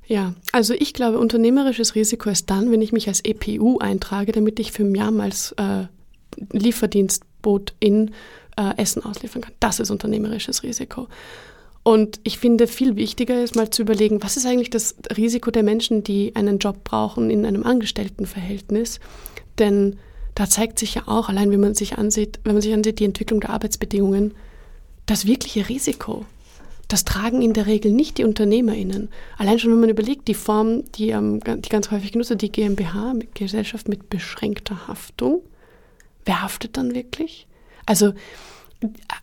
Ja, 0.07 0.33
also 0.53 0.73
ich 0.73 0.93
glaube, 0.93 1.19
unternehmerisches 1.19 1.93
Risiko 1.95 2.29
ist 2.29 2.49
dann, 2.49 2.71
wenn 2.71 2.81
ich 2.81 2.93
mich 2.93 3.09
als 3.09 3.21
EPU 3.23 3.77
eintrage, 3.79 4.31
damit 4.31 4.57
ich 4.59 4.71
für 4.71 4.85
mehrmals 4.85 5.53
äh, 5.57 5.87
Lieferdienstboot 6.53 7.73
in 7.81 8.11
äh, 8.57 8.77
Essen 8.77 9.03
ausliefern 9.03 9.41
kann. 9.41 9.53
Das 9.59 9.81
ist 9.81 9.91
unternehmerisches 9.91 10.63
Risiko. 10.63 11.07
Und 11.83 12.19
ich 12.23 12.37
finde, 12.37 12.67
viel 12.67 12.95
wichtiger 12.95 13.43
ist 13.43 13.55
mal 13.55 13.69
zu 13.69 13.81
überlegen, 13.81 14.23
was 14.23 14.37
ist 14.37 14.45
eigentlich 14.45 14.69
das 14.69 14.95
Risiko 15.15 15.51
der 15.51 15.63
Menschen, 15.63 16.03
die 16.03 16.35
einen 16.35 16.57
Job 16.59 16.83
brauchen 16.85 17.29
in 17.29 17.45
einem 17.45 17.63
Angestelltenverhältnis? 17.63 18.99
Denn 19.59 19.97
da 20.35 20.49
zeigt 20.49 20.79
sich 20.79 20.95
ja 20.95 21.03
auch, 21.07 21.29
allein 21.29 21.51
wenn 21.51 21.59
man 21.59 21.75
sich 21.75 21.97
ansieht, 21.97 22.39
wenn 22.43 22.53
man 22.53 22.61
sich 22.61 22.73
ansieht, 22.73 22.99
die 22.99 23.05
Entwicklung 23.05 23.41
der 23.41 23.49
Arbeitsbedingungen, 23.49 24.33
das 25.05 25.25
wirkliche 25.25 25.67
Risiko 25.67 26.25
das 26.87 27.03
tragen 27.03 27.41
in 27.41 27.53
der 27.53 27.65
Regel 27.65 27.91
nicht 27.91 28.17
die 28.17 28.23
UnternehmerInnen. 28.23 29.09
Allein 29.37 29.59
schon, 29.59 29.71
wenn 29.71 29.81
man 29.81 29.89
überlegt, 29.89 30.27
die 30.27 30.33
Form, 30.33 30.83
die, 30.93 31.09
ähm, 31.09 31.41
die 31.41 31.69
ganz 31.69 31.91
häufig 31.91 32.13
genutzt 32.13 32.29
wird, 32.29 32.41
die 32.41 32.51
GmbH, 32.51 33.15
Gesellschaft 33.33 33.89
mit 33.89 34.09
beschränkter 34.09 34.87
Haftung, 34.87 35.41
wer 36.25 36.41
haftet 36.41 36.77
dann 36.77 36.95
wirklich? 36.95 37.47
Also, 37.85 38.13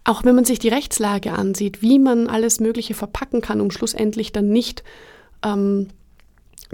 auch 0.03 0.24
wenn 0.24 0.35
man 0.35 0.44
sich 0.44 0.59
die 0.59 0.68
Rechtslage 0.68 1.33
ansieht, 1.33 1.81
wie 1.81 1.98
man 1.98 2.29
alles 2.29 2.61
Mögliche 2.61 2.94
verpacken 2.94 3.40
kann, 3.40 3.61
um 3.61 3.70
schlussendlich 3.70 4.33
dann 4.33 4.48
nicht 4.48 4.83
ähm, 5.44 5.88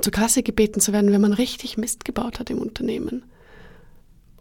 zur 0.00 0.12
Kasse 0.12 0.42
gebeten 0.42 0.81
zu 0.81 0.92
werden, 0.92 1.12
wenn 1.12 1.20
man 1.20 1.33
richtig 1.33 1.76
Mist 1.76 2.05
gebaut 2.05 2.40
hat 2.40 2.50
im 2.50 2.59
Unternehmen. 2.59 3.24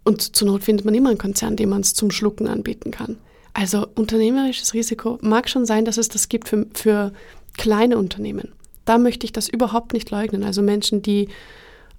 Und 0.04 0.34
zur 0.34 0.48
Not 0.48 0.64
findet 0.64 0.86
man 0.86 0.94
immer 0.94 1.10
einen 1.10 1.18
Konzern, 1.18 1.56
dem 1.56 1.68
man 1.68 1.82
es 1.82 1.94
zum 1.94 2.10
Schlucken 2.10 2.48
anbieten 2.48 2.90
kann. 2.90 3.18
Also 3.52 3.86
unternehmerisches 3.94 4.74
Risiko 4.74 5.18
mag 5.22 5.48
schon 5.48 5.66
sein, 5.66 5.84
dass 5.84 5.98
es 5.98 6.08
das 6.08 6.28
gibt 6.28 6.48
für, 6.48 6.66
für 6.74 7.12
kleine 7.56 7.98
Unternehmen. 7.98 8.52
Da 8.84 8.98
möchte 8.98 9.24
ich 9.24 9.32
das 9.32 9.48
überhaupt 9.48 9.92
nicht 9.92 10.10
leugnen. 10.10 10.44
Also 10.44 10.62
Menschen, 10.62 11.02
die 11.02 11.28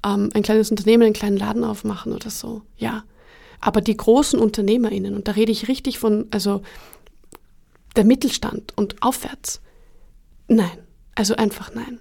ähm, 0.05 0.29
ein 0.33 0.43
kleines 0.43 0.71
Unternehmen, 0.71 1.03
einen 1.03 1.13
kleinen 1.13 1.37
Laden 1.37 1.63
aufmachen 1.63 2.13
oder 2.13 2.29
so. 2.29 2.61
Ja. 2.77 3.03
Aber 3.59 3.81
die 3.81 3.95
großen 3.95 4.39
UnternehmerInnen, 4.39 5.15
und 5.15 5.27
da 5.27 5.33
rede 5.33 5.51
ich 5.51 5.67
richtig 5.67 5.99
von, 5.99 6.27
also 6.31 6.61
der 7.95 8.05
Mittelstand 8.05 8.73
und 8.75 9.01
aufwärts, 9.03 9.61
nein. 10.47 10.77
Also 11.13 11.35
einfach 11.35 11.73
nein. 11.75 11.99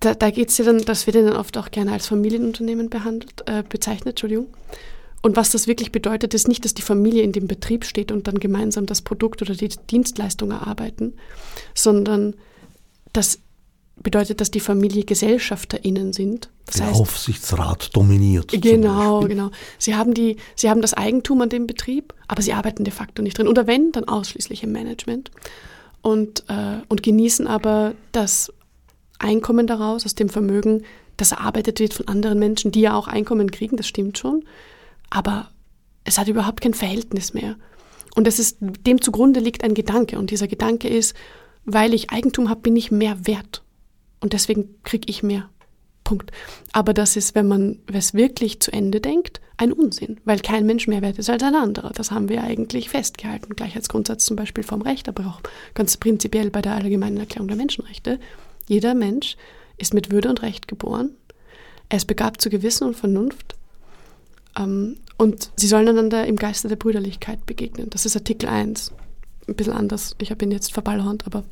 Da, 0.00 0.14
da 0.14 0.30
geht 0.30 0.50
es 0.50 0.58
ja 0.58 0.64
dann, 0.64 0.78
das 0.78 1.06
wird 1.06 1.16
ja 1.16 1.22
dann 1.22 1.36
oft 1.36 1.58
auch 1.58 1.70
gerne 1.70 1.92
als 1.92 2.06
Familienunternehmen 2.06 2.88
behandelt, 2.88 3.42
äh, 3.46 3.62
bezeichnet, 3.68 4.12
Entschuldigung. 4.12 4.46
Und 5.22 5.36
was 5.36 5.50
das 5.50 5.66
wirklich 5.66 5.92
bedeutet, 5.92 6.34
ist 6.34 6.48
nicht, 6.48 6.64
dass 6.64 6.74
die 6.74 6.82
Familie 6.82 7.22
in 7.22 7.32
dem 7.32 7.48
Betrieb 7.48 7.84
steht 7.84 8.12
und 8.12 8.28
dann 8.28 8.38
gemeinsam 8.38 8.86
das 8.86 9.02
Produkt 9.02 9.42
oder 9.42 9.54
die 9.54 9.68
Dienstleistung 9.90 10.50
erarbeiten, 10.50 11.14
sondern 11.74 12.34
das 13.12 13.40
bedeutet, 13.96 14.40
dass 14.40 14.50
die 14.50 14.60
Familie 14.60 15.04
GesellschafterInnen 15.04 16.12
sind. 16.12 16.50
Das 16.66 16.76
Der 16.76 16.86
heißt, 16.86 17.00
Aufsichtsrat 17.00 17.96
dominiert. 17.96 18.52
Genau, 18.60 19.20
genau. 19.20 19.50
Sie 19.78 19.94
haben, 19.94 20.12
die, 20.12 20.36
sie 20.54 20.68
haben 20.68 20.82
das 20.82 20.92
Eigentum 20.94 21.40
an 21.40 21.48
dem 21.48 21.66
Betrieb, 21.66 22.14
aber 22.28 22.42
sie 22.42 22.52
arbeiten 22.52 22.84
de 22.84 22.92
facto 22.92 23.22
nicht 23.22 23.38
drin. 23.38 23.48
Oder 23.48 23.66
wenn, 23.66 23.92
dann 23.92 24.04
ausschließlich 24.04 24.62
im 24.62 24.72
Management. 24.72 25.30
Und, 26.02 26.44
äh, 26.48 26.82
und 26.88 27.02
genießen 27.02 27.46
aber 27.46 27.94
das 28.12 28.52
Einkommen 29.18 29.66
daraus, 29.66 30.04
aus 30.04 30.14
dem 30.14 30.28
Vermögen, 30.28 30.82
das 31.16 31.32
erarbeitet 31.32 31.80
wird 31.80 31.94
von 31.94 32.06
anderen 32.06 32.38
Menschen, 32.38 32.70
die 32.70 32.82
ja 32.82 32.94
auch 32.94 33.08
Einkommen 33.08 33.50
kriegen, 33.50 33.78
das 33.78 33.88
stimmt 33.88 34.18
schon 34.18 34.44
aber 35.10 35.50
es 36.04 36.18
hat 36.18 36.28
überhaupt 36.28 36.60
kein 36.60 36.74
Verhältnis 36.74 37.34
mehr. 37.34 37.56
Und 38.14 38.26
es 38.26 38.38
ist, 38.38 38.58
dem 38.60 39.00
zugrunde 39.02 39.40
liegt 39.40 39.62
ein 39.64 39.74
Gedanke. 39.74 40.18
Und 40.18 40.30
dieser 40.30 40.48
Gedanke 40.48 40.88
ist, 40.88 41.14
weil 41.64 41.92
ich 41.92 42.10
Eigentum 42.10 42.48
habe, 42.48 42.60
bin 42.60 42.76
ich 42.76 42.90
mehr 42.90 43.26
wert. 43.26 43.62
Und 44.20 44.32
deswegen 44.32 44.82
kriege 44.84 45.10
ich 45.10 45.22
mehr. 45.22 45.50
Punkt. 46.04 46.30
Aber 46.72 46.94
das 46.94 47.16
ist, 47.16 47.34
wenn 47.34 47.48
man 47.48 47.80
es 47.92 48.14
wirklich 48.14 48.60
zu 48.60 48.72
Ende 48.72 49.00
denkt, 49.00 49.40
ein 49.56 49.72
Unsinn, 49.72 50.20
weil 50.24 50.38
kein 50.38 50.64
Mensch 50.64 50.86
mehr 50.86 51.02
wert 51.02 51.18
ist 51.18 51.28
als 51.28 51.42
ein 51.42 51.54
anderer. 51.54 51.90
Das 51.90 52.10
haben 52.10 52.28
wir 52.28 52.44
eigentlich 52.44 52.88
festgehalten. 52.88 53.56
Gleichheitsgrundsatz 53.56 54.24
zum 54.24 54.36
Beispiel 54.36 54.62
vom 54.62 54.82
Recht, 54.82 55.08
aber 55.08 55.26
auch 55.26 55.40
ganz 55.74 55.96
prinzipiell 55.96 56.50
bei 56.50 56.62
der 56.62 56.74
Allgemeinen 56.74 57.16
Erklärung 57.16 57.48
der 57.48 57.56
Menschenrechte. 57.56 58.20
Jeder 58.68 58.94
Mensch 58.94 59.36
ist 59.78 59.94
mit 59.94 60.10
Würde 60.10 60.28
und 60.28 60.42
Recht 60.42 60.68
geboren. 60.68 61.10
Er 61.88 61.96
ist 61.96 62.06
begabt 62.06 62.40
zu 62.40 62.50
Gewissen 62.50 62.84
und 62.86 62.96
Vernunft. 62.96 63.55
Ähm, 64.56 64.96
und 65.16 65.50
sie 65.56 65.66
sollen 65.66 65.88
einander 65.88 66.26
im 66.26 66.36
Geiste 66.36 66.68
der 66.68 66.76
Brüderlichkeit 66.76 67.44
begegnen. 67.46 67.88
Das 67.90 68.06
ist 68.06 68.16
Artikel 68.16 68.48
1. 68.48 68.92
Ein 69.48 69.54
bisschen 69.54 69.72
anders. 69.72 70.14
Ich 70.18 70.30
habe 70.30 70.44
ihn 70.44 70.50
jetzt 70.50 70.72
verballhornt, 70.72 71.26
aber. 71.26 71.44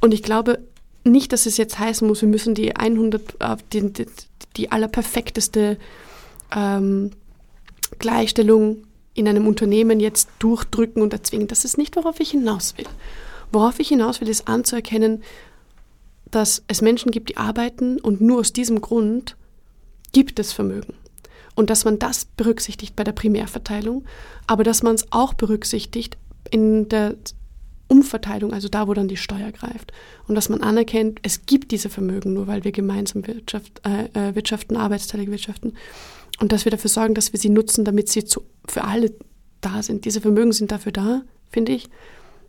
Und 0.00 0.12
ich 0.12 0.22
glaube 0.22 0.58
nicht, 1.04 1.32
dass 1.32 1.46
es 1.46 1.56
jetzt 1.56 1.78
heißen 1.78 2.06
muss, 2.06 2.20
wir 2.20 2.28
müssen 2.28 2.54
die 2.54 2.76
100, 2.76 3.36
äh, 3.40 3.56
die, 3.72 3.92
die, 3.92 4.06
die 4.56 4.70
allerperfekteste 4.70 5.78
ähm, 6.54 7.10
Gleichstellung 7.98 8.84
in 9.14 9.28
einem 9.28 9.46
Unternehmen 9.46 10.00
jetzt 10.00 10.28
durchdrücken 10.38 11.02
und 11.02 11.12
erzwingen. 11.12 11.48
Das 11.48 11.64
ist 11.64 11.76
nicht, 11.76 11.96
worauf 11.96 12.20
ich 12.20 12.30
hinaus 12.30 12.76
will. 12.78 12.86
Worauf 13.50 13.78
ich 13.78 13.88
hinaus 13.88 14.20
will, 14.20 14.28
ist 14.28 14.48
anzuerkennen, 14.48 15.22
dass 16.30 16.62
es 16.68 16.80
Menschen 16.80 17.10
gibt, 17.10 17.28
die 17.28 17.36
arbeiten 17.36 17.98
und 18.00 18.20
nur 18.20 18.40
aus 18.40 18.52
diesem 18.52 18.80
Grund 18.80 19.36
gibt 20.12 20.38
es 20.38 20.52
Vermögen. 20.52 20.94
Und 21.54 21.70
dass 21.70 21.84
man 21.84 21.98
das 21.98 22.24
berücksichtigt 22.24 22.96
bei 22.96 23.04
der 23.04 23.12
Primärverteilung, 23.12 24.04
aber 24.46 24.64
dass 24.64 24.82
man 24.82 24.94
es 24.94 25.06
auch 25.10 25.34
berücksichtigt 25.34 26.16
in 26.50 26.88
der 26.88 27.16
Umverteilung, 27.88 28.54
also 28.54 28.68
da, 28.68 28.88
wo 28.88 28.94
dann 28.94 29.08
die 29.08 29.18
Steuer 29.18 29.52
greift. 29.52 29.92
Und 30.26 30.34
dass 30.34 30.48
man 30.48 30.62
anerkennt, 30.62 31.20
es 31.22 31.44
gibt 31.44 31.72
diese 31.72 31.90
Vermögen 31.90 32.32
nur, 32.32 32.46
weil 32.46 32.64
wir 32.64 32.72
gemeinsam 32.72 33.26
Wirtschaft, 33.26 33.82
äh, 33.86 34.06
äh, 34.18 34.34
wirtschaften, 34.34 34.76
arbeitsteilig 34.76 35.30
wirtschaften. 35.30 35.74
Und 36.40 36.52
dass 36.52 36.64
wir 36.64 36.70
dafür 36.70 36.88
sorgen, 36.88 37.14
dass 37.14 37.32
wir 37.34 37.38
sie 37.38 37.50
nutzen, 37.50 37.84
damit 37.84 38.08
sie 38.08 38.24
zu, 38.24 38.42
für 38.66 38.84
alle 38.84 39.12
da 39.60 39.82
sind. 39.82 40.06
Diese 40.06 40.22
Vermögen 40.22 40.52
sind 40.52 40.72
dafür 40.72 40.92
da, 40.92 41.22
finde 41.50 41.72
ich, 41.72 41.90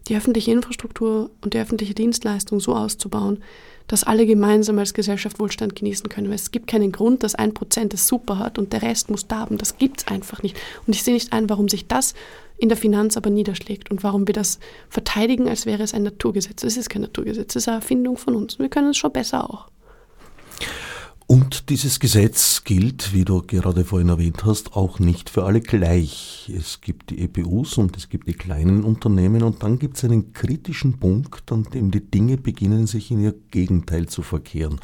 die 0.08 0.16
öffentliche 0.16 0.52
Infrastruktur 0.52 1.30
und 1.42 1.54
die 1.54 1.60
öffentliche 1.60 1.94
Dienstleistung 1.94 2.60
so 2.60 2.76
auszubauen, 2.76 3.42
dass 3.88 4.04
alle 4.04 4.26
gemeinsam 4.26 4.80
als 4.80 4.94
Gesellschaft 4.94 5.40
Wohlstand 5.40 5.76
genießen 5.76 6.10
können. 6.10 6.28
Weil 6.28 6.36
es 6.36 6.52
gibt 6.52 6.68
keinen 6.68 6.92
Grund, 6.92 7.24
dass 7.24 7.36
ein 7.36 7.54
Prozent 7.54 7.94
es 7.94 8.08
super 8.08 8.40
hat 8.40 8.58
und 8.58 8.74
der 8.74 8.82
Rest 8.82 9.10
muss 9.10 9.28
darben. 9.28 9.58
Das 9.58 9.78
gibt 9.78 10.02
es 10.02 10.08
einfach 10.08 10.42
nicht. 10.44 10.58
Und 10.88 10.96
ich 10.96 11.04
sehe 11.04 11.14
nicht 11.14 11.34
ein, 11.34 11.50
warum 11.50 11.70
sich 11.70 11.88
das 11.88 12.14
in 12.58 12.70
der 12.70 12.78
Finanz 12.78 13.18
aber 13.18 13.30
niederschlägt 13.30 13.92
und 13.92 14.04
warum 14.04 14.28
wir 14.28 14.34
das 14.34 14.60
verteidigen, 14.90 15.50
als 15.50 15.66
wäre 15.66 15.84
es 15.84 15.94
ein 15.94 16.04
Naturgesetz. 16.04 16.64
Es 16.64 16.78
ist 16.78 16.90
kein 16.90 17.02
Naturgesetz, 17.02 17.56
es 17.56 17.64
ist 17.64 17.68
eine 17.68 17.78
Erfindung 17.78 18.18
von 18.18 18.36
uns. 18.36 18.60
Wir 18.60 18.70
können 18.70 18.92
es 18.92 18.98
schon 18.98 19.12
besser 19.12 19.50
auch. 19.50 19.68
Und 21.26 21.70
dieses 21.70 22.00
Gesetz 22.00 22.64
gilt, 22.64 23.14
wie 23.14 23.24
du 23.24 23.42
gerade 23.42 23.86
vorhin 23.86 24.10
erwähnt 24.10 24.44
hast, 24.44 24.76
auch 24.76 25.00
nicht 25.00 25.30
für 25.30 25.46
alle 25.46 25.62
gleich. 25.62 26.52
Es 26.56 26.82
gibt 26.82 27.12
die 27.12 27.20
EPUs 27.20 27.78
und 27.78 27.96
es 27.96 28.10
gibt 28.10 28.28
die 28.28 28.34
kleinen 28.34 28.84
Unternehmen 28.84 29.42
und 29.44 29.64
dann 29.64 29.80
gibt 29.80 29.98
es 29.98 30.04
einen 30.04 30.34
kritischen 30.34 31.00
Punkt, 31.00 31.52
an 31.52 31.64
dem 31.64 31.92
die 31.92 32.06
Dinge 32.06 32.38
beginnen, 32.38 32.88
sich 32.88 33.10
in 33.10 33.22
ihr 33.22 33.36
Gegenteil 33.52 34.08
zu 34.08 34.22
verkehren. 34.22 34.80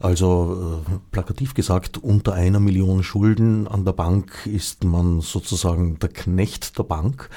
Also 0.00 0.82
äh, 0.86 0.98
plakativ 1.10 1.52
gesagt, 1.52 1.98
unter 1.98 2.32
einer 2.32 2.58
Million 2.58 3.02
Schulden 3.02 3.68
an 3.68 3.84
der 3.84 3.92
Bank 3.92 4.46
ist 4.46 4.82
man 4.82 5.20
sozusagen 5.20 5.98
der 5.98 6.08
Knecht 6.08 6.78
der 6.78 6.84
Bank. 6.84 7.28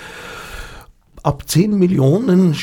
Ab 1.24 1.48
10 1.48 1.80
Millionen 1.80 2.54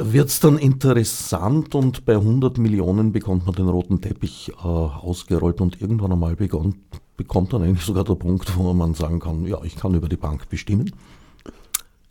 wird 0.00 0.28
es 0.28 0.38
dann 0.38 0.58
interessant 0.58 1.74
und 1.74 2.04
bei 2.04 2.14
100 2.14 2.56
Millionen 2.56 3.10
bekommt 3.10 3.46
man 3.46 3.56
den 3.56 3.68
roten 3.68 4.00
Teppich 4.00 4.52
äh, 4.56 4.62
ausgerollt 4.62 5.60
und 5.60 5.80
irgendwann 5.80 6.12
einmal 6.12 6.36
bekommt, 6.36 6.76
bekommt 7.16 7.52
dann 7.52 7.64
eigentlich 7.64 7.84
sogar 7.84 8.04
der 8.04 8.14
Punkt, 8.14 8.56
wo 8.56 8.72
man 8.72 8.94
sagen 8.94 9.18
kann, 9.18 9.44
ja, 9.44 9.58
ich 9.64 9.74
kann 9.74 9.92
über 9.94 10.08
die 10.08 10.16
Bank 10.16 10.48
bestimmen. 10.48 10.92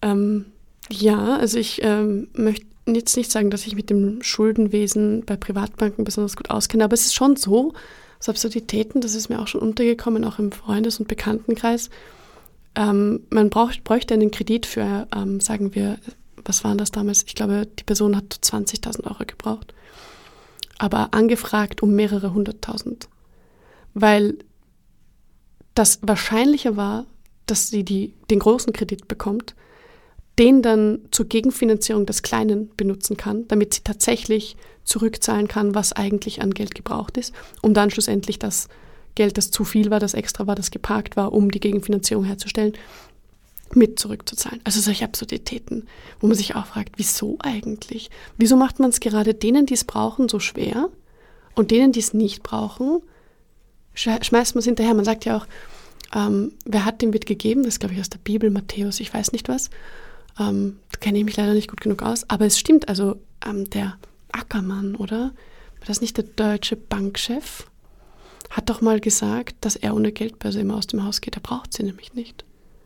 Ähm, 0.01 0.47
ja, 0.89 1.38
also 1.38 1.58
ich 1.58 1.79
ähm, 1.81 2.27
möchte 2.34 2.65
jetzt 2.88 3.15
nicht 3.15 3.31
sagen, 3.31 3.49
dass 3.49 3.65
ich 3.65 3.77
mit 3.77 3.89
dem 3.89 4.21
Schuldenwesen 4.21 5.23
bei 5.25 5.38
Privatbanken 5.38 6.03
besonders 6.03 6.36
gut 6.36 6.49
auskenne, 6.49 6.84
aber 6.84 6.93
es 6.93 7.05
ist 7.05 7.15
schon 7.15 7.38
so, 7.38 7.73
so 8.19 8.31
Absurditäten, 8.34 8.99
das 8.99 9.15
ist 9.15 9.29
mir 9.29 9.39
auch 9.39 9.47
schon 9.47 9.62
untergekommen, 9.62 10.25
auch 10.25 10.39
im 10.39 10.51
Freundes- 10.51 10.99
und 10.99 11.08
Bekanntenkreis, 11.08 11.89
ähm, 12.76 13.22
man 13.30 13.50
braucht, 13.50 13.84
bräuchte 13.84 14.14
einen 14.14 14.32
Kredit 14.32 14.66
für, 14.66 15.08
ähm, 15.16 15.40
sagen 15.40 15.76
wir, 15.76 15.98
was 16.44 16.64
waren 16.64 16.78
das 16.78 16.92
damals? 16.92 17.24
Ich 17.24 17.36
glaube, 17.36 17.68
die 17.80 17.84
Person 17.84 18.16
hat 18.16 18.34
20.000 18.42 19.06
Euro 19.06 19.24
gebraucht, 19.26 19.74
aber 20.78 21.14
angefragt 21.14 21.82
um 21.82 21.96
mehrere 21.96 22.34
hunderttausend, 22.34 23.08
weil 23.94 24.38
das 25.74 26.00
wahrscheinlicher 26.02 26.78
war, 26.78 27.06
dass 27.46 27.70
sie 27.70 27.84
die, 27.84 28.14
den 28.30 28.40
großen 28.40 28.74
Kredit 28.74 29.08
bekommt, 29.08 29.56
den 30.40 30.62
dann 30.62 31.00
zur 31.12 31.28
Gegenfinanzierung 31.28 32.06
des 32.06 32.22
Kleinen 32.22 32.70
benutzen 32.76 33.18
kann, 33.18 33.48
damit 33.48 33.74
sie 33.74 33.82
tatsächlich 33.84 34.58
zurückzahlen 34.84 35.48
kann, 35.48 35.76
was 35.76 35.94
eigentlich 35.94 36.42
an 36.42 36.54
Geld 36.54 36.76
gebraucht 36.76 37.18
ist, 37.18 37.34
um 37.62 37.74
dann 37.74 37.90
schlussendlich 37.90 38.40
das 38.40 38.68
Geld, 39.15 39.38
das 39.38 39.51
zu 39.51 39.63
viel 39.63 39.89
war, 39.89 39.99
das 39.99 40.13
extra 40.13 40.47
war, 40.47 40.56
das 40.56 40.71
geparkt 40.71 41.15
war, 41.15 41.34
um 41.34 41.51
die 41.51 41.60
Gegenfinanzierung 41.60 42.25
herzustellen, 42.25 42.73
mit 43.73 43.99
zurückzuzahlen. 43.99 44.62
Also 44.63 44.80
solche 44.80 45.06
Absurditäten, 45.06 45.88
wo 46.19 46.28
man 46.28 46.36
sich 46.36 46.56
auch 46.56 46.67
fragt, 46.67 46.93
wieso 46.97 47.38
eigentlich? 47.39 48.10
Wieso 48.38 48.56
macht 48.56 48.80
man 48.80 48.89
es 48.89 48.99
gerade 48.99 49.34
denen, 49.34 49.65
die 49.65 49.73
es 49.73 49.84
brauchen, 49.84 50.30
so 50.30 50.39
schwer 50.39 50.89
und 51.56 51.71
denen, 51.71 51.91
die 51.91 51.99
es 51.99 52.13
nicht 52.13 52.43
brauchen, 52.43 53.01
schmeißt 53.95 54.56
man 54.56 54.60
es 54.60 54.65
hinterher. 54.65 54.93
Man 54.93 55.06
sagt 55.06 55.25
ja 55.25 55.38
auch, 55.38 55.47
ähm, 56.13 56.54
wer 56.65 56.86
hat, 56.86 57.01
dem 57.01 57.13
wird 57.13 57.25
gegeben. 57.25 57.63
Das 57.63 57.80
glaube 57.80 57.95
ich, 57.95 58.01
aus 58.01 58.10
der 58.10 58.19
Bibel, 58.19 58.49
Matthäus, 58.51 58.99
ich 58.99 59.13
weiß 59.13 59.32
nicht 59.32 59.49
was. 59.49 59.69
Ähm, 60.39 60.80
da 60.91 60.99
kenne 60.99 61.17
ich 61.17 61.25
mich 61.25 61.38
leider 61.38 61.54
nicht 61.54 61.69
gut 61.69 61.82
genug 61.82 62.04
aus. 62.04 62.30
Aber 62.30 62.45
es 62.45 62.60
stimmt, 62.60 62.88
also 62.88 63.17
ähm, 63.45 63.69
der 63.69 63.97
Ackermann, 64.32 64.95
oder? 64.95 65.34
War 65.80 65.88
das 65.88 66.01
nicht 66.01 66.17
der 66.17 66.25
deutsche 66.25 66.75
Bankchef? 66.75 67.67
Hat 68.49 68.69
doch 68.69 68.81
mal 68.81 68.99
gesagt, 68.99 69.55
dass 69.62 69.75
er 69.75 69.95
ohne 69.95 70.12
Geldbörse 70.12 70.60
immer 70.60 70.75
aus 70.75 70.88
dem 70.88 71.03
Haus 71.03 71.21
geht. 71.21 71.36
Er 71.36 71.41
braucht 71.41 71.73
sie 71.73 71.84
nämlich 71.84 72.13
nicht. 72.13 72.45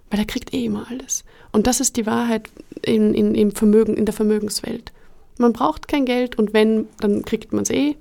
Weil 0.10 0.20
er 0.20 0.26
kriegt 0.26 0.54
eh 0.54 0.66
immer 0.66 0.88
alles. 0.90 1.24
Und 1.52 1.68
das 1.68 1.80
ist 1.80 1.98
die 1.98 2.06
Wahrheit 2.06 2.50
in, 2.82 3.14
in, 3.14 3.36
im 3.36 3.52
Vermögen, 3.52 3.96
in 3.96 4.06
der 4.06 4.14
Vermögenswelt. 4.14 4.92
Man 5.38 5.54
braucht 5.54 5.88
kein 5.88 6.06
Geld 6.06 6.38
und 6.38 6.54
wenn, 6.54 6.88
dann 7.00 7.24
kriegt 7.24 7.54
man 7.54 7.64
es 7.64 7.70
eh 7.70 7.96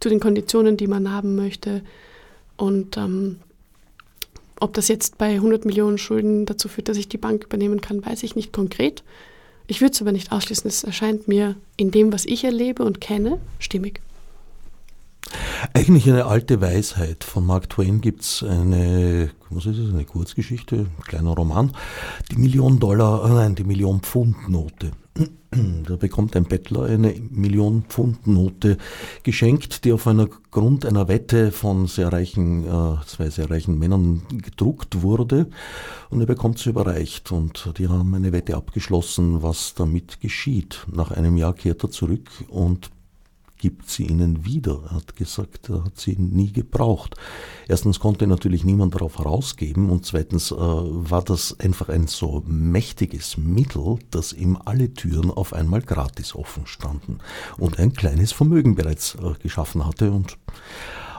zu 0.00 0.08
den 0.08 0.20
Konditionen, 0.20 0.76
die 0.76 0.86
man 0.86 1.10
haben 1.10 1.34
möchte. 1.34 1.82
Und 2.56 2.96
ähm, 2.96 3.38
ob 4.60 4.74
das 4.74 4.88
jetzt 4.88 5.18
bei 5.18 5.34
100 5.34 5.64
Millionen 5.64 5.98
Schulden 5.98 6.46
dazu 6.46 6.68
führt, 6.68 6.88
dass 6.88 6.96
ich 6.96 7.08
die 7.08 7.18
Bank 7.18 7.44
übernehmen 7.44 7.80
kann, 7.80 8.04
weiß 8.04 8.22
ich 8.22 8.36
nicht 8.36 8.52
konkret. 8.52 9.02
Ich 9.66 9.80
würde 9.80 9.92
es 9.92 10.00
aber 10.00 10.12
nicht 10.12 10.32
ausschließen. 10.32 10.68
Es 10.68 10.84
erscheint 10.84 11.28
mir 11.28 11.56
in 11.76 11.90
dem, 11.90 12.12
was 12.12 12.24
ich 12.24 12.44
erlebe 12.44 12.84
und 12.84 13.00
kenne, 13.00 13.38
stimmig. 13.58 14.00
Eigentlich 15.74 16.08
eine 16.08 16.26
alte 16.26 16.60
Weisheit. 16.60 17.24
Von 17.24 17.46
Mark 17.46 17.70
Twain 17.70 18.00
gibt 18.00 18.22
es 18.22 18.42
eine, 18.42 19.30
was 19.50 19.66
ist 19.66 19.78
es, 19.78 19.92
eine 19.92 20.04
Kurzgeschichte, 20.04 20.86
ein 20.96 21.04
kleiner 21.04 21.30
Roman. 21.30 21.72
Die 22.30 22.36
Million 22.36 22.78
Dollar, 22.78 23.24
äh, 23.24 23.34
nein, 23.34 23.54
die 23.54 23.64
Million 23.64 24.00
Pfund 24.00 24.48
Note. 24.48 24.92
Da 25.86 25.96
bekommt 25.96 26.36
ein 26.36 26.44
Bettler 26.44 26.82
eine 26.82 27.14
Million 27.30 27.84
Pfund 27.88 28.26
Note 28.26 28.76
geschenkt, 29.22 29.84
die 29.84 29.92
auf 29.92 30.06
einer 30.06 30.26
Grund 30.50 30.84
einer 30.84 31.08
Wette 31.08 31.52
von 31.52 31.86
sehr 31.86 32.12
reichen, 32.12 32.64
äh, 32.64 32.96
zwei 33.06 33.30
sehr 33.30 33.50
reichen 33.50 33.78
Männern 33.78 34.22
gedruckt 34.28 35.02
wurde. 35.02 35.48
Und 36.10 36.20
er 36.20 36.26
bekommt 36.26 36.58
sie 36.58 36.70
überreicht. 36.70 37.32
Und 37.32 37.72
die 37.78 37.88
haben 37.88 38.14
eine 38.14 38.32
Wette 38.32 38.56
abgeschlossen, 38.56 39.42
was 39.42 39.74
damit 39.74 40.20
geschieht. 40.20 40.86
Nach 40.92 41.10
einem 41.10 41.36
Jahr 41.36 41.54
kehrt 41.54 41.82
er 41.84 41.90
zurück 41.90 42.28
und 42.48 42.90
gibt 43.66 43.90
sie 43.90 44.04
ihnen 44.04 44.44
wieder. 44.44 44.80
Er 44.84 44.90
hat 44.92 45.16
gesagt, 45.16 45.70
er 45.70 45.82
hat 45.82 45.98
sie 45.98 46.14
nie 46.16 46.52
gebraucht. 46.52 47.16
Erstens 47.66 47.98
konnte 47.98 48.28
natürlich 48.28 48.62
niemand 48.62 48.94
darauf 48.94 49.18
herausgeben 49.18 49.90
und 49.90 50.06
zweitens 50.06 50.52
äh, 50.52 50.54
war 50.56 51.24
das 51.24 51.58
einfach 51.58 51.88
ein 51.88 52.06
so 52.06 52.44
mächtiges 52.46 53.36
Mittel, 53.36 53.98
dass 54.12 54.32
ihm 54.32 54.56
alle 54.64 54.94
Türen 54.94 55.32
auf 55.32 55.52
einmal 55.52 55.82
gratis 55.82 56.36
offen 56.36 56.68
standen 56.68 57.18
und 57.58 57.80
ein 57.80 57.92
kleines 57.92 58.30
Vermögen 58.30 58.76
bereits 58.76 59.16
äh, 59.16 59.32
geschaffen 59.42 59.84
hatte 59.84 60.12
und 60.12 60.38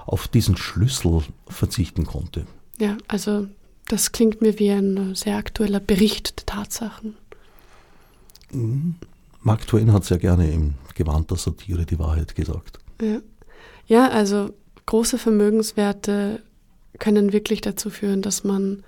auf 0.05 0.29
diesen 0.29 0.55
Schlüssel 0.55 1.23
verzichten 1.49 2.05
konnte. 2.05 2.47
Ja, 2.79 2.95
also 3.09 3.47
das 3.89 4.13
klingt 4.13 4.41
mir 4.41 4.57
wie 4.57 4.69
ein 4.69 5.15
sehr 5.15 5.35
aktueller 5.35 5.81
Bericht 5.81 6.39
der 6.39 6.45
Tatsachen. 6.45 7.17
Mhm. 8.53 8.95
Mark 9.41 9.67
Twain 9.67 9.91
hat 9.91 10.05
sehr 10.05 10.17
gerne 10.17 10.49
im 10.49 10.75
Gewand 10.97 11.29
der 11.29 11.37
Satire 11.37 11.85
die 11.85 11.99
Wahrheit 11.99 12.35
gesagt. 12.35 12.79
Ja. 13.01 13.19
ja, 13.85 14.09
also 14.09 14.49
große 14.85 15.17
Vermögenswerte 15.17 16.41
können 16.99 17.31
wirklich 17.31 17.61
dazu 17.61 17.89
führen, 17.89 18.21
dass 18.21 18.43
man 18.43 18.83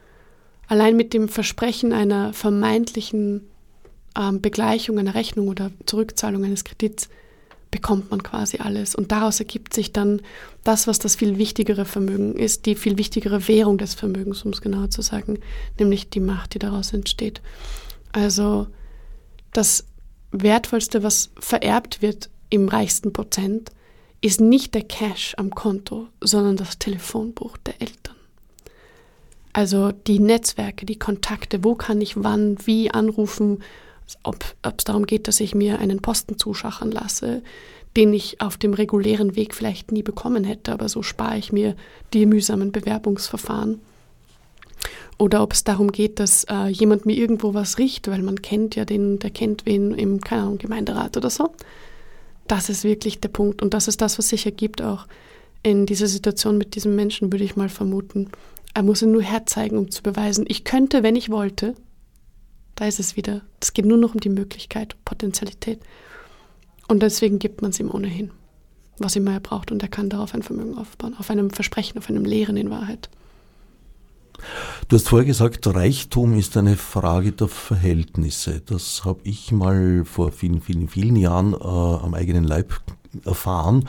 allein 0.68 0.96
mit 0.96 1.14
dem 1.14 1.30
Versprechen 1.30 1.94
einer 1.94 2.34
vermeintlichen 2.34 3.48
ähm, 4.18 4.42
Begleichung 4.42 4.98
einer 4.98 5.16
Rechnung 5.16 5.48
oder 5.48 5.72
Zurückzahlung 5.86 6.44
eines 6.44 6.64
Kredits 6.64 7.10
bekommt 7.72 8.10
man 8.10 8.24
quasi 8.24 8.58
alles. 8.58 8.96
Und 8.96 9.12
daraus 9.12 9.40
ergibt 9.40 9.74
sich 9.74 9.94
dann 9.94 10.22
das, 10.64 10.88
was 10.88 10.98
das 11.00 11.16
viel 11.16 11.38
wichtigere 11.38 11.86
Vermögen 11.86 12.36
ist, 12.36 12.66
die 12.66 12.76
viel 12.76 12.98
wichtigere 12.98 13.48
Währung 13.48 13.78
des 13.78 13.94
Vermögens, 13.94 14.44
um 14.44 14.52
es 14.52 14.62
genauer 14.62 14.90
zu 14.90 15.02
sagen, 15.02 15.40
nämlich 15.78 16.10
die 16.10 16.20
Macht, 16.20 16.56
die 16.56 16.60
daraus 16.60 16.94
entsteht. 16.94 17.42
Also 18.12 18.68
das 19.54 19.86
Wertvollste, 20.32 21.04
was 21.04 21.32
vererbt 21.40 22.02
wird 22.02 22.30
im 22.50 22.68
reichsten 22.68 23.14
Prozent, 23.14 23.72
ist 24.22 24.42
nicht 24.42 24.74
der 24.76 24.84
Cash 24.84 25.34
am 25.38 25.52
Konto, 25.52 26.08
sondern 26.22 26.58
das 26.58 26.78
Telefonbuch 26.78 27.58
der 27.58 27.82
Eltern. 27.82 28.16
Also 29.54 29.92
die 29.92 30.20
Netzwerke, 30.20 30.86
die 30.86 31.00
Kontakte, 31.00 31.64
wo 31.64 31.76
kann 31.76 32.02
ich 32.02 32.22
wann, 32.24 32.58
wie 32.66 32.92
anrufen, 32.92 33.64
ob 34.24 34.56
es 34.62 34.84
darum 34.84 35.06
geht, 35.06 35.28
dass 35.28 35.40
ich 35.40 35.56
mir 35.56 35.80
einen 35.80 36.02
Posten 36.02 36.38
zuschachern 36.38 36.92
lasse, 36.92 37.42
den 37.98 38.14
ich 38.14 38.42
auf 38.42 38.58
dem 38.58 38.74
regulären 38.74 39.36
Weg 39.36 39.56
vielleicht 39.56 39.92
nie 39.92 40.04
bekommen 40.04 40.44
hätte, 40.44 40.72
aber 40.72 40.90
so 40.90 41.02
spare 41.02 41.38
ich 41.38 41.52
mir 41.52 41.76
die 42.14 42.26
mühsamen 42.26 42.72
Bewerbungsverfahren 42.72 43.82
oder 45.20 45.44
ob 45.44 45.54
es 45.54 45.66
darum 45.66 45.92
geht, 45.92 46.20
dass 46.20 46.46
äh, 46.46 46.68
jemand 46.70 47.06
mir 47.06 47.16
irgendwo 47.16 47.54
was 47.54 47.78
riecht, 47.78 48.08
weil 48.08 48.22
man 48.24 48.42
kennt 48.42 48.76
ja 48.76 48.86
den, 48.86 49.20
der 49.20 49.30
kennt 49.30 49.66
wen 49.66 49.94
im, 49.94 50.22
keine 50.22 50.44
Ahnung, 50.44 50.58
Gemeinderat 50.58 51.18
oder 51.18 51.30
so. 51.30 51.52
Das 52.48 52.70
ist 52.70 52.86
wirklich 52.86 53.20
der 53.20 53.30
Punkt. 53.30 53.62
Und 53.62 53.74
das 53.74 53.90
ist 53.90 54.02
das, 54.02 54.18
was 54.18 54.30
sich 54.30 54.46
ergibt 54.46 54.82
auch 54.82 55.08
in 55.62 55.86
dieser 55.86 56.08
Situation 56.08 56.58
mit 56.58 56.74
diesem 56.74 56.96
Menschen, 56.96 57.32
würde 57.34 57.44
ich 57.44 57.58
mal 57.58 57.68
vermuten. 57.68 58.30
Er 58.74 58.84
muss 58.84 59.02
ihn 59.02 59.12
nur 59.12 59.22
herzeigen, 59.22 59.78
um 59.78 59.92
zu 59.92 60.02
beweisen, 60.02 60.46
ich 60.48 60.64
könnte, 60.64 61.04
wenn 61.04 61.18
ich 61.18 61.30
wollte. 61.30 61.76
Da 62.76 62.88
ist 62.88 63.02
es 63.02 63.18
wieder. 63.18 63.42
Es 63.60 63.74
geht 63.74 63.86
nur 63.86 63.98
noch 63.98 64.14
um 64.14 64.22
die 64.22 64.30
Möglichkeit, 64.30 64.96
Potenzialität. 65.04 65.82
Und 66.88 67.04
deswegen 67.04 67.40
gibt 67.40 67.62
man 67.62 67.72
es 67.72 67.80
ihm 67.82 67.92
ohnehin, 67.92 68.32
was 69.00 69.18
immer 69.18 69.34
er 69.34 69.42
braucht. 69.42 69.70
Und 69.74 69.84
er 69.84 69.90
kann 69.90 70.10
darauf 70.10 70.34
ein 70.34 70.44
Vermögen 70.44 70.78
aufbauen, 70.78 71.14
auf 71.20 71.30
einem 71.30 71.50
Versprechen, 71.50 71.98
auf 71.98 72.10
einem 72.10 72.24
Lehren 72.24 72.56
in 72.56 72.70
Wahrheit. 72.70 73.10
Du 74.88 74.96
hast 74.96 75.10
vorher 75.10 75.26
gesagt, 75.26 75.68
Reichtum 75.68 76.38
ist 76.38 76.58
eine 76.58 76.76
Frage 76.78 77.32
der 77.32 77.48
Verhältnisse. 77.48 78.62
Das 78.66 79.06
habe 79.06 79.20
ich 79.24 79.52
mal 79.52 80.04
vor 80.06 80.32
vielen, 80.32 80.62
vielen, 80.62 80.90
vielen 80.90 81.16
Jahren 81.16 81.54
äh, 81.54 81.58
am 81.58 82.14
eigenen 82.14 82.44
Leib 82.44 82.74
erfahren, 83.26 83.88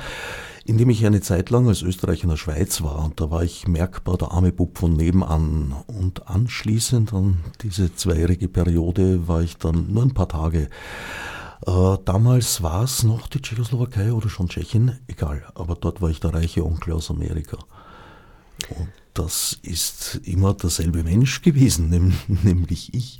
indem 0.64 0.90
ich 0.90 1.04
eine 1.04 1.20
Zeit 1.20 1.50
lang 1.50 1.68
als 1.68 1.82
Österreicher 1.82 2.24
in 2.24 2.30
der 2.30 2.36
Schweiz 2.36 2.82
war. 2.82 3.04
Und 3.04 3.20
da 3.20 3.30
war 3.30 3.42
ich 3.42 3.66
merkbar 3.66 4.16
der 4.18 4.30
arme 4.32 4.52
Bub 4.52 4.78
von 4.78 4.92
nebenan. 4.92 5.74
Und 5.86 6.28
anschließend 6.28 7.12
an 7.12 7.38
diese 7.62 7.94
zweijährige 7.94 8.48
Periode 8.48 9.26
war 9.28 9.42
ich 9.42 9.56
dann 9.56 9.92
nur 9.92 10.02
ein 10.02 10.14
paar 10.14 10.28
Tage. 10.28 10.68
Äh, 11.66 11.96
damals 12.04 12.62
war 12.62 12.84
es 12.84 13.02
noch 13.02 13.26
die 13.28 13.42
Tschechoslowakei 13.42 14.12
oder 14.12 14.28
schon 14.28 14.48
Tschechien, 14.48 14.98
egal. 15.08 15.44
Aber 15.54 15.74
dort 15.74 16.00
war 16.00 16.10
ich 16.10 16.20
der 16.20 16.34
reiche 16.34 16.64
Onkel 16.64 16.94
aus 16.94 17.10
Amerika. 17.10 17.58
Und 18.70 18.88
das 19.14 19.58
ist 19.62 20.20
immer 20.24 20.54
derselbe 20.54 21.02
Mensch 21.02 21.42
gewesen, 21.42 22.14
nämlich 22.42 22.94
ich. 22.94 23.18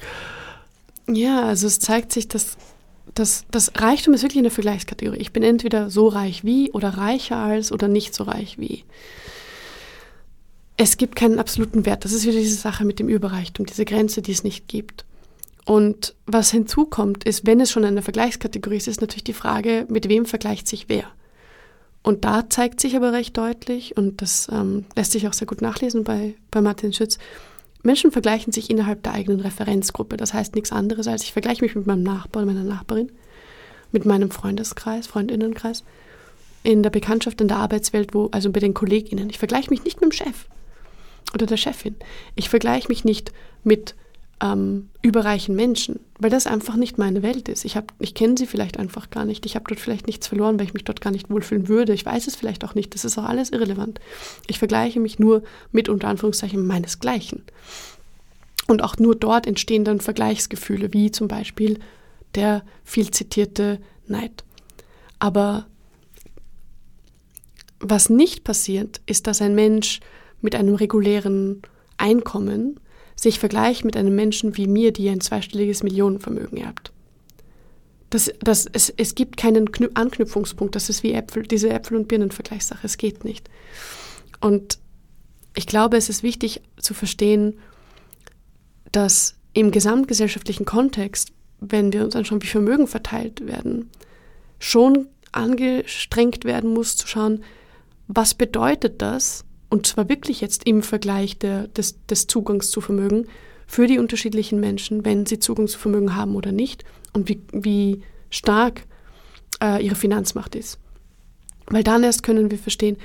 Ja, 1.09 1.43
also 1.45 1.67
es 1.67 1.81
zeigt 1.81 2.13
sich, 2.13 2.29
dass 2.29 2.57
das, 3.15 3.45
das 3.51 3.73
Reichtum 3.77 4.15
ist 4.15 4.23
wirklich 4.23 4.39
eine 4.39 4.51
Vergleichskategorie. 4.51 5.19
Ich 5.19 5.33
bin 5.33 5.43
entweder 5.43 5.91
so 5.91 6.09
reich 6.09 6.45
wie 6.45 6.71
oder 6.71 6.91
reicher 6.91 7.37
als 7.37 7.73
oder 7.73 7.89
nicht 7.89 8.15
so 8.15 8.25
reich 8.25 8.59
wie. 8.59 8.85
Es 10.77 10.97
gibt 10.97 11.17
keinen 11.17 11.39
absoluten 11.39 11.85
Wert. 11.85 12.05
Das 12.05 12.13
ist 12.13 12.25
wieder 12.25 12.39
diese 12.39 12.57
Sache 12.57 12.85
mit 12.85 12.99
dem 12.99 13.09
Überreichtum, 13.09 13.67
diese 13.67 13.85
Grenze, 13.85 14.23
die 14.23 14.33
es 14.33 14.45
nicht 14.45 14.69
gibt. 14.69 15.05
Und 15.67 16.15
was 16.27 16.51
hinzukommt, 16.51 17.25
ist, 17.25 17.47
wenn 17.47 17.61
es 17.61 17.71
schon 17.71 17.85
eine 17.85 18.03
Vergleichskategorie 18.03 18.77
ist, 18.77 18.89
ist 18.89 19.01
natürlich 19.01 19.25
die 19.25 19.33
Frage, 19.33 19.87
mit 19.89 20.09
wem 20.09 20.25
vergleicht 20.25 20.67
sich 20.67 20.89
wer. 20.89 21.05
Und 22.03 22.25
da 22.25 22.49
zeigt 22.49 22.81
sich 22.81 22.97
aber 22.97 23.13
recht 23.13 23.37
deutlich, 23.37 23.97
und 23.97 24.23
das 24.23 24.49
ähm, 24.51 24.87
lässt 24.97 25.13
sich 25.13 25.29
auch 25.29 25.35
sehr 25.35 25.47
gut 25.47 25.61
nachlesen 25.61 26.05
bei, 26.05 26.35
bei 26.51 26.61
Martin 26.61 26.93
Schütz, 26.93 27.19
Menschen 27.83 28.11
vergleichen 28.11 28.53
sich 28.53 28.71
innerhalb 28.71 29.03
der 29.03 29.13
eigenen 29.13 29.41
Referenzgruppe. 29.41 30.17
Das 30.17 30.35
heißt 30.35 30.55
nichts 30.55 30.73
anderes 30.73 31.09
als, 31.09 31.23
ich 31.23 31.33
vergleiche 31.33 31.63
mich 31.63 31.75
mit 31.75 31.87
meinem 31.87 32.03
Nachbarn, 32.03 32.47
meiner 32.47 32.65
Nachbarin, 32.65 33.11
mit 33.93 34.05
meinem 34.05 34.31
Freundeskreis, 34.31 35.07
Freundinnenkreis, 35.07 35.85
in 36.63 36.83
der 36.83 36.91
Bekanntschaft, 36.91 37.41
in 37.41 37.49
der 37.49 37.57
Arbeitswelt, 37.57 38.15
wo, 38.15 38.29
also 38.33 38.51
bei 38.51 38.61
den 38.61 38.75
KollegInnen. 38.75 39.31
Ich 39.31 39.39
vergleiche 39.39 39.71
mich 39.71 39.85
nicht 39.85 40.01
mit 40.01 40.11
dem 40.11 40.13
Chef 40.13 40.47
oder 41.35 41.47
der 41.47 41.57
Chefin. 41.57 41.97
Ich 42.35 42.49
vergleiche 42.49 42.89
mich 42.89 43.05
nicht 43.05 43.33
mit 43.65 43.95
ähm, 44.41 44.89
überreichen 45.03 45.55
Menschen, 45.55 46.01
weil 46.19 46.31
das 46.31 46.47
einfach 46.47 46.77
nicht 46.77 46.99
meine 46.99 47.23
Welt 47.23 47.49
ist. 47.49 47.65
Ich, 47.65 47.79
ich 47.99 48.15
kenne 48.15 48.37
sie 48.39 48.47
vielleicht 48.47 48.79
einfach 48.79 49.11
gar 49.11 49.25
nicht. 49.25 49.45
Ich 49.45 49.55
habe 49.55 49.67
dort 49.69 49.81
vielleicht 49.81 50.07
nichts 50.07 50.29
verloren, 50.29 50.59
weil 50.59 50.67
ich 50.67 50.75
mich 50.75 50.85
dort 50.85 51.01
gar 51.01 51.11
nicht 51.11 51.31
wohlfühlen 51.31 51.69
würde. 51.69 51.93
Ich 51.93 52.07
weiß 52.07 52.27
es 52.27 52.37
vielleicht 52.37 52.65
auch 52.65 52.75
nicht. 52.75 52.95
Das 52.95 53.05
ist 53.05 53.19
auch 53.19 53.25
alles 53.25 53.51
irrelevant. 53.51 54.01
Ich 54.47 54.59
vergleiche 54.59 55.01
mich 55.01 55.19
nur 55.19 55.43
mit 55.73 55.89
unter 55.89 56.09
Anführungszeichen 56.09 56.67
meinesgleichen. 56.67 57.43
Und 58.67 58.83
auch 58.83 58.97
nur 58.99 59.15
dort 59.15 59.47
entstehen 59.47 59.85
dann 59.85 60.01
Vergleichsgefühle, 60.01 60.93
wie 60.93 61.11
zum 61.11 61.29
Beispiel 61.29 61.79
der 62.35 62.63
viel 62.85 63.11
zitierte 63.11 63.81
Neid. 64.07 64.45
Aber 65.19 65.67
was 67.81 68.11
nicht 68.11 68.45
passiert, 68.45 69.01
ist, 69.07 69.27
dass 69.27 69.43
ein 69.43 69.55
Mensch 69.55 70.01
mit 70.41 70.55
einem 70.55 70.75
regulären 70.75 71.63
Einkommen 71.97 72.79
sich 73.21 73.39
vergleicht 73.39 73.85
mit 73.85 73.99
einem 73.99 74.15
Menschen 74.15 74.57
wie 74.57 74.67
mir, 74.67 74.93
die 74.93 75.11
ein 75.11 75.21
zweistelliges 75.21 75.83
Millionenvermögen 75.83 76.57
erbt. 76.57 76.91
Das, 78.09 78.33
das, 78.41 78.67
es, 78.73 78.89
es 78.97 79.15
gibt 79.15 79.37
keinen 79.37 79.69
Anknüpfungspunkt. 79.95 80.75
Das 80.75 80.89
ist 80.89 81.03
wie 81.03 81.13
Äpfel, 81.13 81.43
diese 81.43 81.69
Äpfel- 81.69 81.99
und 81.99 82.09
Birnenvergleichssache. 82.09 82.87
Es 82.87 82.97
geht 82.97 83.25
nicht. 83.25 83.51
Und 84.41 84.79
ich 85.55 85.67
glaube, 85.67 85.99
es 85.99 86.09
ist 86.09 86.23
wichtig 86.23 86.63
zu 86.79 86.95
verstehen, 86.95 87.59
dass 88.91 89.37
im 89.53 89.71
gesamtgesellschaftlichen 89.71 90.65
Kontext, 90.65 91.33
wenn 91.61 91.93
wir 91.93 92.03
uns 92.03 92.17
anschauen, 92.17 92.43
wie 92.43 92.47
Vermögen 92.47 92.87
verteilt 92.87 93.47
werden, 93.47 93.91
schon 94.59 95.09
angestrengt 95.31 96.47
werden 96.47 96.73
muss 96.73 96.97
zu 96.97 97.07
schauen, 97.07 97.45
was 98.09 98.33
bedeutet 98.33 99.03
das 99.03 99.45
und 99.71 99.87
zwar 99.87 100.09
wirklich 100.09 100.41
jetzt 100.41 100.67
im 100.67 100.83
Vergleich 100.83 101.39
der, 101.39 101.69
des, 101.69 102.05
des 102.07 102.27
Zugangs 102.27 102.71
zu 102.71 102.81
Vermögen 102.81 103.27
für 103.67 103.87
die 103.87 104.01
unterschiedlichen 104.01 104.59
Menschen, 104.59 105.05
wenn 105.05 105.27
sie 105.27 105.39
Zugang 105.39 105.69
zu 105.69 105.79
Vermögen 105.79 106.17
haben 106.17 106.35
oder 106.35 106.51
nicht 106.51 106.85
und 107.13 107.29
wie, 107.29 107.41
wie 107.53 108.03
stark 108.31 108.85
äh, 109.63 109.85
ihre 109.85 109.95
Finanzmacht 109.95 110.57
ist. 110.57 110.81
Weil 111.67 111.85
dann 111.85 112.03
erst 112.03 112.25
können 112.25 112.51
wir 112.51 112.59
verstehen, 112.59 112.97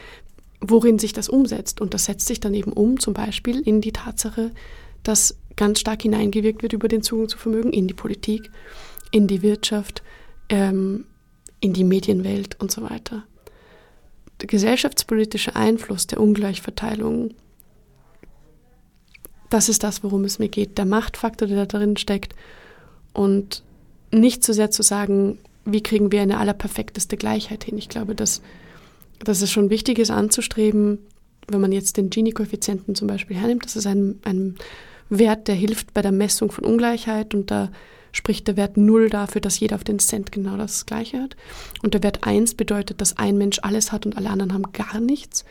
worin 0.59 0.97
sich 0.97 1.13
das 1.13 1.29
umsetzt. 1.29 1.81
Und 1.81 1.93
das 1.93 2.05
setzt 2.05 2.25
sich 2.25 2.39
dann 2.39 2.55
eben 2.55 2.73
um, 2.73 2.99
zum 2.99 3.13
Beispiel 3.13 3.61
in 3.61 3.79
die 3.79 3.91
Tatsache, 3.91 4.51
dass 5.03 5.37
ganz 5.55 5.79
stark 5.79 6.01
hineingewirkt 6.01 6.63
wird 6.63 6.73
über 6.73 6.87
den 6.87 7.03
Zugang 7.03 7.29
zu 7.29 7.37
Vermögen 7.37 7.71
in 7.71 7.87
die 7.87 7.93
Politik, 7.93 8.49
in 9.11 9.27
die 9.27 9.43
Wirtschaft, 9.43 10.01
ähm, 10.49 11.05
in 11.59 11.73
die 11.73 11.83
Medienwelt 11.83 12.59
und 12.59 12.71
so 12.71 12.81
weiter 12.81 13.23
gesellschaftspolitische 14.39 15.55
Einfluss 15.55 16.07
der 16.07 16.19
Ungleichverteilung, 16.19 17.33
das 19.49 19.69
ist 19.69 19.83
das, 19.83 20.03
worum 20.03 20.25
es 20.25 20.39
mir 20.39 20.49
geht. 20.49 20.77
Der 20.77 20.85
Machtfaktor, 20.85 21.47
der 21.47 21.65
da 21.65 21.77
drin 21.77 21.97
steckt. 21.97 22.33
Und 23.13 23.63
nicht 24.11 24.43
so 24.43 24.53
sehr 24.53 24.71
zu 24.71 24.83
sagen, 24.83 25.37
wie 25.65 25.81
kriegen 25.81 26.11
wir 26.11 26.21
eine 26.21 26.39
allerperfekteste 26.39 27.17
Gleichheit 27.17 27.63
hin. 27.63 27.77
Ich 27.77 27.89
glaube, 27.89 28.15
dass, 28.15 28.41
dass 29.23 29.41
es 29.41 29.51
schon 29.51 29.69
wichtig 29.69 29.99
ist 29.99 30.11
anzustreben, 30.11 30.99
wenn 31.47 31.61
man 31.61 31.71
jetzt 31.71 31.97
den 31.97 32.09
Gini-Koeffizienten 32.09 32.95
zum 32.95 33.07
Beispiel 33.07 33.37
hernimmt, 33.37 33.65
das 33.65 33.75
ist 33.75 33.87
ein, 33.87 34.19
ein 34.23 34.55
Wert, 35.09 35.47
der 35.47 35.55
hilft 35.55 35.93
bei 35.93 36.01
der 36.01 36.11
Messung 36.11 36.51
von 36.51 36.65
Ungleichheit 36.65 37.35
und 37.35 37.51
da 37.51 37.71
spricht 38.15 38.47
der 38.47 38.55
Wert 38.55 38.77
0 38.77 39.09
dafür, 39.09 39.41
dass 39.41 39.59
jeder 39.59 39.75
auf 39.75 39.83
den 39.83 39.99
Cent 39.99 40.31
genau 40.31 40.55
das 40.55 40.85
Gleiche 40.85 41.21
hat. 41.21 41.35
Und 41.83 41.93
der 41.93 42.01
Wert 42.01 42.25
1 42.25 42.55
bedeutet, 42.55 43.01
dass 43.01 43.17
ein 43.17 43.37
Mensch 43.37 43.59
alles 43.61 43.91
hat 43.91 44.05
und 44.05 44.15
alle 44.15 44.29
anderen 44.29 44.53
haben 44.53 44.71
gar 44.71 44.99
nichts. 45.01 45.43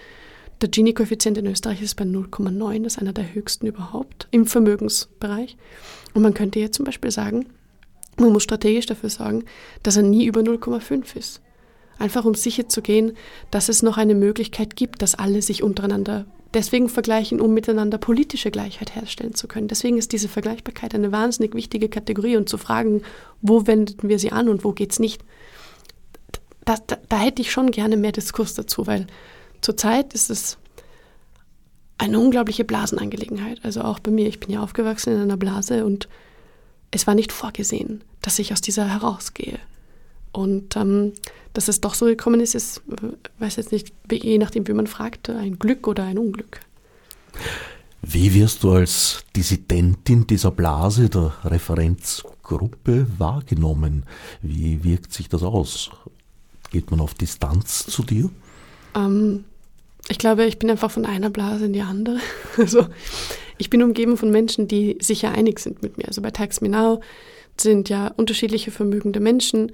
Der 0.62 0.70
Gini-Koeffizient 0.70 1.36
in 1.36 1.46
Österreich 1.46 1.82
ist 1.82 1.96
bei 1.96 2.04
0,9, 2.04 2.84
das 2.84 2.94
ist 2.94 2.98
einer 3.00 3.12
der 3.12 3.34
höchsten 3.34 3.66
überhaupt 3.66 4.28
im 4.30 4.46
Vermögensbereich. 4.46 5.56
Und 6.14 6.22
man 6.22 6.32
könnte 6.32 6.58
jetzt 6.58 6.76
zum 6.76 6.86
Beispiel 6.86 7.10
sagen, 7.10 7.46
man 8.16 8.32
muss 8.32 8.44
strategisch 8.44 8.86
dafür 8.86 9.10
sorgen, 9.10 9.44
dass 9.82 9.96
er 9.96 10.04
nie 10.04 10.24
über 10.24 10.40
0,5 10.40 11.16
ist. 11.16 11.42
Einfach 11.98 12.24
um 12.24 12.34
sicher 12.34 12.68
zu 12.68 12.80
gehen, 12.80 13.12
dass 13.50 13.68
es 13.68 13.82
noch 13.82 13.98
eine 13.98 14.14
Möglichkeit 14.14 14.74
gibt, 14.74 15.02
dass 15.02 15.14
alle 15.14 15.42
sich 15.42 15.62
untereinander 15.62 16.24
deswegen 16.54 16.88
vergleichen, 16.88 17.40
um 17.40 17.52
miteinander 17.52 17.98
politische 17.98 18.50
Gleichheit 18.50 18.94
herstellen 18.94 19.34
zu 19.34 19.48
können. 19.48 19.68
Deswegen 19.68 19.98
ist 19.98 20.12
diese 20.12 20.28
Vergleichbarkeit 20.28 20.94
eine 20.94 21.12
wahnsinnig 21.12 21.54
wichtige 21.54 21.88
Kategorie 21.88 22.36
und 22.36 22.48
zu 22.48 22.58
fragen, 22.58 23.02
wo 23.42 23.66
wenden 23.66 24.08
wir 24.08 24.18
sie 24.18 24.32
an 24.32 24.48
und 24.48 24.64
wo 24.64 24.72
geht 24.72 24.92
es 24.92 24.98
nicht. 24.98 25.22
Da, 26.64 26.76
da, 26.86 26.96
da 27.08 27.18
hätte 27.18 27.42
ich 27.42 27.52
schon 27.52 27.70
gerne 27.70 27.96
mehr 27.96 28.12
Diskurs 28.12 28.54
dazu, 28.54 28.86
weil 28.86 29.06
zurzeit 29.60 30.14
ist 30.14 30.30
es 30.30 30.56
eine 31.98 32.18
unglaubliche 32.18 32.64
Blasenangelegenheit. 32.64 33.60
Also 33.62 33.82
auch 33.82 33.98
bei 33.98 34.10
mir, 34.10 34.28
ich 34.28 34.40
bin 34.40 34.50
ja 34.50 34.62
aufgewachsen 34.62 35.14
in 35.14 35.20
einer 35.20 35.36
Blase 35.36 35.84
und 35.84 36.08
es 36.90 37.06
war 37.06 37.14
nicht 37.14 37.32
vorgesehen, 37.32 38.02
dass 38.22 38.38
ich 38.38 38.52
aus 38.52 38.60
dieser 38.60 38.88
herausgehe. 38.88 39.58
Und 40.34 40.76
ähm, 40.76 41.12
dass 41.52 41.68
es 41.68 41.80
doch 41.80 41.94
so 41.94 42.06
gekommen 42.06 42.40
ist, 42.40 42.54
ist, 42.54 42.82
weiß 43.38 43.56
jetzt 43.56 43.72
nicht, 43.72 43.92
je 44.10 44.38
nachdem, 44.38 44.66
wie 44.66 44.72
man 44.72 44.88
fragt, 44.88 45.30
ein 45.30 45.58
Glück 45.58 45.86
oder 45.86 46.04
ein 46.04 46.18
Unglück. 46.18 46.60
Wie 48.02 48.34
wirst 48.34 48.64
du 48.64 48.72
als 48.72 49.24
Dissidentin 49.34 50.26
dieser 50.26 50.50
Blase 50.50 51.08
der 51.08 51.32
Referenzgruppe 51.44 53.06
wahrgenommen? 53.16 54.04
Wie 54.42 54.82
wirkt 54.84 55.12
sich 55.12 55.28
das 55.28 55.42
aus? 55.42 55.90
Geht 56.70 56.90
man 56.90 57.00
auf 57.00 57.14
Distanz 57.14 57.86
zu 57.86 58.02
dir? 58.02 58.28
Ähm, 58.94 59.44
ich 60.08 60.18
glaube, 60.18 60.44
ich 60.44 60.58
bin 60.58 60.70
einfach 60.70 60.90
von 60.90 61.06
einer 61.06 61.30
Blase 61.30 61.66
in 61.66 61.72
die 61.72 61.82
andere. 61.82 62.18
Also 62.58 62.86
ich 63.56 63.70
bin 63.70 63.82
umgeben 63.82 64.16
von 64.16 64.30
Menschen, 64.30 64.68
die 64.68 64.98
sicher 65.00 65.30
einig 65.30 65.60
sind 65.60 65.82
mit 65.82 65.96
mir. 65.96 66.08
Also 66.08 66.20
bei 66.20 66.30
Tax 66.30 66.60
Me 66.60 66.68
Now 66.68 67.00
sind 67.56 67.88
ja 67.88 68.08
unterschiedliche 68.08 68.70
vermögende 68.70 69.20
Menschen, 69.20 69.72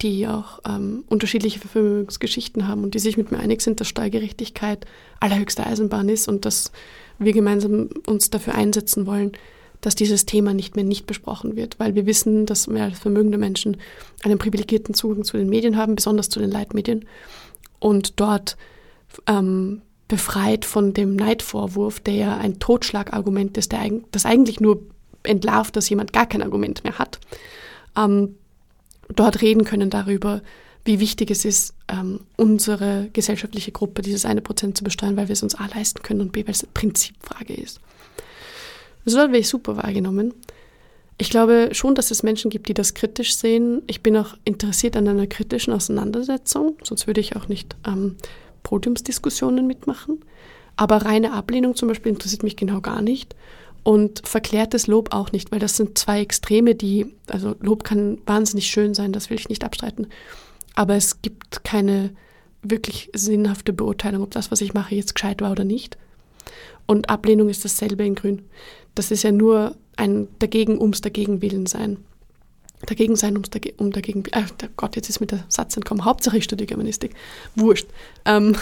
die 0.00 0.28
auch 0.28 0.60
ähm, 0.66 1.04
unterschiedliche 1.08 1.58
Vermögensgeschichten 1.58 2.68
haben 2.68 2.84
und 2.84 2.94
die 2.94 2.98
sich 3.00 3.16
mit 3.16 3.32
mir 3.32 3.38
einig 3.38 3.62
sind, 3.62 3.80
dass 3.80 3.88
Steuergerechtigkeit 3.88 4.86
allerhöchste 5.20 5.66
Eisenbahn 5.66 6.08
ist 6.08 6.28
und 6.28 6.44
dass 6.44 6.70
wir 7.18 7.32
gemeinsam 7.32 7.90
uns 8.06 8.30
dafür 8.30 8.54
einsetzen 8.54 9.06
wollen, 9.06 9.32
dass 9.80 9.94
dieses 9.94 10.26
Thema 10.26 10.54
nicht 10.54 10.76
mehr 10.76 10.84
nicht 10.84 11.06
besprochen 11.06 11.56
wird, 11.56 11.78
weil 11.78 11.94
wir 11.94 12.06
wissen, 12.06 12.46
dass 12.46 12.66
mehr 12.66 12.84
als 12.84 12.98
vermögende 12.98 13.38
Menschen 13.38 13.76
einen 14.22 14.38
privilegierten 14.38 14.94
Zugang 14.94 15.24
zu 15.24 15.36
den 15.36 15.48
Medien 15.48 15.76
haben, 15.76 15.96
besonders 15.96 16.28
zu 16.28 16.40
den 16.40 16.50
Leitmedien 16.50 17.04
und 17.78 18.20
dort 18.20 18.56
ähm, 19.26 19.82
befreit 20.08 20.64
von 20.64 20.94
dem 20.94 21.16
Neidvorwurf, 21.16 22.00
der 22.00 22.14
ja 22.14 22.36
ein 22.36 22.58
Totschlagargument 22.58 23.56
ist, 23.58 23.72
der, 23.72 23.90
das 24.10 24.26
eigentlich 24.26 24.60
nur 24.60 24.82
entlarvt, 25.22 25.76
dass 25.76 25.88
jemand 25.90 26.12
gar 26.12 26.26
kein 26.26 26.42
Argument 26.42 26.82
mehr 26.84 26.98
hat. 26.98 27.20
Ähm, 27.96 28.36
dort 29.14 29.42
reden 29.42 29.64
können 29.64 29.90
darüber, 29.90 30.42
wie 30.84 31.00
wichtig 31.00 31.30
es 31.30 31.44
ist, 31.44 31.74
ähm, 31.88 32.20
unsere 32.36 33.10
gesellschaftliche 33.12 33.72
Gruppe, 33.72 34.02
dieses 34.02 34.24
eine 34.24 34.40
Prozent 34.40 34.76
zu 34.76 34.84
besteuern, 34.84 35.16
weil 35.16 35.28
wir 35.28 35.34
es 35.34 35.42
uns 35.42 35.54
A 35.54 35.66
leisten 35.66 36.02
können 36.02 36.20
und 36.20 36.32
B, 36.32 36.46
weil 36.46 36.52
es 36.52 36.62
eine 36.62 36.72
Prinzipfrage 36.72 37.54
ist. 37.54 37.80
Also 39.04 39.18
dort 39.18 39.28
werde 39.28 39.40
ich 39.40 39.48
super 39.48 39.76
wahrgenommen. 39.76 40.34
Ich 41.18 41.30
glaube 41.30 41.70
schon, 41.72 41.94
dass 41.94 42.10
es 42.10 42.22
Menschen 42.22 42.50
gibt, 42.50 42.68
die 42.68 42.74
das 42.74 42.94
kritisch 42.94 43.34
sehen. 43.36 43.82
Ich 43.86 44.02
bin 44.02 44.16
auch 44.16 44.34
interessiert 44.44 44.96
an 44.96 45.08
einer 45.08 45.26
kritischen 45.26 45.72
Auseinandersetzung, 45.72 46.76
sonst 46.84 47.06
würde 47.06 47.20
ich 47.20 47.34
auch 47.34 47.48
nicht 47.48 47.74
ähm, 47.86 48.16
Podiumsdiskussionen 48.62 49.66
mitmachen. 49.66 50.24
Aber 50.76 50.98
reine 50.98 51.32
Ablehnung 51.32 51.74
zum 51.74 51.88
Beispiel 51.88 52.12
interessiert 52.12 52.44
mich 52.44 52.56
genau 52.56 52.80
gar 52.80 53.02
nicht. 53.02 53.34
Und 53.88 54.20
verklärtes 54.28 54.86
Lob 54.86 55.14
auch 55.14 55.32
nicht, 55.32 55.50
weil 55.50 55.60
das 55.60 55.78
sind 55.78 55.96
zwei 55.96 56.20
Extreme, 56.20 56.74
die, 56.74 57.06
also 57.26 57.54
Lob 57.60 57.84
kann 57.84 58.18
wahnsinnig 58.26 58.66
schön 58.66 58.92
sein, 58.92 59.14
das 59.14 59.30
will 59.30 59.38
ich 59.38 59.48
nicht 59.48 59.64
abstreiten. 59.64 60.08
Aber 60.74 60.94
es 60.94 61.22
gibt 61.22 61.64
keine 61.64 62.10
wirklich 62.62 63.08
sinnhafte 63.14 63.72
Beurteilung, 63.72 64.22
ob 64.24 64.30
das, 64.32 64.50
was 64.50 64.60
ich 64.60 64.74
mache, 64.74 64.94
jetzt 64.94 65.14
gescheit 65.14 65.40
war 65.40 65.52
oder 65.52 65.64
nicht. 65.64 65.96
Und 66.84 67.08
Ablehnung 67.08 67.48
ist 67.48 67.64
dasselbe 67.64 68.04
in 68.04 68.14
Grün. 68.14 68.42
Das 68.94 69.10
ist 69.10 69.22
ja 69.22 69.32
nur 69.32 69.74
ein 69.96 70.28
Dagegen 70.38 70.78
ums 70.78 71.00
Dagegen 71.00 71.40
willen 71.40 71.64
sein. 71.64 71.96
Dagegen 72.84 73.16
sein 73.16 73.32
ums 73.36 73.48
dagegen, 73.48 73.78
um 73.78 73.90
dagegen. 73.90 74.22
Ach 74.32 74.50
Gott, 74.76 74.96
jetzt 74.96 75.08
ist 75.08 75.20
mir 75.20 75.28
der 75.28 75.46
Satz 75.48 75.78
entkommen. 75.78 76.04
Hauptsache 76.04 76.36
ich 76.36 76.44
studiere 76.44 76.66
Germanistik. 76.66 77.14
Wurscht. 77.56 77.86
Ähm, 78.26 78.54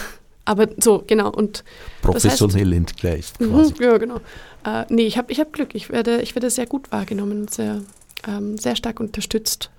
aber 0.47 0.69
so, 0.77 1.03
genau. 1.05 1.29
Und 1.29 1.65
Professionell 2.01 2.71
entgleist 2.71 3.39
mhm, 3.41 3.51
quasi. 3.51 3.73
Ja, 3.83 3.97
genau. 3.97 4.21
Äh, 4.63 4.85
nee, 4.87 5.05
ich 5.05 5.17
habe 5.17 5.29
ich 5.31 5.41
hab 5.41 5.51
Glück. 5.51 5.75
Ich 5.75 5.89
werde, 5.89 6.21
ich 6.21 6.35
werde 6.35 6.49
sehr 6.49 6.65
gut 6.65 6.89
wahrgenommen 6.89 7.41
und 7.41 7.53
sehr, 7.53 7.81
ähm, 8.25 8.57
sehr 8.57 8.77
stark 8.77 9.01
unterstützt. 9.01 9.69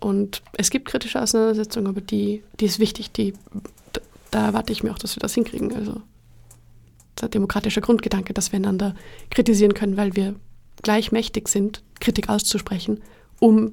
Und 0.00 0.42
es 0.54 0.70
gibt 0.70 0.88
kritische 0.88 1.20
Auseinandersetzungen, 1.20 1.88
aber 1.88 2.00
die, 2.00 2.42
die 2.58 2.64
ist 2.64 2.78
wichtig. 2.78 3.12
Die, 3.12 3.34
da 4.30 4.46
erwarte 4.46 4.72
ich 4.72 4.82
mir 4.82 4.92
auch, 4.92 4.98
dass 4.98 5.14
wir 5.14 5.20
das 5.20 5.34
hinkriegen. 5.34 5.74
Also 5.74 6.00
der 7.20 7.28
demokratische 7.28 7.82
Grundgedanke, 7.82 8.32
dass 8.32 8.50
wir 8.50 8.56
einander 8.56 8.94
kritisieren 9.30 9.74
können, 9.74 9.98
weil 9.98 10.16
wir 10.16 10.34
gleich 10.82 11.12
mächtig 11.12 11.48
sind, 11.48 11.82
Kritik 12.00 12.30
auszusprechen, 12.30 13.02
um 13.40 13.72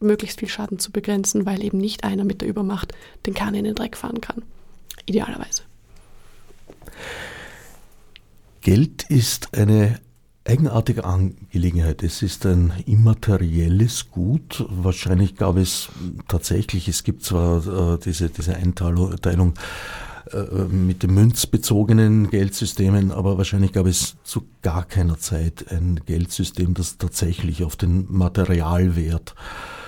möglichst 0.00 0.40
viel 0.40 0.48
Schaden 0.48 0.78
zu 0.78 0.92
begrenzen, 0.92 1.44
weil 1.44 1.62
eben 1.62 1.76
nicht 1.76 2.04
einer 2.04 2.24
mit 2.24 2.40
der 2.40 2.48
Übermacht 2.48 2.92
den 3.26 3.34
Kahn 3.34 3.54
in 3.54 3.64
den 3.64 3.74
Dreck 3.74 3.98
fahren 3.98 4.22
kann. 4.22 4.42
Idealerweise. 5.04 5.62
Geld 8.60 9.04
ist 9.08 9.56
eine 9.56 10.00
eigenartige 10.46 11.04
Angelegenheit. 11.04 12.02
Es 12.02 12.22
ist 12.22 12.44
ein 12.46 12.72
immaterielles 12.86 14.10
Gut. 14.10 14.64
Wahrscheinlich 14.68 15.36
gab 15.36 15.56
es 15.56 15.88
tatsächlich, 16.28 16.88
es 16.88 17.04
gibt 17.04 17.22
zwar 17.24 17.94
äh, 17.94 17.98
diese, 17.98 18.30
diese 18.30 18.56
Einteilung 18.56 19.54
äh, 20.32 20.64
mit 20.64 21.02
den 21.02 21.14
münzbezogenen 21.14 22.30
Geldsystemen, 22.30 23.12
aber 23.12 23.38
wahrscheinlich 23.38 23.72
gab 23.72 23.86
es 23.86 24.16
zu 24.24 24.46
gar 24.62 24.84
keiner 24.84 25.18
Zeit 25.18 25.66
ein 25.70 26.00
Geldsystem, 26.04 26.74
das 26.74 26.98
tatsächlich 26.98 27.64
auf 27.64 27.76
den 27.76 28.06
Materialwert 28.08 29.34
äh, 29.36 29.79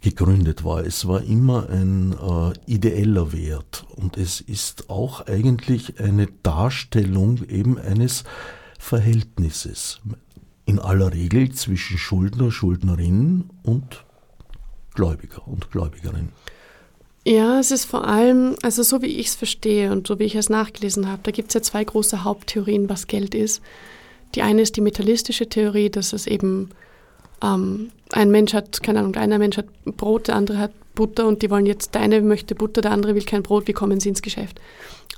gegründet 0.00 0.64
war. 0.64 0.84
Es 0.84 1.08
war 1.08 1.22
immer 1.22 1.68
ein 1.68 2.12
äh, 2.12 2.52
ideeller 2.72 3.32
Wert 3.32 3.84
und 3.96 4.16
es 4.16 4.40
ist 4.40 4.88
auch 4.88 5.26
eigentlich 5.26 6.00
eine 6.00 6.28
Darstellung 6.42 7.40
eben 7.48 7.78
eines 7.78 8.24
Verhältnisses. 8.78 10.00
In 10.66 10.78
aller 10.78 11.12
Regel 11.12 11.50
zwischen 11.50 11.98
Schuldner, 11.98 12.52
Schuldnerin 12.52 13.50
und 13.64 14.04
Gläubiger 14.94 15.46
und 15.48 15.70
Gläubigerin. 15.70 16.28
Ja, 17.26 17.58
es 17.58 17.70
ist 17.70 17.84
vor 17.84 18.06
allem, 18.06 18.56
also 18.62 18.82
so 18.82 19.02
wie 19.02 19.18
ich 19.18 19.28
es 19.28 19.34
verstehe 19.34 19.92
und 19.92 20.06
so 20.06 20.18
wie 20.18 20.24
ich 20.24 20.36
es 20.36 20.48
nachgelesen 20.48 21.08
habe, 21.08 21.22
da 21.24 21.32
gibt 21.32 21.48
es 21.48 21.54
ja 21.54 21.62
zwei 21.62 21.84
große 21.84 22.24
Haupttheorien, 22.24 22.88
was 22.88 23.08
Geld 23.08 23.34
ist. 23.34 23.62
Die 24.34 24.42
eine 24.42 24.62
ist 24.62 24.76
die 24.76 24.80
metallistische 24.80 25.48
Theorie, 25.48 25.90
dass 25.90 26.12
es 26.12 26.26
eben 26.26 26.70
ähm, 27.42 27.90
ein 28.12 28.30
Mensch 28.30 28.54
hat, 28.54 28.82
keine 28.82 29.00
Ahnung, 29.00 29.14
einer 29.16 29.38
Mensch 29.38 29.56
hat 29.56 29.66
Brot, 29.84 30.28
der 30.28 30.36
andere 30.36 30.58
hat 30.58 30.72
Butter 30.94 31.26
und 31.26 31.42
die 31.42 31.50
wollen 31.50 31.66
jetzt, 31.66 31.94
der 31.94 32.02
eine 32.02 32.20
möchte 32.20 32.54
Butter, 32.54 32.80
der 32.80 32.92
andere 32.92 33.14
will 33.14 33.22
kein 33.22 33.42
Brot, 33.42 33.68
wie 33.68 33.72
kommen 33.72 34.00
sie 34.00 34.08
ins 34.08 34.22
Geschäft? 34.22 34.60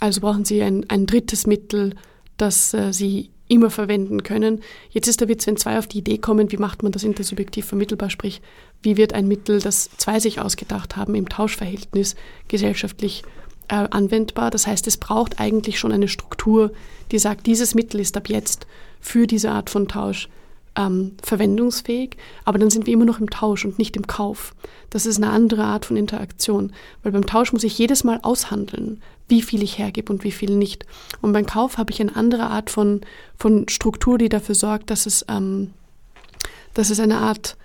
Also 0.01 0.21
brauchen 0.21 0.45
sie 0.45 0.63
ein, 0.63 0.85
ein 0.89 1.07
drittes 1.07 1.47
Mittel, 1.47 1.95
das 2.37 2.75
äh, 2.75 2.93
sie 2.93 3.31
immer 3.49 3.71
verwenden 3.71 4.23
können. 4.23 4.63
Jetzt 4.91 5.09
ist 5.09 5.21
der 5.21 5.29
Witz, 5.29 5.47
wenn 5.47 5.57
zwei 5.57 5.79
auf 5.79 5.87
die 5.87 5.99
Idee 5.99 6.19
kommen, 6.19 6.51
wie 6.53 6.57
macht 6.57 6.83
man 6.83 6.93
das 6.93 7.05
intersubjektiv 7.05 7.67
vermittelbar, 7.67 8.09
sprich, 8.09 8.41
wie 8.83 8.97
wird 8.97 9.13
ein 9.13 9.29
Mittel, 9.29 9.61
das 9.61 9.91
zwei 9.97 10.21
sich 10.21 10.41
ausgedacht 10.41 10.97
haben, 10.97 11.15
im 11.15 11.29
Tauschverhältnis 11.29 12.17
gesellschaftlich 12.49 13.23
äh, 13.69 13.87
anwendbar. 13.91 14.51
Das 14.51 14.67
heißt, 14.67 14.87
es 14.87 14.97
braucht 14.97 15.39
eigentlich 15.39 15.79
schon 15.79 15.93
eine 15.93 16.09
Struktur, 16.09 16.73
die 17.11 17.19
sagt, 17.19 17.47
dieses 17.47 17.75
Mittel 17.75 18.01
ist 18.01 18.17
ab 18.17 18.29
jetzt 18.29 18.67
für 19.01 19.27
diese 19.27 19.51
Art 19.51 19.69
von 19.69 19.87
Tausch 19.87 20.29
ähm, 20.77 21.13
verwendungsfähig, 21.23 22.17
aber 22.45 22.59
dann 22.59 22.71
sind 22.71 22.87
wir 22.87 22.95
immer 22.95 23.05
noch 23.05 23.21
im 23.21 23.31
Tausch 23.31 23.65
und 23.65 23.79
nicht 23.79 23.97
im 23.97 24.07
Kauf. 24.07 24.55
Das 24.91 25.07
ist 25.07 25.17
eine 25.17 25.31
andere 25.31 25.65
Art 25.65 25.85
von 25.85 25.97
Interaktion, 25.97 26.73
weil 27.03 27.13
beim 27.13 27.27
Tausch 27.27 27.53
muss 27.53 27.65
ich 27.65 27.79
jedes 27.79 28.05
Mal 28.05 28.21
aushandeln, 28.23 29.03
wie 29.29 29.43
viel 29.43 29.63
ich 29.63 29.79
hergebe 29.79 30.13
und 30.13 30.25
wie 30.25 30.33
viel 30.33 30.57
nicht. 30.57 30.87
Und 31.21 31.33
beim 31.33 31.47
Kauf 31.47 31.79
habe 31.79 31.93
ich 31.93 32.01
eine 32.01 32.17
andere 32.17 32.45
Art 32.45 32.71
von, 32.71 33.03
von 33.39 33.69
Struktur, 33.69 34.19
die 34.19 34.29
dafür 34.29 34.55
sorgt, 34.55 34.91
dass 34.91 35.07
es, 35.07 35.25
ähm, 35.29 35.71
dass 36.75 36.91
es 36.91 37.01
eine 37.01 37.19
Art 37.19 37.57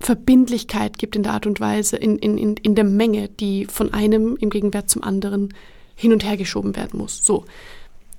Verbindlichkeit 0.00 0.98
gibt 0.98 1.16
in 1.16 1.22
der 1.22 1.32
Art 1.32 1.46
und 1.46 1.60
Weise, 1.60 1.96
in, 1.96 2.18
in, 2.18 2.36
in, 2.36 2.56
in 2.56 2.74
der 2.74 2.84
Menge, 2.84 3.28
die 3.28 3.66
von 3.66 3.94
einem 3.94 4.36
im 4.36 4.50
Gegenwert 4.50 4.90
zum 4.90 5.02
anderen 5.02 5.54
hin 5.94 6.12
und 6.12 6.24
her 6.24 6.36
geschoben 6.36 6.76
werden 6.76 6.98
muss. 6.98 7.24
So. 7.24 7.44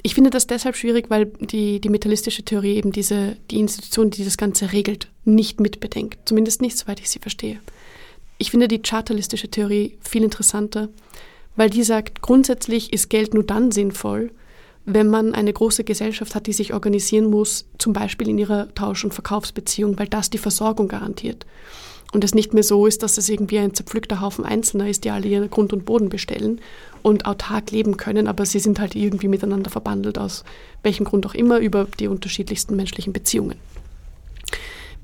Ich 0.05 0.13
finde 0.13 0.29
das 0.29 0.45
deshalb 0.45 0.75
schwierig, 0.75 1.09
weil 1.09 1.25
die, 1.25 1.81
die 1.81 1.89
metallistische 1.89 2.43
Theorie 2.43 2.75
eben 2.75 2.91
diese, 2.91 3.37
die 3.49 3.57
Institution, 3.57 4.11
die 4.11 4.23
das 4.23 4.37
Ganze 4.37 4.71
regelt, 4.71 5.07
nicht 5.23 5.59
mitbedenkt. 5.59 6.19
Zumindest 6.25 6.61
nicht, 6.61 6.77
soweit 6.77 6.99
ich 6.99 7.09
sie 7.09 7.17
verstehe. 7.17 7.59
Ich 8.37 8.51
finde 8.51 8.67
die 8.67 8.83
chartalistische 8.83 9.49
Theorie 9.49 9.97
viel 10.01 10.23
interessanter, 10.23 10.89
weil 11.55 11.71
die 11.71 11.81
sagt, 11.81 12.21
grundsätzlich 12.21 12.93
ist 12.93 13.09
Geld 13.09 13.33
nur 13.33 13.45
dann 13.45 13.71
sinnvoll, 13.71 14.29
wenn 14.85 15.09
man 15.09 15.33
eine 15.33 15.51
große 15.51 15.83
Gesellschaft 15.83 16.35
hat, 16.35 16.45
die 16.45 16.53
sich 16.53 16.75
organisieren 16.75 17.31
muss, 17.31 17.65
zum 17.79 17.93
Beispiel 17.93 18.29
in 18.29 18.37
ihrer 18.37 18.71
Tausch- 18.75 19.05
und 19.05 19.15
Verkaufsbeziehung, 19.15 19.97
weil 19.97 20.07
das 20.07 20.29
die 20.29 20.37
Versorgung 20.37 20.87
garantiert. 20.87 21.47
Und 22.11 22.23
es 22.23 22.33
nicht 22.33 22.53
mehr 22.53 22.63
so 22.63 22.85
ist, 22.85 23.03
dass 23.03 23.17
es 23.17 23.27
irgendwie 23.27 23.59
ein 23.59 23.73
zerpflückter 23.73 24.21
Haufen 24.21 24.45
Einzelner 24.45 24.89
ist, 24.89 25.03
die 25.03 25.09
alle 25.09 25.27
ihren 25.27 25.49
Grund 25.49 25.73
und 25.73 25.85
Boden 25.85 26.09
bestellen 26.09 26.61
und 27.01 27.25
autark 27.25 27.71
leben 27.71 27.97
können, 27.97 28.27
aber 28.27 28.45
sie 28.45 28.59
sind 28.59 28.79
halt 28.79 28.95
irgendwie 28.95 29.27
miteinander 29.27 29.69
verbandelt, 29.69 30.17
aus 30.17 30.43
welchem 30.81 31.05
Grund 31.05 31.25
auch 31.25 31.33
immer, 31.33 31.59
über 31.59 31.87
die 31.99 32.07
unterschiedlichsten 32.07 32.75
menschlichen 32.75 33.13
Beziehungen. 33.13 33.57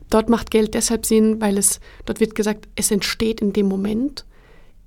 Dort 0.09 0.29
macht 0.29 0.51
Geld 0.51 0.73
deshalb 0.73 1.05
Sinn, 1.05 1.41
weil 1.41 1.57
es, 1.57 1.79
dort 2.05 2.19
wird 2.19 2.35
gesagt, 2.35 2.67
es 2.75 2.91
entsteht 2.91 3.41
in 3.41 3.53
dem 3.53 3.67
Moment, 3.67 4.25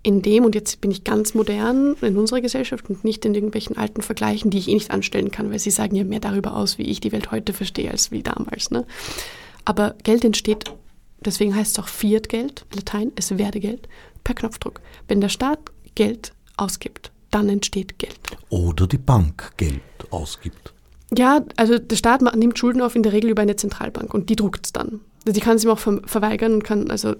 in 0.03 0.21
dem, 0.21 0.45
und 0.45 0.55
jetzt 0.55 0.83
bin 0.83 0.91
ich 0.91 1.03
ganz 1.03 1.35
modern 1.35 1.97
in 2.03 2.19
unserer 2.19 2.43
Gesellschaft 2.43 2.89
und 2.91 3.05
nicht 3.05 3.25
in 3.25 3.35
irgendwelchen 3.35 3.79
alten 3.79 4.03
Vergleichen, 4.03 4.51
die 4.51 4.59
ich 4.59 4.69
eh 4.69 4.75
nicht 4.75 4.91
anstellen 4.91 5.31
kann, 5.31 5.51
weil 5.51 5.59
sie 5.59 5.71
sagen 5.71 5.97
ja 5.97 6.05
mehr 6.05 6.21
darüber 6.21 6.55
aus, 6.57 6.77
wie 6.79 6.83
ich 6.83 7.01
die 7.01 7.11
Welt 7.11 7.31
heute 7.31 7.55
verstehe, 7.55 7.91
als 7.91 8.11
wie 8.11 8.23
damals. 8.23 8.71
Ne? 8.71 8.87
Aber 9.65 9.95
Geld 10.03 10.25
entsteht, 10.25 10.65
deswegen 11.25 11.55
heißt 11.55 11.79
es 11.79 11.85
auch 11.85 11.89
Fiat-Geld, 11.89 12.67
Latein, 12.75 13.13
es 13.17 13.37
werde 13.39 13.61
Geld, 13.61 13.89
per 14.23 14.35
Knopfdruck. 14.35 14.81
Wenn 15.09 15.21
der 15.21 15.29
Staat 15.29 15.59
Geld 15.95 16.33
ausgibt, 16.57 17.13
dann 17.31 17.49
entsteht 17.49 17.99
Geld. 17.99 18.19
Oder 18.49 18.87
die 18.87 18.99
Bank 18.99 19.53
Geld 19.57 19.83
ausgibt. 20.11 20.73
Ja, 21.17 21.45
also 21.57 21.79
der 21.79 21.97
Staat 21.97 22.23
nimmt 22.35 22.59
Schulden 22.59 22.81
auf 22.81 22.97
in 22.97 23.03
der 23.03 23.13
Regel 23.13 23.31
über 23.31 23.43
eine 23.43 23.57
Zentralbank 23.57 24.15
und 24.15 24.31
die 24.31 24.37
druckt 24.37 24.67
es 24.67 24.73
dann. 24.73 25.01
Die 25.27 25.41
kann 25.41 25.57
es 25.57 25.65
ihm 25.65 25.71
auch 25.71 25.79
verweigern 25.79 26.55
und 26.55 26.65
kann, 26.65 26.91
also 26.91 27.15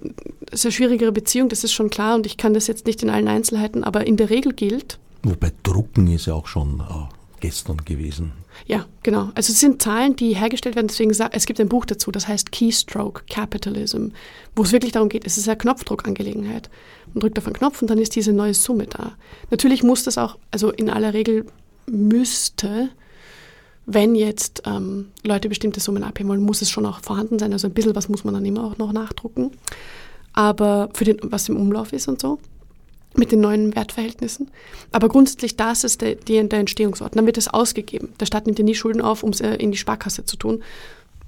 es 0.51 0.61
ist 0.61 0.67
eine 0.67 0.73
schwierigere 0.73 1.13
Beziehung, 1.13 1.49
das 1.49 1.65
ist 1.65 1.73
schon 1.73 1.91
klar 1.91 2.15
und 2.15 2.27
ich 2.27 2.37
kann 2.37 2.53
das 2.53 2.67
jetzt 2.67 2.87
nicht 2.87 3.03
in 3.03 3.11
allen 3.11 3.29
Einzelheiten, 3.29 3.83
aber 3.83 4.07
in 4.07 4.17
der 4.17 4.31
Regel 4.31 4.53
gilt. 4.53 4.99
Wobei 5.23 5.53
Drucken 5.63 6.09
ist 6.09 6.27
ja 6.27 6.35
auch 6.35 6.47
schon 6.47 6.81
äh, 6.81 7.15
gestern 7.45 7.77
gewesen. 7.85 8.33
Ja, 8.67 8.87
genau. 9.03 9.31
Also 9.35 9.53
es 9.53 9.61
sind 9.61 9.83
Zahlen, 9.83 10.17
die 10.17 10.35
hergestellt 10.35 10.77
werden, 10.77 10.87
deswegen 10.89 11.11
es 11.11 11.45
gibt 11.45 11.61
ein 11.61 11.69
Buch 11.69 11.85
dazu, 11.85 12.11
das 12.11 12.27
heißt 12.27 12.53
Keystroke 12.53 13.25
Capitalism, 13.29 14.09
wo 14.57 14.63
es 14.63 14.73
wirklich 14.73 14.93
darum 14.93 15.11
geht, 15.11 15.27
es 15.27 15.37
ist 15.37 15.47
eine 15.47 15.59
Knopfdruckangelegenheit. 15.59 16.71
Man 17.13 17.21
drückt 17.21 17.37
auf 17.37 17.45
einen 17.45 17.53
Knopf 17.53 17.83
und 17.83 17.91
dann 17.91 17.99
ist 17.99 18.17
diese 18.17 18.33
neue 18.33 18.55
Summe 18.55 18.87
da. 18.87 19.13
Natürlich 19.51 19.83
muss 19.83 20.05
das 20.05 20.17
auch, 20.17 20.39
also 20.53 20.71
in 20.71 20.89
aller 20.89 21.13
Regel 21.13 21.45
müsste, 21.87 22.89
wenn 23.85 24.15
jetzt 24.15 24.63
ähm, 24.65 25.09
Leute 25.23 25.51
bestimmte 25.51 25.81
Summen 25.81 26.03
abheben 26.03 26.31
wollen, 26.31 26.41
muss 26.41 26.63
es 26.63 26.71
schon 26.71 26.87
auch 26.87 27.01
vorhanden 27.01 27.39
sein. 27.39 27.53
Also 27.53 27.69
ein 27.69 27.75
bisschen 27.75 27.95
was 27.95 28.09
muss 28.09 28.25
man 28.25 28.33
dann 28.33 28.47
immer 28.47 28.65
auch 28.65 28.79
noch 28.79 28.95
nachdrucken. 28.95 29.51
Aber 30.33 30.89
für 30.95 31.05
den, 31.05 31.19
was 31.25 31.51
im 31.51 31.59
Umlauf 31.59 31.93
ist 31.93 32.09
und 32.09 32.23
so 32.23 32.39
mit 33.17 33.33
den 33.33 33.41
neuen 33.41 33.75
Wertverhältnissen. 33.75 34.51
Aber 34.93 35.09
grundsätzlich, 35.09 35.57
das 35.57 35.85
ist 35.85 36.01
der, 36.01 36.17
der 36.17 36.59
Entstehungsort. 36.59 37.17
Dann 37.17 37.27
wird 37.27 37.39
es 37.39 37.49
ausgegeben. 37.49 38.13
Der 38.21 38.27
Staat 38.27 38.47
nimmt 38.47 38.59
ja 38.59 38.65
nie 38.65 38.75
Schulden 38.75 39.01
auf, 39.01 39.23
um 39.23 39.31
es 39.31 39.41
äh, 39.41 39.55
in 39.55 39.71
die 39.73 39.79
Sparkasse 39.79 40.25
zu 40.25 40.37
tun. 40.37 40.63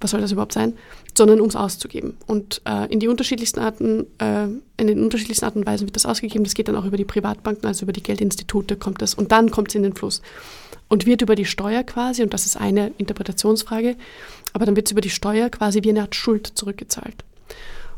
was 0.00 0.10
soll 0.10 0.20
das 0.20 0.32
überhaupt 0.32 0.52
sein, 0.52 0.74
sondern 1.16 1.40
um 1.40 1.48
es 1.48 1.56
auszugeben. 1.56 2.16
Und 2.26 2.60
äh, 2.66 2.92
in 2.92 3.00
die 3.00 3.08
unterschiedlichsten 3.08 3.60
Arten, 3.60 4.06
äh, 4.18 4.44
in 4.76 4.86
den 4.86 5.02
unterschiedlichsten 5.02 5.44
Arten 5.44 5.60
und 5.60 5.66
Weisen 5.66 5.86
wird 5.86 5.96
das 5.96 6.06
ausgegeben. 6.06 6.44
Das 6.44 6.54
geht 6.54 6.68
dann 6.68 6.76
auch 6.76 6.84
über 6.84 6.96
die 6.96 7.04
Privatbanken, 7.04 7.66
also 7.66 7.84
über 7.84 7.92
die 7.92 8.02
Geldinstitute 8.02 8.76
kommt 8.76 9.00
das 9.00 9.14
und 9.14 9.32
dann 9.32 9.50
kommt 9.50 9.68
es 9.68 9.74
in 9.74 9.82
den 9.82 9.94
Fluss. 9.94 10.22
Und 10.88 11.06
wird 11.06 11.22
über 11.22 11.34
die 11.34 11.46
Steuer 11.46 11.82
quasi, 11.82 12.22
und 12.22 12.32
das 12.32 12.46
ist 12.46 12.56
eine 12.56 12.92
Interpretationsfrage, 12.98 13.96
aber 14.52 14.66
dann 14.66 14.76
wird 14.76 14.86
es 14.86 14.92
über 14.92 15.00
die 15.00 15.10
Steuer 15.10 15.50
quasi 15.50 15.82
wie 15.82 15.90
eine 15.90 16.02
Art 16.02 16.14
Schuld 16.14 16.46
zurückgezahlt. 16.54 17.24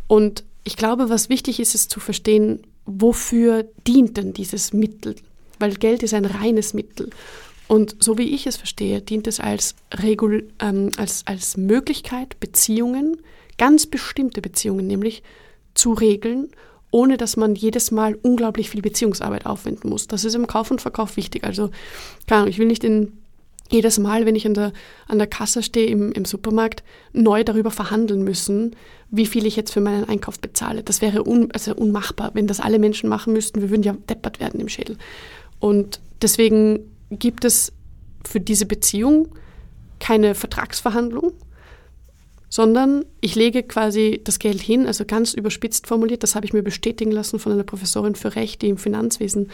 Und 0.06 0.44
ich 0.64 0.76
glaube, 0.76 1.10
was 1.10 1.28
wichtig 1.28 1.60
ist, 1.60 1.74
ist 1.74 1.90
zu 1.90 2.00
verstehen, 2.00 2.60
wofür 2.88 3.68
dient 3.86 4.16
denn 4.16 4.32
dieses 4.32 4.72
Mittel? 4.72 5.14
Weil 5.58 5.74
Geld 5.74 6.02
ist 6.02 6.14
ein 6.14 6.24
reines 6.24 6.72
Mittel. 6.72 7.10
Und 7.68 7.96
so 8.02 8.16
wie 8.16 8.34
ich 8.34 8.46
es 8.46 8.56
verstehe, 8.56 9.02
dient 9.02 9.26
es 9.26 9.40
als, 9.40 9.74
Regul 10.02 10.48
ähm, 10.58 10.90
als, 10.96 11.26
als 11.26 11.56
Möglichkeit, 11.58 12.40
Beziehungen, 12.40 13.18
ganz 13.58 13.86
bestimmte 13.86 14.40
Beziehungen 14.40 14.86
nämlich, 14.86 15.22
zu 15.74 15.92
regeln, 15.92 16.48
ohne 16.90 17.18
dass 17.18 17.36
man 17.36 17.54
jedes 17.54 17.90
Mal 17.90 18.18
unglaublich 18.22 18.70
viel 18.70 18.80
Beziehungsarbeit 18.80 19.44
aufwenden 19.44 19.90
muss. 19.90 20.06
Das 20.06 20.24
ist 20.24 20.34
im 20.34 20.46
Kauf 20.46 20.70
und 20.70 20.80
Verkauf 20.80 21.18
wichtig. 21.18 21.44
Also, 21.44 21.70
Ahnung, 22.30 22.48
ich 22.48 22.58
will 22.58 22.66
nicht 22.66 22.84
in 22.84 23.12
jedes 23.70 23.98
Mal, 23.98 24.26
wenn 24.26 24.34
ich 24.34 24.46
an 24.46 24.54
der, 24.54 24.72
an 25.06 25.18
der 25.18 25.26
Kasse 25.26 25.62
stehe 25.62 25.86
im, 25.86 26.12
im 26.12 26.24
Supermarkt, 26.24 26.82
neu 27.12 27.44
darüber 27.44 27.70
verhandeln 27.70 28.22
müssen, 28.22 28.74
wie 29.10 29.26
viel 29.26 29.46
ich 29.46 29.56
jetzt 29.56 29.72
für 29.72 29.80
meinen 29.80 30.08
Einkauf 30.08 30.40
bezahle. 30.40 30.82
Das 30.82 31.00
wäre 31.00 31.26
un, 31.26 31.50
also 31.52 31.74
unmachbar, 31.74 32.30
wenn 32.34 32.46
das 32.46 32.60
alle 32.60 32.78
Menschen 32.78 33.08
machen 33.08 33.32
müssten. 33.32 33.60
Wir 33.60 33.70
würden 33.70 33.82
ja 33.82 33.94
deppert 34.08 34.40
werden 34.40 34.60
im 34.60 34.68
Schädel. 34.68 34.96
Und 35.60 36.00
deswegen 36.22 36.80
gibt 37.10 37.44
es 37.44 37.72
für 38.26 38.40
diese 38.40 38.66
Beziehung 38.66 39.28
keine 39.98 40.34
Vertragsverhandlung, 40.34 41.32
sondern 42.48 43.04
ich 43.20 43.34
lege 43.34 43.62
quasi 43.62 44.20
das 44.24 44.38
Geld 44.38 44.60
hin, 44.60 44.86
also 44.86 45.04
ganz 45.04 45.34
überspitzt 45.34 45.86
formuliert, 45.86 46.22
das 46.22 46.34
habe 46.34 46.46
ich 46.46 46.52
mir 46.52 46.62
bestätigen 46.62 47.10
lassen 47.10 47.38
von 47.38 47.52
einer 47.52 47.64
Professorin 47.64 48.14
für 48.14 48.34
Recht, 48.34 48.62
die 48.62 48.68
im 48.68 48.78
Finanzwesen 48.78 49.50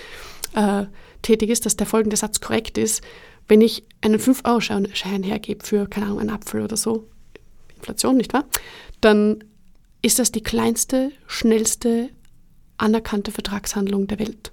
äh, 0.55 0.85
tätig 1.23 1.51
ist, 1.51 1.67
dass 1.67 1.77
der 1.77 1.87
folgende 1.87 2.17
Satz 2.17 2.41
korrekt 2.41 2.79
ist. 2.79 3.03
Wenn 3.49 3.61
ich 3.61 3.85
einen 4.01 4.21
5-Euro-Schein 4.21 5.23
hergebe 5.23 5.65
für, 5.65 5.87
keine 5.87 6.07
Ahnung, 6.07 6.21
einen 6.21 6.31
Apfel 6.31 6.63
oder 6.63 6.77
so, 6.77 7.09
Inflation, 7.77 8.17
nicht 8.17 8.33
wahr? 8.33 8.45
Dann 9.01 9.45
ist 10.01 10.19
das 10.19 10.33
die 10.33 10.43
kleinste, 10.43 11.13
schnellste, 11.27 12.09
anerkannte 12.79 13.31
Vertragshandlung 13.31 14.07
der 14.07 14.19
Welt. 14.19 14.53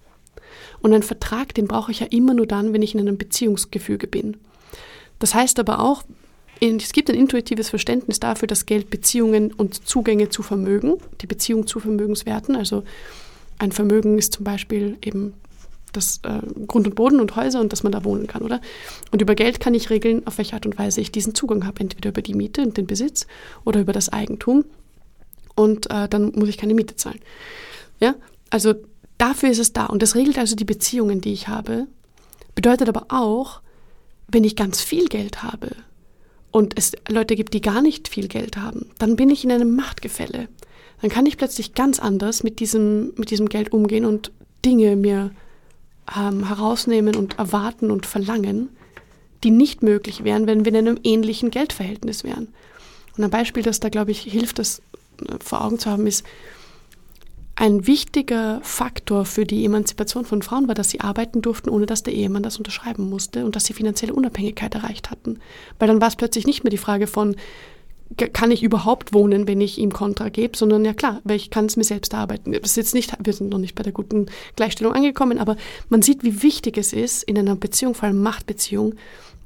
Und 0.81 0.93
einen 0.93 1.03
Vertrag, 1.03 1.53
den 1.53 1.67
brauche 1.67 1.91
ich 1.91 1.99
ja 1.99 2.07
immer 2.07 2.33
nur 2.33 2.47
dann, 2.47 2.73
wenn 2.73 2.81
ich 2.81 2.93
in 2.93 2.99
einem 2.99 3.17
Beziehungsgefüge 3.17 4.07
bin. 4.07 4.37
Das 5.19 5.35
heißt 5.35 5.59
aber 5.59 5.79
auch, 5.79 6.03
es 6.62 6.93
gibt 6.93 7.09
ein 7.09 7.16
intuitives 7.16 7.70
Verständnis 7.70 8.20
dafür, 8.20 8.47
dass 8.47 8.66
Geld 8.66 8.89
Beziehungen 8.89 9.51
und 9.51 9.88
Zugänge 9.88 10.30
zu 10.30 10.43
Vermögen, 10.43 10.97
die 11.22 11.28
Beziehung 11.28 11.66
zu 11.66 11.80
Vermögenswerten, 11.80 12.55
also 12.55 12.84
ein 13.57 13.72
Vermögen 13.72 14.18
ist 14.18 14.34
zum 14.34 14.43
Beispiel 14.43 14.97
eben 15.03 15.34
das 15.91 16.22
äh, 16.24 16.39
Grund 16.68 16.88
und 16.88 16.95
Boden 16.95 17.20
und 17.20 17.36
Häuser 17.36 17.59
und 17.59 17.74
dass 17.74 17.84
man 17.84 17.91
da 17.91 18.03
wohnen 18.05 18.28
kann, 18.28 18.43
oder? 18.43 18.62
Und 19.12 19.22
über 19.22 19.36
Geld 19.36 19.59
kann 19.59 19.74
ich 19.74 19.89
regeln, 19.89 20.26
auf 20.26 20.38
welche 20.38 20.53
Art 20.53 20.66
und 20.66 20.78
Weise 20.78 21.01
ich 21.01 21.12
diesen 21.12 21.36
Zugang 21.36 21.66
habe, 21.66 21.82
entweder 21.82 22.09
über 22.09 22.22
die 22.22 22.34
Miete 22.34 22.62
und 22.62 22.78
den 22.78 22.88
Besitz 22.88 23.28
oder 23.66 23.82
über 23.82 23.91
das 23.91 24.09
Eigentum. 24.09 24.64
Und 25.55 25.91
äh, 25.91 26.07
dann 26.07 26.32
muss 26.34 26.47
ich 26.47 26.57
keine 26.57 26.74
Miete 26.74 26.95
zahlen. 26.95 27.20
Ja, 27.99 28.16
also 28.49 28.76
Dafür 29.22 29.51
ist 29.51 29.59
es 29.59 29.72
da. 29.72 29.86
Und 29.86 30.01
das 30.01 30.16
regelt 30.16 30.39
also 30.39 30.55
die 30.55 30.66
Beziehungen, 30.66 31.22
die 31.22 31.32
ich 31.32 31.47
habe. 31.47 31.86
Bedeutet 32.55 32.89
aber 32.89 33.05
auch, 33.09 33.62
wenn 34.28 34.43
ich 34.43 34.55
ganz 34.55 34.82
viel 34.82 35.09
Geld 35.09 35.43
habe 35.43 35.76
und 36.52 36.78
es 36.78 36.91
Leute 37.08 37.36
gibt, 37.36 37.54
die 37.54 37.62
gar 37.62 37.82
nicht 37.82 38.08
viel 38.08 38.28
Geld 38.28 38.58
haben, 38.58 38.89
dann 38.99 39.16
bin 39.16 39.30
ich 39.30 39.43
in 39.43 39.52
einem 39.52 39.76
Machtgefälle. 39.76 40.47
Dann 41.02 41.10
kann 41.10 41.26
ich 41.26 41.38
plötzlich 41.38 41.74
ganz 41.74 41.99
anders 41.99 42.43
mit 42.43 42.60
diesem, 42.60 43.14
mit 43.16 43.32
diesem 43.32 43.49
Geld 43.49 43.74
umgehen 43.74 44.06
und 44.06 44.32
Dinge 44.64 44.95
mir 44.95 45.32
ähm, 46.16 46.47
herausnehmen 46.47 47.16
und 47.16 47.39
erwarten 47.39 47.89
und 47.89 48.06
verlangen, 48.06 48.70
die 49.43 49.52
nicht 49.52 49.82
möglich 49.82 50.24
wären, 50.24 50.45
wenn 50.45 50.66
wir 50.66 50.72
in 50.72 50.88
einem 50.88 50.99
ähnlichen 51.04 51.49
Geldverhältnis 51.49 52.24
wären. 52.24 52.49
Und 53.18 53.24
ein 53.24 53.30
Beispiel, 53.32 53.64
das 53.64 53.80
da, 53.80 53.89
glaube 53.89 54.12
ich, 54.12 54.22
hilft, 54.22 54.60
das 54.60 54.80
äh, 55.28 55.36
vor 55.43 55.64
Augen 55.64 55.80
zu 55.80 55.89
haben, 55.89 56.06
ist, 56.06 56.24
ein 57.62 57.86
wichtiger 57.86 58.59
Faktor 58.64 59.24
für 59.24 59.45
die 59.45 59.64
Emanzipation 59.64 60.26
von 60.26 60.41
Frauen 60.41 60.68
war, 60.68 60.74
dass 60.74 60.89
sie 60.89 60.99
arbeiten 60.99 61.43
durften, 61.43 61.70
ohne 61.70 61.86
dass 61.86 62.01
der 62.01 62.16
Ehemann 62.16 62.41
das 62.41 62.57
unterschreiben 62.57 63.07
musste 63.07 63.45
und 63.45 63.55
dass 63.55 63.66
sie 63.66 63.74
finanzielle 63.74 64.16
Unabhängigkeit 64.16 64.74
erreicht 64.74 65.12
hatten. 65.12 65.38
Weil 65.78 65.88
dann 65.88 66.01
war 66.01 66.07
es 66.07 66.16
plötzlich 66.16 66.47
nicht 66.47 66.64
mehr 66.64 66.72
die 66.72 66.80
Frage 66.80 67.05
von, 67.05 67.36
kann 68.34 68.49
ich 68.49 68.64
überhaupt 68.64 69.14
wohnen, 69.14 69.47
wenn 69.47 69.62
ich 69.62 69.78
ihm 69.78 69.93
Kontra 69.93 70.30
gebe, 70.30 70.57
sondern 70.57 70.84
ja 70.84 70.95
klar, 70.95 71.22
weil 71.24 71.36
ich 71.36 71.51
kann 71.51 71.68
es 71.68 71.78
mir 71.78 71.84
selbst 71.84 72.14
erarbeiten. 72.14 72.51
Das 72.51 72.72
ist 72.72 72.78
jetzt 72.78 72.95
nicht, 72.95 73.14
wir 73.24 73.34
sind 73.34 73.51
noch 73.51 73.59
nicht 73.59 73.76
bei 73.76 73.84
der 73.84 73.93
guten 73.93 74.26
Gleichstellung 74.55 74.93
angekommen, 74.93 75.38
aber 75.38 75.55
man 75.88 76.01
sieht, 76.01 76.24
wie 76.24 76.41
wichtig 76.41 76.80
es 76.80 76.93
ist, 76.93 77.22
in 77.22 77.38
einer 77.38 77.55
Beziehung, 77.55 77.93
vor 77.93 78.05
allem 78.05 78.24
Machtbeziehung, 78.24 78.95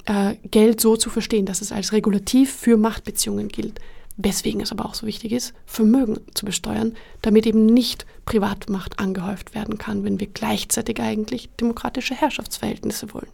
äh, 0.05 0.35
Geld 0.51 0.79
so 0.79 0.95
zu 0.95 1.09
verstehen, 1.09 1.45
dass 1.45 1.59
es 1.59 1.73
als 1.73 1.91
Regulativ 1.91 2.53
für 2.53 2.77
Machtbeziehungen 2.77 3.49
gilt. 3.49 3.81
Weswegen 4.17 4.61
es 4.61 4.71
aber 4.71 4.85
auch 4.85 4.95
so 4.95 5.05
wichtig 5.05 5.31
ist, 5.33 5.53
Vermögen 5.65 6.19
zu 6.33 6.45
besteuern, 6.45 6.93
damit 7.21 7.45
eben 7.45 7.65
nicht 7.65 8.05
Privatmacht 8.25 8.99
angehäuft 8.99 9.53
werden 9.53 9.77
kann, 9.77 10.03
wenn 10.03 10.19
wir 10.19 10.27
gleichzeitig 10.27 11.01
eigentlich 11.01 11.49
demokratische 11.59 12.15
Herrschaftsverhältnisse 12.15 13.13
wollen. 13.13 13.27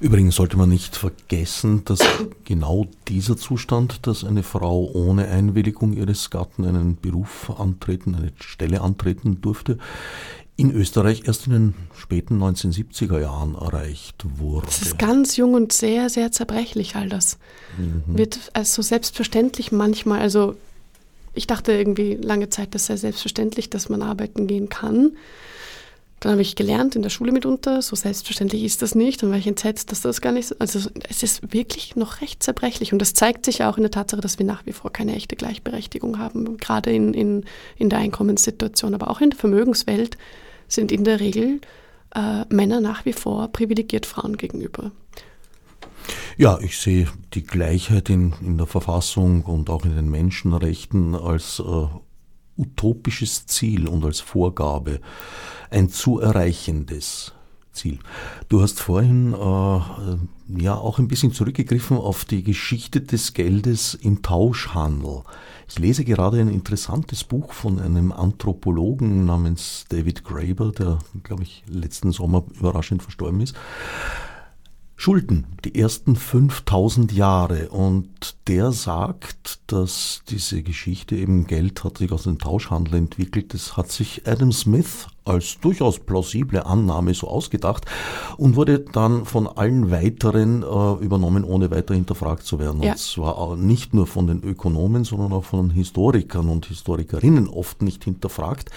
Übrigens 0.00 0.34
sollte 0.34 0.56
man 0.56 0.68
nicht 0.68 0.96
vergessen, 0.96 1.84
dass 1.84 2.00
genau 2.44 2.86
dieser 3.08 3.36
Zustand, 3.36 4.06
dass 4.06 4.24
eine 4.24 4.42
Frau 4.42 4.90
ohne 4.92 5.28
Einwilligung 5.28 5.92
ihres 5.92 6.30
Gatten 6.30 6.64
einen 6.64 6.96
Beruf 6.96 7.50
antreten, 7.58 8.14
eine 8.14 8.32
Stelle 8.40 8.80
antreten 8.80 9.40
durfte, 9.40 9.78
in 10.62 10.70
Österreich 10.70 11.24
erst 11.26 11.48
in 11.48 11.52
den 11.52 11.74
späten 11.98 12.40
1970er 12.40 13.20
Jahren 13.20 13.56
erreicht 13.56 14.24
wurde. 14.38 14.66
Das 14.66 14.80
ist 14.80 14.98
ganz 14.98 15.36
jung 15.36 15.54
und 15.54 15.72
sehr, 15.72 16.08
sehr 16.08 16.30
zerbrechlich, 16.30 16.94
all 16.94 17.08
das. 17.08 17.36
Mhm. 17.76 18.16
Wird 18.16 18.38
als 18.52 18.72
so 18.72 18.80
selbstverständlich 18.80 19.72
manchmal, 19.72 20.20
also 20.20 20.54
ich 21.34 21.48
dachte 21.48 21.72
irgendwie 21.72 22.14
lange 22.14 22.48
Zeit, 22.48 22.76
das 22.76 22.86
sei 22.86 22.96
selbstverständlich, 22.96 23.70
dass 23.70 23.88
man 23.88 24.02
arbeiten 24.02 24.46
gehen 24.46 24.68
kann. 24.68 25.16
Dann 26.20 26.32
habe 26.32 26.42
ich 26.42 26.54
gelernt 26.54 26.94
in 26.94 27.02
der 27.02 27.10
Schule 27.10 27.32
mitunter, 27.32 27.82
so 27.82 27.96
selbstverständlich 27.96 28.62
ist 28.62 28.82
das 28.82 28.94
nicht. 28.94 29.20
Dann 29.20 29.30
war 29.30 29.38
ich 29.38 29.48
entsetzt, 29.48 29.90
dass 29.90 30.02
das 30.02 30.20
gar 30.20 30.30
nicht 30.30 30.46
so, 30.46 30.54
also 30.60 30.78
es 31.08 31.24
ist 31.24 31.52
wirklich 31.52 31.96
noch 31.96 32.20
recht 32.20 32.40
zerbrechlich. 32.40 32.92
Und 32.92 33.00
das 33.00 33.14
zeigt 33.14 33.44
sich 33.44 33.64
auch 33.64 33.76
in 33.78 33.82
der 33.82 33.90
Tatsache, 33.90 34.20
dass 34.20 34.38
wir 34.38 34.46
nach 34.46 34.64
wie 34.64 34.72
vor 34.72 34.92
keine 34.92 35.16
echte 35.16 35.34
Gleichberechtigung 35.34 36.20
haben, 36.20 36.56
gerade 36.58 36.92
in, 36.92 37.12
in, 37.14 37.44
in 37.76 37.88
der 37.88 37.98
Einkommenssituation, 37.98 38.94
aber 38.94 39.10
auch 39.10 39.20
in 39.20 39.30
der 39.30 39.38
Vermögenswelt 39.40 40.16
sind 40.72 40.92
in 40.92 41.04
der 41.04 41.20
Regel 41.20 41.60
äh, 42.14 42.44
Männer 42.48 42.80
nach 42.80 43.04
wie 43.04 43.12
vor 43.12 43.48
privilegiert 43.48 44.06
Frauen 44.06 44.36
gegenüber. 44.36 44.92
Ja, 46.36 46.58
ich 46.60 46.78
sehe 46.78 47.08
die 47.34 47.44
Gleichheit 47.44 48.10
in, 48.10 48.34
in 48.40 48.58
der 48.58 48.66
Verfassung 48.66 49.42
und 49.42 49.70
auch 49.70 49.84
in 49.84 49.94
den 49.94 50.10
Menschenrechten 50.10 51.14
als 51.14 51.60
äh, 51.60 51.86
utopisches 52.56 53.46
Ziel 53.46 53.88
und 53.88 54.04
als 54.04 54.20
Vorgabe 54.20 55.00
ein 55.70 55.88
zu 55.88 56.18
erreichendes 56.20 57.32
Ziel. 57.72 57.98
Du 58.48 58.60
hast 58.60 58.80
vorhin 58.80 59.32
äh, 59.32 60.60
ja 60.62 60.74
auch 60.74 60.98
ein 60.98 61.08
bisschen 61.08 61.32
zurückgegriffen 61.32 61.96
auf 61.96 62.24
die 62.24 62.42
Geschichte 62.42 63.00
des 63.00 63.32
Geldes 63.32 63.94
im 63.94 64.22
Tauschhandel. 64.22 65.22
Ich 65.72 65.78
lese 65.78 66.04
gerade 66.04 66.38
ein 66.38 66.48
interessantes 66.48 67.24
Buch 67.24 67.54
von 67.54 67.80
einem 67.80 68.12
Anthropologen 68.12 69.24
namens 69.24 69.86
David 69.88 70.22
Graeber, 70.22 70.70
der, 70.70 70.98
glaube 71.22 71.44
ich, 71.44 71.64
letzten 71.66 72.12
Sommer 72.12 72.44
überraschend 72.60 73.02
verstorben 73.02 73.40
ist. 73.40 73.56
Schulden, 74.96 75.46
die 75.64 75.74
ersten 75.74 76.14
5000 76.14 77.12
Jahre. 77.12 77.70
Und 77.70 78.36
der 78.48 78.72
sagt, 78.72 79.60
dass 79.66 80.20
diese 80.28 80.62
Geschichte 80.62 81.16
eben 81.16 81.46
Geld 81.46 81.82
hat 81.84 81.96
sich 81.96 82.12
aus 82.12 82.24
dem 82.24 82.38
Tauschhandel 82.38 82.96
entwickelt. 82.96 83.54
Das 83.54 83.74
hat 83.74 83.90
sich 83.90 84.28
Adam 84.28 84.52
Smith 84.52 85.06
als 85.24 85.58
durchaus 85.60 86.00
plausible 86.00 86.66
Annahme 86.66 87.14
so 87.14 87.28
ausgedacht 87.28 87.86
und 88.36 88.56
wurde 88.56 88.80
dann 88.80 89.24
von 89.24 89.46
allen 89.46 89.90
weiteren 89.90 90.62
äh, 90.62 91.04
übernommen, 91.04 91.44
ohne 91.44 91.70
weiter 91.70 91.94
hinterfragt 91.94 92.44
zu 92.44 92.58
werden. 92.58 92.82
Ja. 92.82 92.92
Und 92.92 92.98
zwar 92.98 93.56
nicht 93.56 93.94
nur 93.94 94.06
von 94.06 94.26
den 94.26 94.42
Ökonomen, 94.42 95.04
sondern 95.04 95.32
auch 95.32 95.44
von 95.44 95.70
Historikern 95.70 96.48
und 96.48 96.66
Historikerinnen 96.66 97.48
oft 97.48 97.82
nicht 97.82 98.04
hinterfragt. 98.04 98.70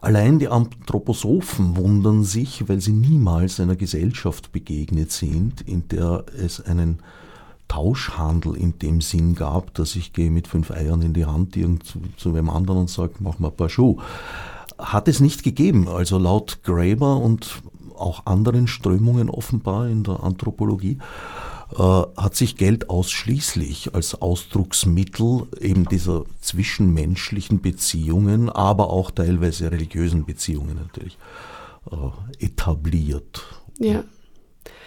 Allein 0.00 0.38
die 0.38 0.48
Anthroposophen 0.48 1.76
wundern 1.76 2.24
sich, 2.24 2.68
weil 2.68 2.80
sie 2.80 2.92
niemals 2.92 3.60
einer 3.60 3.76
Gesellschaft 3.76 4.52
begegnet 4.52 5.12
sind, 5.12 5.60
in 5.60 5.88
der 5.88 6.24
es 6.36 6.60
einen 6.60 6.98
Tauschhandel 7.68 8.56
in 8.56 8.78
dem 8.78 9.00
Sinn 9.00 9.34
gab, 9.34 9.74
dass 9.74 9.96
ich 9.96 10.12
gehe 10.12 10.30
mit 10.30 10.48
fünf 10.48 10.70
Eiern 10.70 11.02
in 11.02 11.14
die 11.14 11.24
Hand 11.24 11.56
irgend 11.56 11.84
zu, 11.84 12.00
zu 12.16 12.28
einem 12.30 12.50
anderen 12.50 12.82
und 12.82 12.90
sage, 12.90 13.14
mach 13.20 13.38
mal 13.38 13.48
ein 13.48 13.56
paar 13.56 13.70
Schuhe 13.70 13.96
hat 14.78 15.08
es 15.08 15.20
nicht 15.20 15.42
gegeben. 15.42 15.88
Also 15.88 16.18
laut 16.18 16.62
Graeber 16.62 17.16
und 17.16 17.62
auch 17.96 18.26
anderen 18.26 18.66
Strömungen 18.66 19.30
offenbar 19.30 19.88
in 19.88 20.02
der 20.02 20.22
Anthropologie 20.22 20.98
äh, 21.72 21.78
hat 21.78 22.36
sich 22.36 22.56
Geld 22.56 22.90
ausschließlich 22.90 23.94
als 23.94 24.20
Ausdrucksmittel 24.20 25.46
eben 25.60 25.88
dieser 25.88 26.24
zwischenmenschlichen 26.40 27.60
Beziehungen, 27.60 28.48
aber 28.50 28.90
auch 28.90 29.10
teilweise 29.10 29.70
religiösen 29.70 30.24
Beziehungen 30.24 30.76
natürlich 30.76 31.18
äh, 31.90 32.44
etabliert. 32.44 33.42
Ja. 33.78 34.04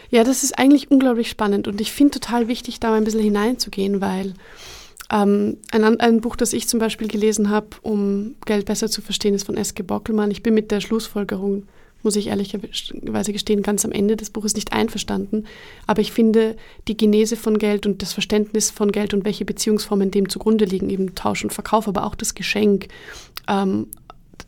Ja, 0.10 0.24
das 0.24 0.44
ist 0.44 0.58
eigentlich 0.58 0.90
unglaublich 0.90 1.30
spannend 1.30 1.68
und 1.68 1.82
ich 1.82 1.92
finde 1.92 2.20
total 2.22 2.48
wichtig, 2.48 2.80
da 2.80 2.92
mal 2.92 2.96
ein 2.96 3.04
bisschen 3.04 3.20
hineinzugehen, 3.20 4.00
weil 4.00 4.36
ähm, 5.12 5.58
ein, 5.72 6.00
ein, 6.00 6.22
Buch, 6.22 6.36
das 6.36 6.54
ich 6.54 6.68
zum 6.68 6.80
Beispiel 6.80 7.08
gelesen 7.08 7.50
habe, 7.50 7.68
um 7.82 8.36
Geld 8.46 8.66
besser 8.66 8.90
zu 8.90 9.02
verstehen, 9.02 9.34
ist 9.34 9.46
von 9.46 9.58
S.G. 9.58 9.84
Bockelmann. 9.84 10.32
Ich 10.32 10.44
bin 10.44 10.54
mit 10.54 10.72
der 10.72 10.82
Schlussfolgerung 10.82 11.64
muss 12.04 12.16
ich 12.16 12.28
ehrlicherweise 12.28 13.34
gestehen, 13.34 13.64
ganz 13.64 13.84
am 13.84 13.92
Ende 13.92 14.16
des 14.16 14.30
Buches 14.30 14.56
nicht 14.56 14.72
einverstanden. 14.72 15.46
Aber 15.88 16.02
ich 16.02 16.12
finde, 16.12 16.56
die 16.88 16.96
Genese 16.96 17.36
von 17.36 17.58
Geld 17.58 17.86
und 17.86 18.02
das 18.02 18.14
Verständnis 18.14 18.70
von 18.70 18.92
Geld 18.92 19.14
und 19.14 19.26
welche 19.26 19.46
Beziehungsformen 19.46 20.12
dem 20.12 20.30
zugrunde 20.30 20.66
liegen, 20.66 20.90
eben 20.90 21.16
Tausch 21.16 21.44
und 21.44 21.54
Verkauf, 21.54 21.88
aber 21.88 22.06
auch 22.06 22.16
das 22.16 22.36
Geschenk, 22.36 22.88
ähm, 23.48 23.88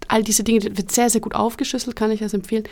all 0.07 0.23
diese 0.23 0.43
Dinge 0.43 0.63
wird 0.63 0.91
sehr, 0.91 1.09
sehr 1.09 1.21
gut 1.21 1.35
aufgeschlüsselt, 1.35 1.95
kann 1.95 2.11
ich 2.11 2.21
also 2.21 2.37
empfehlen. 2.37 2.63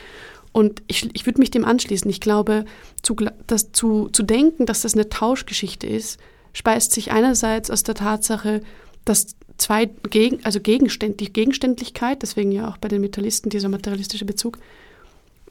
Und 0.54 0.82
ich, 0.88 1.10
ich 1.14 1.26
würde 1.26 1.40
mich 1.40 1.52
dem 1.52 1.66
anschließen. 1.66 2.10
Ich 2.10 2.22
glaube, 2.22 2.66
zu, 3.04 3.16
das, 3.46 3.72
zu, 3.74 4.10
zu 4.10 4.24
denken, 4.24 4.66
dass 4.66 4.82
das 4.82 4.94
eine 4.94 5.10
Tauschgeschichte 5.10 5.86
ist, 5.86 6.20
speist 6.58 6.92
sich 6.92 7.12
einerseits 7.12 7.70
aus 7.70 7.84
der 7.84 7.94
Tatsache, 7.94 8.62
dass 9.06 9.36
zwei 9.58 9.86
Gegen, 10.10 10.44
also 10.44 10.60
Gegenständ, 10.60 11.20
die 11.20 11.32
Gegenständlichkeit, 11.32 12.24
deswegen 12.24 12.52
ja 12.52 12.68
auch 12.68 12.78
bei 12.78 12.88
den 12.88 13.02
Metallisten 13.02 13.52
dieser 13.52 13.70
materialistische 13.70 14.26
Bezug, 14.26 14.58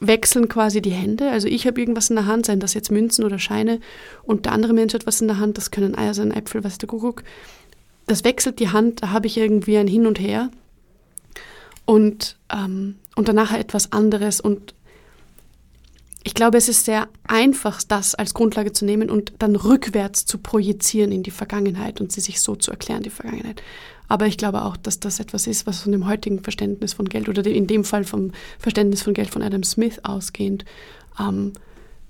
wechseln 0.00 0.48
quasi 0.48 0.82
die 0.82 0.90
Hände. 0.90 1.30
Also 1.30 1.46
ich 1.46 1.64
habe 1.64 1.80
irgendwas 1.80 2.10
in 2.10 2.16
der 2.16 2.26
Hand, 2.26 2.46
seien 2.46 2.58
das 2.58 2.74
jetzt 2.74 2.90
Münzen 2.90 3.24
oder 3.24 3.38
Scheine, 3.38 3.78
und 4.24 4.46
der 4.46 4.52
andere 4.52 4.72
Mensch 4.72 4.94
hat 4.94 5.06
was 5.06 5.20
in 5.20 5.28
der 5.28 5.38
Hand, 5.38 5.58
das 5.58 5.70
können 5.70 5.96
Eier 5.96 6.12
sein, 6.12 6.32
Äpfel, 6.32 6.64
was 6.64 6.78
der 6.78 6.88
Kuckuck. 6.88 7.22
Das 8.08 8.24
wechselt 8.24 8.58
die 8.58 8.70
Hand, 8.70 9.04
da 9.04 9.10
habe 9.10 9.28
ich 9.28 9.36
irgendwie 9.36 9.78
ein 9.78 9.88
Hin 9.88 10.06
und 10.06 10.18
Her 10.18 10.50
und, 11.84 12.36
ähm, 12.52 12.96
und 13.14 13.28
danach 13.28 13.52
etwas 13.52 13.92
anderes. 13.92 14.40
Und 14.40 14.74
ich 16.26 16.34
glaube, 16.34 16.58
es 16.58 16.68
ist 16.68 16.84
sehr 16.84 17.06
einfach, 17.28 17.84
das 17.84 18.16
als 18.16 18.34
Grundlage 18.34 18.72
zu 18.72 18.84
nehmen 18.84 19.10
und 19.10 19.34
dann 19.38 19.54
rückwärts 19.54 20.26
zu 20.26 20.38
projizieren 20.38 21.12
in 21.12 21.22
die 21.22 21.30
Vergangenheit 21.30 22.00
und 22.00 22.10
sie 22.10 22.20
sich 22.20 22.40
so 22.40 22.56
zu 22.56 22.72
erklären, 22.72 23.04
die 23.04 23.10
Vergangenheit. 23.10 23.62
Aber 24.08 24.26
ich 24.26 24.36
glaube 24.36 24.64
auch, 24.64 24.76
dass 24.76 24.98
das 24.98 25.20
etwas 25.20 25.46
ist, 25.46 25.68
was 25.68 25.82
von 25.82 25.92
dem 25.92 26.08
heutigen 26.08 26.42
Verständnis 26.42 26.94
von 26.94 27.08
Geld 27.08 27.28
oder 27.28 27.46
in 27.46 27.68
dem 27.68 27.84
Fall 27.84 28.02
vom 28.02 28.32
Verständnis 28.58 29.02
von 29.02 29.14
Geld 29.14 29.30
von 29.30 29.40
Adam 29.40 29.62
Smith 29.62 30.00
ausgehend 30.02 30.64
ähm, 31.20 31.52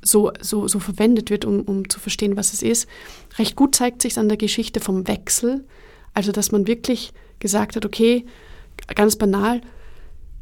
so, 0.01 0.33
so, 0.41 0.67
so 0.67 0.79
verwendet 0.79 1.29
wird, 1.29 1.45
um, 1.45 1.61
um 1.61 1.87
zu 1.91 2.01
verstehen, 2.01 2.39
was 2.39 2.55
es 2.55 2.63
ist. 2.63 2.89
Recht 3.39 3.55
gut 3.55 3.75
zeigt 3.75 4.01
sich 4.01 4.19
an 4.19 4.29
der 4.29 4.39
Geschichte 4.39 4.81
vom 4.81 5.07
Wechsel. 5.09 5.67
Also, 6.15 6.33
dass 6.33 6.53
man 6.53 6.67
wirklich 6.67 7.13
gesagt 7.39 7.77
hat, 7.77 7.85
okay, 7.85 8.25
ganz 8.95 9.17
banal, 9.17 9.61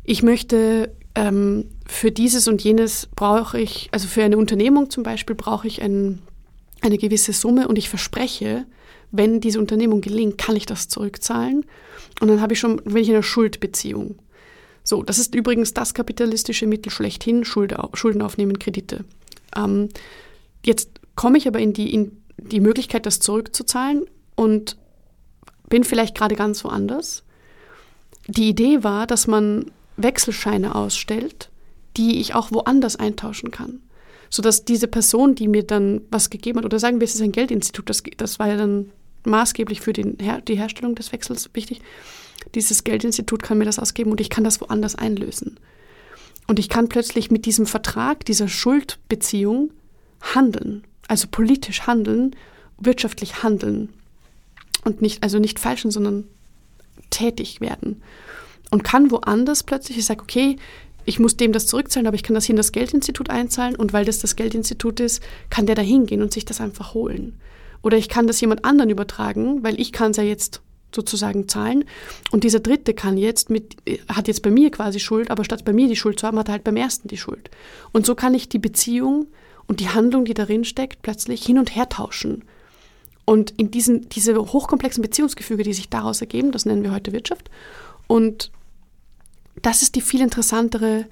ich 0.05 0.23
möchte 0.23 0.93
ähm, 1.15 1.67
für 1.87 2.11
dieses 2.11 2.49
und 2.49 2.63
jenes 2.63 3.07
brauche 3.15 3.61
ich, 3.61 3.89
also 3.93 4.09
für 4.09 4.23
eine 4.23 4.37
Unternehmung 4.37 4.91
zum 4.91 5.03
Beispiel 5.03 5.37
brauche 5.37 5.67
ich 5.67 5.81
ein, 5.83 6.21
eine 6.81 6.99
gewisse 6.99 7.33
Summe 7.33 7.69
und 7.69 7.79
ich 7.79 7.89
verspreche, 7.89 8.67
wenn 9.11 9.41
diese 9.41 9.61
Unternehmung 9.61 10.01
gelingt, 10.01 10.39
kann 10.39 10.57
ich 10.57 10.67
das 10.67 10.89
zurückzahlen. 10.89 11.65
Und 12.21 12.29
dann 12.29 12.41
habe 12.41 12.55
ich 12.55 12.59
schon, 12.59 12.77
bin 12.77 12.97
ich 12.97 13.09
in 13.09 13.15
einer 13.15 13.23
Schuldbeziehung. 13.23 14.17
So, 14.83 15.03
das 15.03 15.19
ist 15.19 15.35
übrigens 15.35 15.73
das 15.73 15.95
kapitalistische 15.95 16.67
Mittel 16.67 16.91
schlechthin, 16.91 17.45
Schulden 17.45 18.23
aufnehmen, 18.23 18.59
Kredite. 18.59 19.05
Ähm, 19.57 19.89
jetzt 20.65 20.91
komme 21.15 21.39
ich 21.39 21.47
aber 21.47 21.61
in 21.61 21.73
die, 21.73 21.95
in 21.95 22.21
die 22.37 22.61
Möglichkeit, 22.61 23.07
das 23.07 23.21
zurückzuzahlen 23.21 24.05
und 24.35 24.77
bin 25.69 25.85
vielleicht 25.85 26.17
gerade 26.17 26.35
ganz 26.35 26.65
woanders. 26.65 27.23
Die 28.27 28.49
Idee 28.49 28.83
war, 28.83 29.07
dass 29.07 29.27
man 29.27 29.71
Wechselscheine 29.97 30.75
ausstellt, 30.75 31.51
die 31.97 32.21
ich 32.21 32.35
auch 32.35 32.51
woanders 32.51 32.97
eintauschen 32.97 33.51
kann. 33.51 33.81
Sodass 34.31 34.65
diese 34.65 34.89
Person, 34.89 35.35
die 35.35 35.49
mir 35.49 35.63
dann 35.63 36.01
was 36.11 36.31
gegeben 36.31 36.59
hat, 36.59 36.65
oder 36.65 36.79
sagen 36.79 37.01
wir, 37.01 37.05
es 37.05 37.15
ist 37.15 37.21
ein 37.21 37.33
Geldinstitut, 37.33 37.89
das, 37.89 38.03
das 38.17 38.39
war 38.39 38.49
ja 38.49 38.57
dann 38.57 38.91
maßgeblich 39.25 39.81
für 39.81 39.93
den 39.93 40.19
Her 40.21 40.41
die 40.41 40.57
Herstellung 40.57 40.95
des 40.95 41.13
Wechsels 41.13 41.49
wichtig, 41.55 41.81
dieses 42.55 42.85
Geldinstitut 42.85 43.43
kann 43.43 43.59
mir 43.59 43.65
das 43.65 43.79
ausgeben 43.79 44.11
und 44.11 44.21
ich 44.21 44.31
kann 44.31 44.45
das 44.45 44.61
woanders 44.61 44.97
einlösen. 44.97 45.59
Und 46.47 46.59
ich 46.59 46.69
kann 46.69 46.89
plötzlich 46.89 47.31
mit 47.31 47.47
diesem 47.47 47.65
Vertrag, 47.65 48.25
dieser 48.27 48.49
Schuldbeziehung 48.49 49.71
handeln, 50.21 50.85
also 51.09 51.27
politisch 51.31 51.83
handeln, 51.83 52.37
wirtschaftlich 52.79 53.43
handeln 53.43 53.89
und 54.85 55.01
nicht, 55.01 55.23
also 55.23 55.39
nicht 55.39 55.59
falschen, 55.59 55.91
sondern 55.91 56.25
tätig 57.11 57.61
werden 57.61 58.03
und 58.75 58.83
kann 58.83 59.13
woanders 59.13 59.63
plötzlich, 59.63 59.99
ich 59.99 60.05
sage, 60.05 60.23
okay, 60.25 60.57
ich 61.05 61.21
muss 61.21 61.37
dem 61.37 61.53
das 61.53 61.69
zurückzahlen, 61.69 62.09
aber 62.09 62.17
ich 62.17 62.25
kann 62.25 62.35
das 62.35 62.47
hier 62.47 62.55
in 62.55 62.57
das 62.57 62.73
Geldinstitut 62.73 63.31
einzahlen 63.31 63.77
und 63.77 63.93
weil 63.93 64.05
das 64.05 64.19
das 64.19 64.35
Geldinstitut 64.35 64.99
ist, 64.99 65.23
kann 65.49 65.67
der 65.67 65.77
da 65.77 65.83
hingehen 65.83 66.23
und 66.23 66.33
sich 66.33 66.45
das 66.45 66.61
einfach 66.61 66.93
holen. 66.93 67.39
Oder 67.83 67.99
ich 67.99 68.09
kann 68.09 68.27
das 68.27 68.41
jemand 68.41 68.65
anderen 68.65 68.91
übertragen, 68.91 69.63
weil 69.63 69.81
ich 69.81 69.93
kann 69.93 70.11
es 70.11 70.17
ja 70.17 70.25
jetzt 70.25 70.61
sozusagen 70.93 71.47
zahlen 71.47 71.85
und 72.33 72.43
dieser 72.43 72.59
Dritte 72.59 72.95
kann 72.95 73.17
jetzt 73.17 73.49
mit, 73.49 73.77
hat 74.09 74.27
jetzt 74.27 74.43
bei 74.43 74.51
mir 74.51 74.73
quasi 74.73 74.99
Schuld, 74.99 75.31
aber 75.31 75.45
statt 75.45 75.65
bei 75.65 75.73
mir 75.73 75.87
die 75.87 75.95
Schuld 75.95 76.19
zu 76.19 76.27
haben, 76.27 76.41
hat 76.41 76.49
er 76.49 76.55
halt 76.55 76.65
beim 76.65 76.77
Ersten 76.77 77.07
die 77.07 77.17
Schuld. 77.17 77.51
Und 77.93 78.05
so 78.05 78.17
kann 78.17 78.35
ich 78.35 78.49
die 78.49 78.59
Beziehung 78.59 79.29
und 79.69 79.79
die 79.79 79.91
Handlung, 79.91 80.25
die 80.25 80.35
darin 80.35 80.65
steckt, 80.65 81.01
plötzlich 81.03 81.47
hin 81.47 81.61
und 81.61 81.77
her 81.77 81.89
tauschen. 81.89 82.43
Und 83.25 83.53
in 83.53 83.71
diesen, 83.71 84.09
diese 84.09 84.37
hochkomplexen 84.37 85.01
Beziehungsgefüge, 85.01 85.63
die 85.63 85.75
sich 85.75 85.91
daraus 85.91 86.21
ergeben, 86.21 86.51
das 86.51 86.67
nennen 86.67 86.83
wir 86.83 86.91
heute 86.91 87.13
Wirtschaft. 87.13 87.51
Und 88.07 88.51
das 89.65 89.83
ist 89.83 89.95
die 89.95 90.01
viel 90.01 90.21
interessantere 90.21 91.07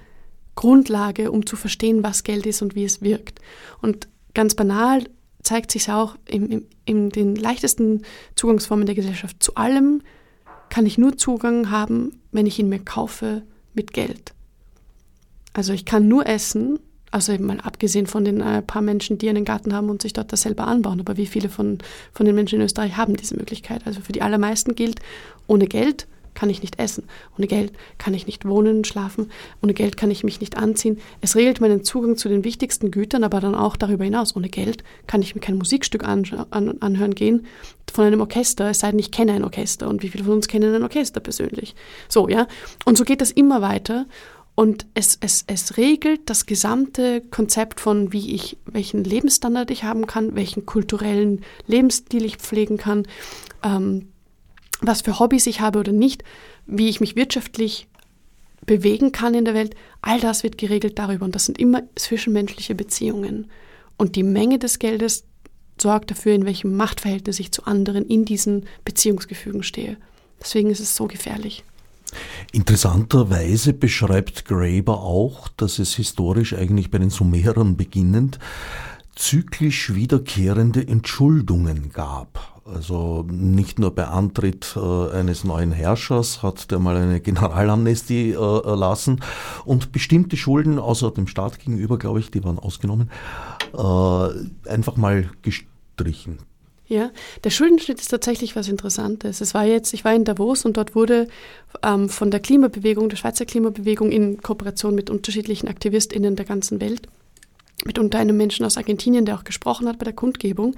Grundlage, 0.55 1.33
um 1.33 1.47
zu 1.47 1.57
verstehen, 1.57 2.03
was 2.03 2.23
Geld 2.23 2.47
ist 2.47 2.63
und 2.63 2.75
wie 2.75 2.85
es 2.85 3.01
wirkt. 3.01 3.41
Und 3.81 4.09
ganz 4.35 4.55
banal 4.55 5.09
zeigt 5.43 5.71
sich 5.71 5.91
auch 5.91 6.17
in, 6.27 6.51
in, 6.51 6.67
in 6.85 7.09
den 7.11 7.35
leichtesten 7.35 8.03
Zugangsformen 8.37 8.87
der 8.87 8.95
Gesellschaft. 8.95 9.43
Zu 9.43 9.55
allem 9.55 10.03
kann 10.69 10.87
ich 10.87 10.99
nur 10.99 11.17
Zugang 11.17 11.71
haben, 11.71 12.21
wenn 12.31 12.47
ich 12.47 12.59
ihn 12.59 12.69
mir 12.69 12.79
kaufe 12.79 13.43
mit 13.75 13.93
Geld. 13.93 14.35
Also 15.55 15.73
ich 15.73 15.85
kann 15.85 16.07
nur 16.07 16.27
essen, 16.27 16.79
also 17.11 17.33
eben 17.33 17.47
mal 17.47 17.61
abgesehen 17.61 18.07
von 18.07 18.25
den 18.25 18.41
äh, 18.41 18.63
paar 18.63 18.83
Menschen, 18.83 19.19
die 19.19 19.29
einen 19.29 19.45
Garten 19.45 19.75
haben 19.75 19.91
und 19.91 20.03
sich 20.03 20.13
dort 20.13 20.33
das 20.33 20.43
selber 20.43 20.67
anbauen. 20.67 21.01
Aber 21.01 21.17
wie 21.17 21.27
viele 21.27 21.49
von, 21.49 21.79
von 22.13 22.27
den 22.27 22.35
Menschen 22.35 22.57
in 22.57 22.65
Österreich 22.65 22.97
haben 22.97 23.17
diese 23.17 23.37
Möglichkeit? 23.37 23.87
Also 23.87 24.01
für 24.01 24.13
die 24.13 24.23
allermeisten 24.23 24.75
gilt, 24.75 25.01
ohne 25.47 25.67
Geld 25.67 26.07
kann 26.35 26.51
ich 26.51 26.63
nicht 26.63 26.79
essen. 26.79 27.05
Ohne 27.39 27.47
Geld 27.47 27.73
kann 27.99 28.15
ich 28.15 28.27
nicht 28.27 28.47
wohnen, 28.47 28.85
schlafen. 28.85 29.31
Ohne 29.63 29.75
Geld 29.75 29.97
kann 29.97 30.11
ich 30.11 30.25
mich 30.25 30.41
nicht 30.41 30.57
anziehen. 30.57 30.99
Es 31.21 31.37
regelt 31.37 31.61
meinen 31.61 31.85
Zugang 31.85 32.17
zu 32.17 32.29
den 32.29 32.45
wichtigsten 32.45 32.91
Gütern, 32.91 33.25
aber 33.25 33.41
dann 33.41 33.55
auch 33.55 33.77
darüber 33.77 34.05
hinaus. 34.05 34.37
Ohne 34.37 34.49
Geld 34.49 34.85
kann 35.07 35.23
ich 35.23 35.35
mir 35.35 35.41
kein 35.41 35.57
Musikstück 35.57 36.05
an, 36.05 36.25
an, 36.51 36.79
anhören 36.81 37.15
gehen 37.15 37.47
von 37.93 38.05
einem 38.05 38.21
Orchester, 38.21 38.71
es 38.71 38.81
sei 38.81 38.91
denn, 38.91 38.99
ich 38.99 39.11
kenne 39.11 39.33
ein 39.33 39.45
Orchester. 39.45 39.89
Und 39.89 40.03
wie 40.03 40.09
viele 40.09 40.25
von 40.25 40.35
uns 40.35 40.49
kennen 40.49 40.75
ein 40.75 40.83
Orchester 40.83 41.21
persönlich? 41.21 41.75
So, 42.09 42.29
ja. 42.29 42.47
Und 42.85 42.97
so 42.97 43.05
geht 43.05 43.21
das 43.21 43.31
immer 43.31 43.61
weiter. 43.61 44.07
Und 44.55 44.87
es, 44.95 45.17
es, 45.21 45.45
es 45.47 45.79
regelt 45.79 46.29
das 46.29 46.45
gesamte 46.45 47.23
Konzept 47.23 47.81
von, 47.81 48.13
wie 48.13 48.35
ich, 48.35 48.59
welchen 48.67 49.03
Lebensstandard 49.03 49.71
ich 49.71 49.85
haben 49.85 50.07
kann, 50.07 50.35
welchen 50.35 50.67
kulturellen 50.67 51.43
Lebensstil 51.67 52.25
ich 52.25 52.37
pflegen 52.37 52.77
kann, 52.77 53.05
ähm, 53.63 54.12
was 54.83 55.03
für 55.03 55.19
Hobbys 55.19 55.47
ich 55.47 55.61
habe 55.61 55.79
oder 55.79 55.93
nicht, 55.93 56.25
wie 56.67 56.89
ich 56.89 57.01
mich 57.01 57.17
wirtschaftlich 57.17 57.89
bewegen 58.67 59.13
kann 59.13 59.35
in 59.35 59.45
der 59.45 59.55
Welt, 59.55 59.75
all 60.03 60.21
das 60.21 60.43
wird 60.43 60.59
geregelt 60.59 60.99
darüber. 60.99 61.25
Und 61.25 61.35
das 61.35 61.47
sind 61.47 61.59
immer 61.59 61.83
zwischenmenschliche 61.97 62.75
Beziehungen. 62.75 63.51
Und 63.97 64.17
die 64.17 64.23
Menge 64.23 64.59
des 64.59 64.79
Geldes 64.79 65.25
sorgt 65.81 66.11
dafür, 66.11 66.35
in 66.35 66.47
welchem 66.47 66.77
Machtverhältnis 66.77 67.41
ich 67.41 67.53
zu 67.53 67.65
anderen 67.65 68.07
in 68.07 68.25
diesen 68.25 68.67
Beziehungsgefügen 68.85 69.63
stehe. 69.63 69.97
Deswegen 70.41 70.71
ist 70.71 70.81
es 70.81 70.97
so 70.97 71.07
gefährlich. 71.07 71.65
Interessanterweise 72.53 73.73
beschreibt 73.73 74.45
Graeber 74.45 75.03
auch, 75.03 75.49
dass 75.49 75.79
es 75.79 75.95
historisch 75.95 76.55
eigentlich 76.55 76.91
bei 76.91 76.99
den 76.99 77.11
Sumerern 77.11 77.77
beginnend 77.77 78.39
zyklisch 79.15 79.95
wiederkehrende 79.95 80.87
Entschuldungen 80.87 81.93
gab. 81.93 82.53
Also 82.65 83.27
nicht 83.29 83.79
nur 83.79 83.95
bei 83.95 84.07
Antritt 84.07 84.77
äh, 84.77 85.11
eines 85.11 85.43
neuen 85.43 85.73
Herrschers 85.73 86.43
hat 86.43 86.71
der 86.71 86.79
mal 86.79 86.97
eine 86.97 87.21
Generalamnestie 87.21 88.31
äh, 88.31 88.35
erlassen 88.35 89.21
und 89.65 89.91
bestimmte 89.91 90.37
Schulden 90.37 90.79
außer 90.79 91.11
dem 91.11 91.27
Staat 91.27 91.59
gegenüber, 91.59 91.99
glaube 91.99 92.21
ich, 92.21 92.31
die 92.31 92.45
waren 92.45 92.59
ausgenommen, 92.59 93.11
äh, 93.75 94.69
einfach 94.71 94.97
mal 94.97 95.29
gestrichen. 95.43 96.39
Ja, 96.87 97.11
der 97.43 97.51
Schuldenschnitt 97.51 98.01
ist 98.01 98.09
tatsächlich 98.09 98.55
was 98.55 98.69
Interessantes. 98.69 99.41
Es 99.41 99.55
war 99.55 99.65
jetzt, 99.65 99.95
ich 99.95 100.05
war 100.05 100.15
in 100.15 100.25
Davos 100.25 100.65
und 100.65 100.77
dort 100.77 100.95
wurde 100.95 101.27
ähm, 101.83 102.09
von 102.09 102.31
der 102.31 102.41
Klimabewegung, 102.41 103.09
der 103.09 103.17
Schweizer 103.17 103.47
Klimabewegung 103.47 104.13
in 104.13 104.41
Kooperation 104.41 104.95
mit 104.95 105.09
unterschiedlichen 105.09 105.69
AktivistInnen 105.69 106.37
der 106.37 106.45
ganzen 106.45 106.81
Welt 106.81 107.09
mitunter 107.85 108.19
einem 108.19 108.37
Menschen 108.37 108.65
aus 108.65 108.77
Argentinien, 108.77 109.25
der 109.25 109.37
auch 109.37 109.45
gesprochen 109.45 109.89
hat 109.89 109.99
bei 109.99 110.05
der 110.05 110.15
Kundgebung, 110.15 110.75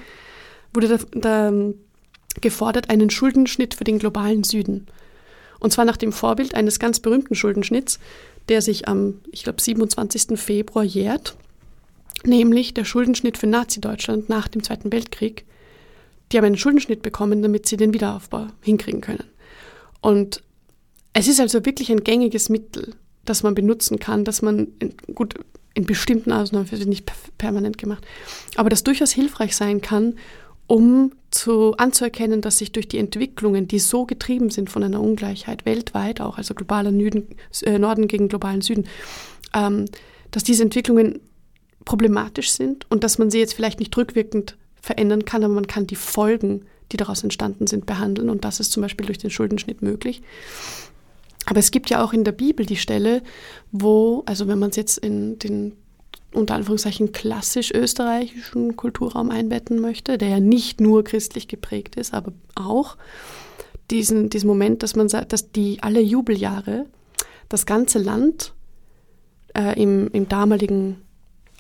wurde 0.73 0.89
da, 0.89 0.99
da 1.13 1.53
gefordert, 2.41 2.91
einen 2.91 3.11
Schuldenschnitt 3.11 3.75
für 3.75 3.85
den 3.85 3.99
globalen 3.99 4.45
Süden. 4.45 4.87
Und 5.61 5.73
zwar 5.73 5.85
nach 5.85 5.97
dem 5.97 6.13
Vorbild 6.13 6.55
eines 6.55 6.79
ganz 6.79 7.01
berühmten 7.01 7.35
Schuldenschnitts, 7.35 7.99
der 8.49 8.61
sich 8.61 8.89
am, 8.89 9.21
ich 9.31 9.45
glaube, 9.45 9.63
27. 9.63 10.39
Februar 10.39 10.85
jährt, 10.85 11.37
nämlich 12.25 12.75
der 12.75 12.85
Schuldenschnitt 12.85 13.39
für 13.39 13.47
Nazi-Deutschland 13.47 14.29
nach 14.29 14.49
dem 14.49 14.63
Zweiten 14.63 14.93
Weltkrieg. 14.93 15.45
Die 16.31 16.37
haben 16.37 16.45
einen 16.45 16.59
Schuldenschnitt 16.59 17.03
bekommen, 17.03 17.43
damit 17.43 17.67
sie 17.67 17.77
den 17.77 17.95
Wiederaufbau 17.95 18.49
hinkriegen 18.63 19.01
können. 19.01 19.25
Und 20.01 20.43
es 21.13 21.29
ist 21.29 21.41
also 21.41 21.65
wirklich 21.65 21.91
ein 21.91 22.05
gängiges 22.05 22.49
Mittel, 22.49 22.95
das 23.25 23.43
man 23.43 23.55
benutzen 23.55 23.99
kann, 23.99 24.25
dass 24.25 24.43
man, 24.43 24.69
gut, 25.15 25.35
in 25.75 25.87
bestimmten 25.87 26.33
Ausnahmen 26.33 26.71
wird 26.71 26.87
nicht 26.87 27.11
permanent 27.37 27.79
gemacht, 27.79 28.05
aber 28.57 28.71
das 28.71 28.85
durchaus 28.85 29.13
hilfreich 29.13 29.57
sein 29.57 29.81
kann, 29.81 30.15
um 30.67 31.13
zu, 31.31 31.75
anzuerkennen, 31.77 32.41
dass 32.41 32.59
sich 32.59 32.73
durch 32.73 32.89
die 32.89 32.99
Entwicklungen, 32.99 33.69
die 33.69 33.79
so 33.79 34.07
getrieben 34.07 34.51
sind 34.51 34.71
von 34.71 34.83
einer 34.83 35.01
Ungleichheit 35.01 35.67
weltweit 35.67 36.21
auch, 36.21 36.39
also 36.39 36.55
globaler 36.55 36.93
Norden, 36.93 37.29
äh, 37.63 37.79
Norden 37.79 38.09
gegen 38.09 38.29
globalen 38.29 38.63
Süden, 38.63 38.87
ähm, 39.53 39.87
dass 40.31 40.45
diese 40.45 40.63
Entwicklungen 40.63 41.21
problematisch 41.85 42.53
sind 42.53 42.91
und 42.91 43.05
dass 43.05 43.19
man 43.19 43.31
sie 43.31 43.39
jetzt 43.39 43.55
vielleicht 43.55 43.79
nicht 43.79 43.95
rückwirkend 43.97 44.57
verändern 44.81 45.25
kann, 45.25 45.45
aber 45.45 45.55
man 45.55 45.67
kann 45.67 45.87
die 45.87 45.97
Folgen, 45.97 46.65
die 46.93 46.97
daraus 46.97 47.23
entstanden 47.23 47.67
sind, 47.67 47.87
behandeln 47.87 48.31
und 48.31 48.45
das 48.45 48.61
ist 48.61 48.73
zum 48.73 48.83
Beispiel 48.83 49.07
durch 49.07 49.19
den 49.19 49.31
Schuldenschnitt 49.31 49.83
möglich. 49.83 50.23
Aber 51.47 51.59
es 51.59 51.71
gibt 51.71 51.91
ja 51.91 52.03
auch 52.03 52.13
in 52.13 52.25
der 52.25 52.33
Bibel 52.33 52.65
die 52.65 52.77
Stelle, 52.77 53.23
wo, 53.71 54.23
also 54.27 54.49
wenn 54.49 54.59
man 54.59 54.71
es 54.71 54.77
jetzt 54.77 54.99
in 54.99 55.39
den 55.39 55.77
unter 56.33 56.55
Anführungszeichen 56.57 57.13
klassisch 57.13 57.71
österreichischen 57.71 58.77
Kulturraum 58.77 59.31
einbetten 59.31 59.81
möchte, 59.81 60.19
der 60.19 60.29
ja 60.29 60.41
nicht 60.41 60.81
nur 60.81 61.05
christlich 61.05 61.47
geprägt 61.47 61.95
ist, 61.95 62.13
aber 62.13 62.33
auch 62.57 62.97
diesen, 63.91 64.31
diesen 64.31 64.49
Moment, 64.49 64.83
dass 64.83 64.97
man 64.97 65.09
sagt, 65.09 65.33
dass 65.33 65.53
die 65.53 65.83
alle 65.83 66.01
Jubeljahre 66.01 66.87
das 67.49 67.67
ganze 67.67 67.99
Land 67.99 68.53
äh, 69.55 69.81
im, 69.81 70.09
im 70.09 70.29
damaligen 70.29 70.97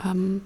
ähm, 0.05 0.43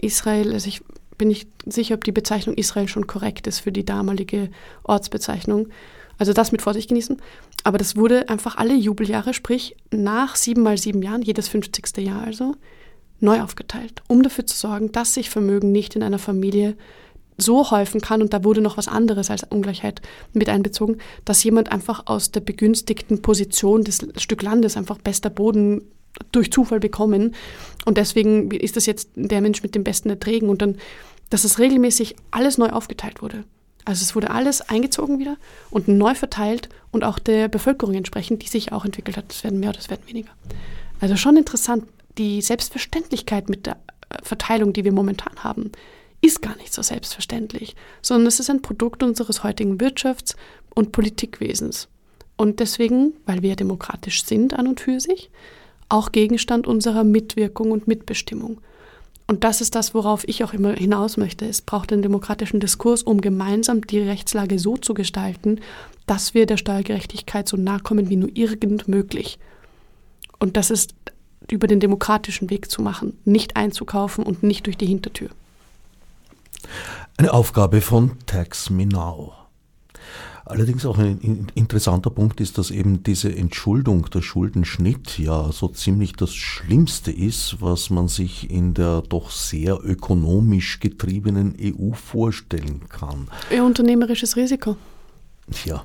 Israel, 0.00 0.52
also 0.52 0.68
ich 0.68 0.82
bin 1.16 1.28
nicht 1.28 1.48
sicher, 1.66 1.94
ob 1.94 2.04
die 2.04 2.12
Bezeichnung 2.12 2.56
Israel 2.56 2.88
schon 2.88 3.06
korrekt 3.06 3.46
ist 3.46 3.60
für 3.60 3.72
die 3.72 3.84
damalige 3.84 4.50
Ortsbezeichnung, 4.84 5.68
also 6.18 6.32
das 6.32 6.52
mit 6.52 6.62
Vorsicht 6.62 6.88
genießen. 6.88 7.16
Aber 7.64 7.78
das 7.78 7.96
wurde 7.96 8.28
einfach 8.28 8.56
alle 8.56 8.74
Jubeljahre, 8.74 9.34
sprich 9.34 9.76
nach 9.90 10.36
sieben 10.36 10.62
mal 10.62 10.76
sieben 10.76 11.02
Jahren, 11.02 11.22
jedes 11.22 11.48
50. 11.48 11.96
Jahr 11.98 12.22
also, 12.22 12.54
neu 13.20 13.40
aufgeteilt, 13.40 14.02
um 14.06 14.22
dafür 14.22 14.46
zu 14.46 14.56
sorgen, 14.56 14.92
dass 14.92 15.14
sich 15.14 15.30
Vermögen 15.30 15.72
nicht 15.72 15.96
in 15.96 16.02
einer 16.02 16.18
Familie 16.18 16.76
so 17.36 17.70
häufen 17.70 18.00
kann, 18.00 18.20
und 18.20 18.32
da 18.32 18.42
wurde 18.42 18.60
noch 18.60 18.76
was 18.76 18.88
anderes 18.88 19.30
als 19.30 19.44
Ungleichheit 19.44 20.02
mit 20.32 20.48
einbezogen, 20.48 20.98
dass 21.24 21.42
jemand 21.44 21.70
einfach 21.70 22.06
aus 22.06 22.32
der 22.32 22.40
begünstigten 22.40 23.22
Position 23.22 23.84
des 23.84 24.04
Stück 24.16 24.42
Landes 24.42 24.76
einfach 24.76 24.98
bester 24.98 25.30
Boden 25.30 25.82
durch 26.32 26.50
Zufall 26.50 26.80
bekommen. 26.80 27.34
Und 27.84 27.96
deswegen 27.96 28.50
ist 28.50 28.76
das 28.76 28.86
jetzt 28.86 29.10
der 29.14 29.40
Mensch 29.40 29.62
mit 29.62 29.76
den 29.76 29.84
besten 29.84 30.10
Erträgen 30.10 30.48
und 30.48 30.62
dann, 30.62 30.76
dass 31.30 31.44
es 31.44 31.60
regelmäßig 31.60 32.16
alles 32.32 32.58
neu 32.58 32.70
aufgeteilt 32.70 33.22
wurde. 33.22 33.44
Also 33.88 34.02
es 34.02 34.14
wurde 34.14 34.30
alles 34.30 34.60
eingezogen 34.60 35.18
wieder 35.18 35.38
und 35.70 35.88
neu 35.88 36.14
verteilt 36.14 36.68
und 36.92 37.04
auch 37.04 37.18
der 37.18 37.48
Bevölkerung 37.48 37.94
entsprechend, 37.94 38.42
die 38.42 38.48
sich 38.48 38.70
auch 38.70 38.84
entwickelt 38.84 39.16
hat. 39.16 39.32
Es 39.32 39.42
werden 39.44 39.60
mehr 39.60 39.70
oder 39.70 39.78
es 39.78 39.88
werden 39.88 40.06
weniger. 40.06 40.28
Also 41.00 41.16
schon 41.16 41.38
interessant, 41.38 41.84
die 42.18 42.42
Selbstverständlichkeit 42.42 43.48
mit 43.48 43.64
der 43.64 43.78
äh, 44.10 44.18
Verteilung, 44.22 44.74
die 44.74 44.84
wir 44.84 44.92
momentan 44.92 45.42
haben, 45.42 45.72
ist 46.20 46.42
gar 46.42 46.54
nicht 46.58 46.74
so 46.74 46.82
selbstverständlich, 46.82 47.76
sondern 48.02 48.26
es 48.26 48.40
ist 48.40 48.50
ein 48.50 48.60
Produkt 48.60 49.02
unseres 49.02 49.42
heutigen 49.42 49.78
Wirtschafts- 49.78 50.36
und 50.74 50.92
Politikwesens. 50.92 51.88
Und 52.36 52.60
deswegen, 52.60 53.14
weil 53.24 53.40
wir 53.40 53.56
demokratisch 53.56 54.22
sind 54.22 54.52
an 54.52 54.68
und 54.68 54.80
für 54.80 55.00
sich, 55.00 55.30
auch 55.88 56.12
Gegenstand 56.12 56.66
unserer 56.66 57.04
Mitwirkung 57.04 57.70
und 57.70 57.88
Mitbestimmung. 57.88 58.60
Und 59.30 59.44
das 59.44 59.60
ist 59.60 59.74
das, 59.74 59.92
worauf 59.92 60.26
ich 60.26 60.42
auch 60.42 60.54
immer 60.54 60.72
hinaus 60.72 61.18
möchte. 61.18 61.44
Es 61.44 61.60
braucht 61.60 61.92
einen 61.92 62.00
demokratischen 62.00 62.60
Diskurs, 62.60 63.02
um 63.02 63.20
gemeinsam 63.20 63.86
die 63.86 64.00
Rechtslage 64.00 64.58
so 64.58 64.78
zu 64.78 64.94
gestalten, 64.94 65.60
dass 66.06 66.32
wir 66.32 66.46
der 66.46 66.56
Steuergerechtigkeit 66.56 67.46
so 67.46 67.58
nahe 67.58 67.80
kommen 67.80 68.08
wie 68.08 68.16
nur 68.16 68.30
irgend 68.32 68.88
möglich. 68.88 69.38
Und 70.38 70.56
das 70.56 70.70
ist 70.70 70.94
über 71.50 71.66
den 71.66 71.78
demokratischen 71.78 72.48
Weg 72.48 72.70
zu 72.70 72.80
machen, 72.80 73.18
nicht 73.26 73.56
einzukaufen 73.56 74.24
und 74.24 74.42
nicht 74.42 74.64
durch 74.64 74.78
die 74.78 74.86
Hintertür. 74.86 75.28
Eine 77.18 77.32
Aufgabe 77.32 77.82
von 77.82 78.12
Tax 78.24 78.70
Me 78.70 78.86
Now. 78.86 79.37
Allerdings 80.48 80.86
auch 80.86 80.96
ein 80.96 81.48
interessanter 81.54 82.08
Punkt 82.08 82.40
ist, 82.40 82.56
dass 82.56 82.70
eben 82.70 83.02
diese 83.02 83.30
Entschuldung, 83.30 84.08
der 84.08 84.22
Schuldenschnitt 84.22 85.18
ja 85.18 85.52
so 85.52 85.68
ziemlich 85.68 86.14
das 86.14 86.34
Schlimmste 86.34 87.12
ist, 87.12 87.60
was 87.60 87.90
man 87.90 88.08
sich 88.08 88.50
in 88.50 88.72
der 88.72 89.02
doch 89.02 89.30
sehr 89.30 89.78
ökonomisch 89.84 90.80
getriebenen 90.80 91.54
EU 91.60 91.92
vorstellen 91.92 92.88
kann. 92.88 93.28
Ihr 93.50 93.62
unternehmerisches 93.62 94.36
Risiko. 94.36 94.78
Ja. 95.66 95.84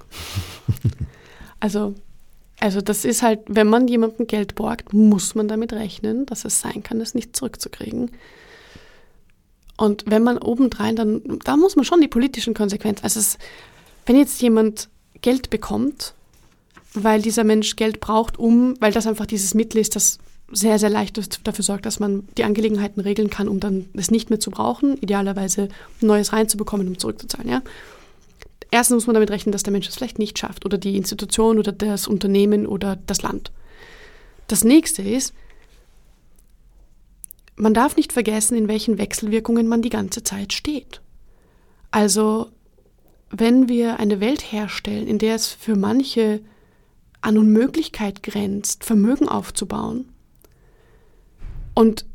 also, 1.59 1.93
also 2.61 2.79
das 2.79 3.03
ist 3.03 3.21
halt, 3.21 3.41
wenn 3.47 3.67
man 3.67 3.89
jemandem 3.89 4.27
Geld 4.27 4.55
borgt, 4.55 4.93
muss 4.93 5.35
man 5.35 5.49
damit 5.49 5.73
rechnen, 5.73 6.25
dass 6.25 6.45
es 6.45 6.61
sein 6.61 6.83
kann, 6.83 7.01
es 7.01 7.13
nicht 7.13 7.35
zurückzukriegen. 7.35 8.11
Und 9.75 10.05
wenn 10.07 10.23
man 10.23 10.37
obendrein 10.37 10.95
dann, 10.95 11.21
da 11.43 11.57
muss 11.57 11.75
man 11.75 11.83
schon 11.83 11.99
die 11.99 12.07
politischen 12.07 12.53
Konsequenzen, 12.53 13.03
also 13.03 13.19
es 13.19 13.37
wenn 14.05 14.17
jetzt 14.17 14.41
jemand 14.41 14.89
Geld 15.21 15.49
bekommt, 15.49 16.13
weil 16.93 17.21
dieser 17.21 17.43
Mensch 17.43 17.75
Geld 17.75 17.99
braucht, 17.99 18.37
um, 18.37 18.75
weil 18.79 18.91
das 18.91 19.07
einfach 19.07 19.25
dieses 19.25 19.53
Mittel 19.53 19.79
ist, 19.79 19.95
das 19.95 20.19
sehr, 20.51 20.77
sehr 20.77 20.89
leicht 20.89 21.17
dafür 21.47 21.63
sorgt, 21.63 21.85
dass 21.85 21.99
man 21.99 22.27
die 22.37 22.43
Angelegenheiten 22.43 23.01
regeln 23.01 23.29
kann, 23.29 23.47
um 23.47 23.59
dann 23.59 23.89
es 23.93 24.11
nicht 24.11 24.29
mehr 24.29 24.39
zu 24.39 24.51
brauchen, 24.51 24.97
idealerweise 24.97 25.69
Neues 26.01 26.33
reinzubekommen, 26.33 26.87
um 26.87 26.99
zurückzuzahlen. 26.99 27.49
Ja? 27.49 27.61
Erstens 28.69 28.95
muss 28.95 29.07
man 29.07 29.15
damit 29.15 29.31
rechnen, 29.31 29.51
dass 29.51 29.63
der 29.63 29.71
Mensch 29.71 29.87
es 29.87 29.95
vielleicht 29.95 30.19
nicht 30.19 30.37
schafft 30.37 30.65
oder 30.65 30.77
die 30.77 30.97
Institution 30.97 31.57
oder 31.57 31.71
das 31.71 32.07
Unternehmen 32.07 32.67
oder 32.67 32.97
das 33.07 33.21
Land. 33.21 33.51
Das 34.47 34.63
nächste 34.63 35.01
ist, 35.01 35.33
man 37.55 37.73
darf 37.73 37.95
nicht 37.95 38.13
vergessen, 38.13 38.57
in 38.57 38.67
welchen 38.67 38.97
Wechselwirkungen 38.97 39.67
man 39.67 39.81
die 39.81 39.89
ganze 39.89 40.23
Zeit 40.23 40.53
steht. 40.53 41.01
Also 41.91 42.49
wenn 43.35 43.67
wir 43.67 43.99
eine 43.99 44.19
Welt 44.19 44.51
herstellen, 44.51 45.07
in 45.07 45.17
der 45.17 45.35
es 45.35 45.47
für 45.47 45.75
manche 45.75 46.41
an 47.21 47.37
Unmöglichkeit 47.37 48.21
grenzt, 48.21 48.83
Vermögen 48.83 49.27
aufzubauen, 49.27 50.09
und 51.73 52.05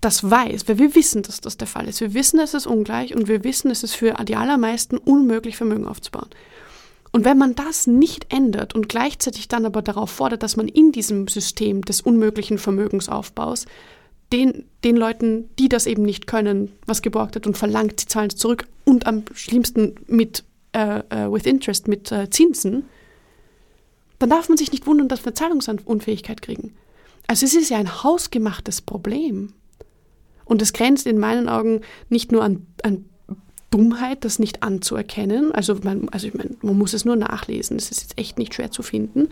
das 0.00 0.28
weiß, 0.28 0.68
weil 0.68 0.78
wir 0.78 0.94
wissen, 0.94 1.22
dass 1.22 1.40
das 1.40 1.56
der 1.56 1.66
Fall 1.66 1.88
ist. 1.88 2.00
Wir 2.00 2.14
wissen, 2.14 2.38
es 2.38 2.54
ist 2.54 2.66
ungleich 2.66 3.16
und 3.16 3.26
wir 3.26 3.42
wissen, 3.42 3.70
es 3.70 3.82
ist 3.82 3.96
für 3.96 4.14
die 4.24 4.36
allermeisten 4.36 4.98
unmöglich, 4.98 5.56
Vermögen 5.56 5.86
aufzubauen. 5.86 6.28
Und 7.10 7.24
wenn 7.24 7.38
man 7.38 7.54
das 7.54 7.86
nicht 7.86 8.32
ändert 8.32 8.74
und 8.74 8.88
gleichzeitig 8.88 9.48
dann 9.48 9.66
aber 9.66 9.82
darauf 9.82 10.10
fordert, 10.10 10.42
dass 10.42 10.56
man 10.56 10.68
in 10.68 10.92
diesem 10.92 11.26
System 11.28 11.82
des 11.82 12.00
unmöglichen 12.00 12.58
Vermögensaufbaus 12.58 13.66
den, 14.34 14.64
den 14.82 14.96
Leuten, 14.96 15.48
die 15.58 15.68
das 15.68 15.86
eben 15.86 16.02
nicht 16.02 16.26
können, 16.26 16.72
was 16.86 17.02
geborgt 17.02 17.36
hat 17.36 17.46
und 17.46 17.56
verlangt, 17.56 18.00
sie 18.00 18.06
zahlen 18.06 18.28
es 18.28 18.36
zurück 18.36 18.66
und 18.84 19.06
am 19.06 19.22
schlimmsten 19.32 19.94
mit 20.08 20.42
äh, 20.72 20.98
äh, 21.10 21.30
with 21.30 21.46
interest, 21.46 21.86
mit 21.86 22.10
äh, 22.10 22.28
Zinsen, 22.30 22.84
dann 24.18 24.30
darf 24.30 24.48
man 24.48 24.58
sich 24.58 24.72
nicht 24.72 24.86
wundern, 24.86 25.08
dass 25.08 25.24
wir 25.24 25.34
Zahlungsunfähigkeit 25.34 26.42
kriegen. 26.42 26.74
Also 27.28 27.46
es 27.46 27.54
ist 27.54 27.70
ja 27.70 27.78
ein 27.78 28.02
hausgemachtes 28.02 28.82
Problem. 28.82 29.52
Und 30.44 30.60
es 30.60 30.72
grenzt 30.72 31.06
in 31.06 31.18
meinen 31.18 31.48
Augen 31.48 31.80
nicht 32.10 32.32
nur 32.32 32.42
an, 32.42 32.66
an 32.82 33.04
Dummheit, 33.70 34.24
das 34.24 34.38
nicht 34.38 34.62
anzuerkennen. 34.62 35.52
Also, 35.52 35.76
man, 35.82 36.08
also 36.10 36.26
ich 36.26 36.34
meine, 36.34 36.56
man 36.60 36.76
muss 36.76 36.92
es 36.92 37.04
nur 37.04 37.16
nachlesen, 37.16 37.76
es 37.76 37.90
ist 37.90 38.02
jetzt 38.02 38.18
echt 38.18 38.38
nicht 38.38 38.54
schwer 38.54 38.70
zu 38.70 38.82
finden, 38.82 39.28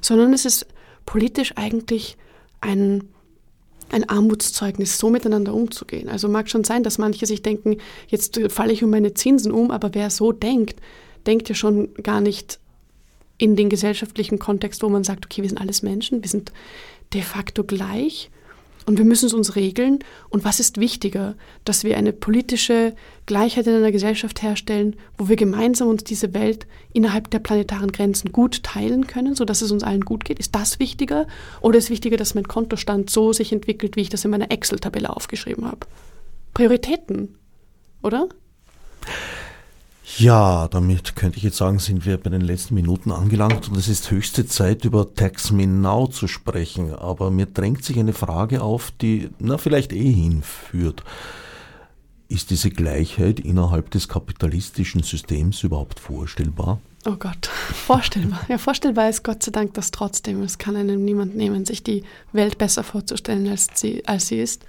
sondern 0.00 0.32
es 0.32 0.44
ist 0.44 0.66
politisch 1.04 1.52
eigentlich 1.56 2.16
ein 2.60 3.04
ein 3.90 4.08
Armutszeugnis, 4.08 4.98
so 4.98 5.10
miteinander 5.10 5.54
umzugehen. 5.54 6.08
Also 6.08 6.28
mag 6.28 6.50
schon 6.50 6.64
sein, 6.64 6.82
dass 6.82 6.98
manche 6.98 7.26
sich 7.26 7.42
denken, 7.42 7.78
jetzt 8.08 8.40
falle 8.48 8.72
ich 8.72 8.82
um 8.82 8.90
meine 8.90 9.14
Zinsen 9.14 9.52
um, 9.52 9.70
aber 9.70 9.94
wer 9.94 10.10
so 10.10 10.32
denkt, 10.32 10.80
denkt 11.26 11.48
ja 11.48 11.54
schon 11.54 11.94
gar 12.02 12.20
nicht 12.20 12.58
in 13.38 13.56
den 13.56 13.68
gesellschaftlichen 13.68 14.38
Kontext, 14.38 14.82
wo 14.82 14.88
man 14.88 15.04
sagt, 15.04 15.26
okay, 15.26 15.42
wir 15.42 15.48
sind 15.48 15.60
alles 15.60 15.82
Menschen, 15.82 16.22
wir 16.22 16.28
sind 16.28 16.52
de 17.12 17.22
facto 17.22 17.64
gleich 17.64 18.30
Und 18.86 18.98
wir 18.98 19.04
müssen 19.04 19.26
es 19.26 19.34
uns 19.34 19.56
regeln. 19.56 19.98
Und 20.28 20.44
was 20.44 20.60
ist 20.60 20.78
wichtiger, 20.78 21.34
dass 21.64 21.82
wir 21.82 21.96
eine 21.96 22.12
politische 22.12 22.94
Gleichheit 23.26 23.66
in 23.66 23.74
einer 23.74 23.90
Gesellschaft 23.90 24.42
herstellen, 24.42 24.94
wo 25.18 25.28
wir 25.28 25.34
gemeinsam 25.34 25.88
uns 25.88 26.04
diese 26.04 26.32
Welt 26.34 26.66
innerhalb 26.92 27.28
der 27.30 27.40
planetaren 27.40 27.90
Grenzen 27.90 28.30
gut 28.30 28.62
teilen 28.62 29.08
können, 29.08 29.34
sodass 29.34 29.60
es 29.60 29.72
uns 29.72 29.82
allen 29.82 30.04
gut 30.04 30.24
geht? 30.24 30.38
Ist 30.38 30.54
das 30.54 30.78
wichtiger? 30.78 31.26
Oder 31.60 31.78
ist 31.78 31.90
wichtiger, 31.90 32.16
dass 32.16 32.36
mein 32.36 32.46
Kontostand 32.46 33.10
so 33.10 33.32
sich 33.32 33.52
entwickelt, 33.52 33.96
wie 33.96 34.02
ich 34.02 34.08
das 34.08 34.24
in 34.24 34.30
meiner 34.30 34.52
Excel-Tabelle 34.52 35.10
aufgeschrieben 35.10 35.66
habe? 35.66 35.80
Prioritäten, 36.54 37.34
oder? 38.02 38.28
Ja, 40.18 40.68
damit 40.68 41.16
könnte 41.16 41.36
ich 41.36 41.42
jetzt 41.42 41.56
sagen, 41.56 41.80
sind 41.80 42.06
wir 42.06 42.16
bei 42.16 42.30
den 42.30 42.40
letzten 42.40 42.74
Minuten 42.74 43.10
angelangt 43.10 43.68
und 43.68 43.76
es 43.76 43.88
ist 43.88 44.10
höchste 44.10 44.46
Zeit, 44.46 44.84
über 44.84 45.14
Tax 45.14 45.50
Me 45.50 45.66
Now 45.66 46.06
zu 46.06 46.28
sprechen. 46.28 46.94
Aber 46.94 47.30
mir 47.30 47.46
drängt 47.46 47.84
sich 47.84 47.98
eine 47.98 48.12
Frage 48.12 48.62
auf, 48.62 48.92
die 48.92 49.30
na 49.40 49.58
vielleicht 49.58 49.92
eh 49.92 50.12
hinführt. 50.12 51.02
Ist 52.28 52.50
diese 52.50 52.70
Gleichheit 52.70 53.40
innerhalb 53.40 53.90
des 53.90 54.08
kapitalistischen 54.08 55.02
Systems 55.02 55.62
überhaupt 55.64 55.98
vorstellbar? 55.98 56.80
Oh 57.04 57.16
Gott, 57.16 57.46
vorstellbar. 57.46 58.40
Ja, 58.48 58.58
vorstellbar 58.58 59.10
ist 59.10 59.22
Gott 59.22 59.42
sei 59.42 59.50
Dank 59.50 59.74
das 59.74 59.90
trotzdem. 59.90 60.42
Es 60.42 60.58
kann 60.58 60.76
einem 60.76 61.04
niemand 61.04 61.36
nehmen, 61.36 61.64
sich 61.64 61.82
die 61.82 62.04
Welt 62.32 62.58
besser 62.58 62.84
vorzustellen, 62.84 63.48
als 63.48 63.68
sie, 63.74 64.06
als 64.06 64.28
sie 64.28 64.38
ist. 64.38 64.64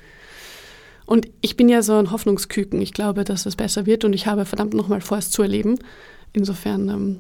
Und 1.08 1.30
ich 1.39 1.55
bin 1.55 1.70
ja 1.70 1.82
so 1.82 1.93
ein 1.93 2.12
Hoffnungsküken. 2.12 2.82
Ich 2.82 2.93
glaube, 2.93 3.24
dass 3.24 3.45
es 3.45 3.55
besser 3.55 3.86
wird 3.86 4.03
und 4.03 4.12
ich 4.12 4.28
habe 4.28 4.45
verdammt 4.45 4.74
nochmal 4.74 4.99
vor, 4.99 5.18
es 5.18 5.32
zu 5.32 5.41
erleben. 5.41 5.80
Insofern, 6.34 6.89
ähm, 6.89 7.20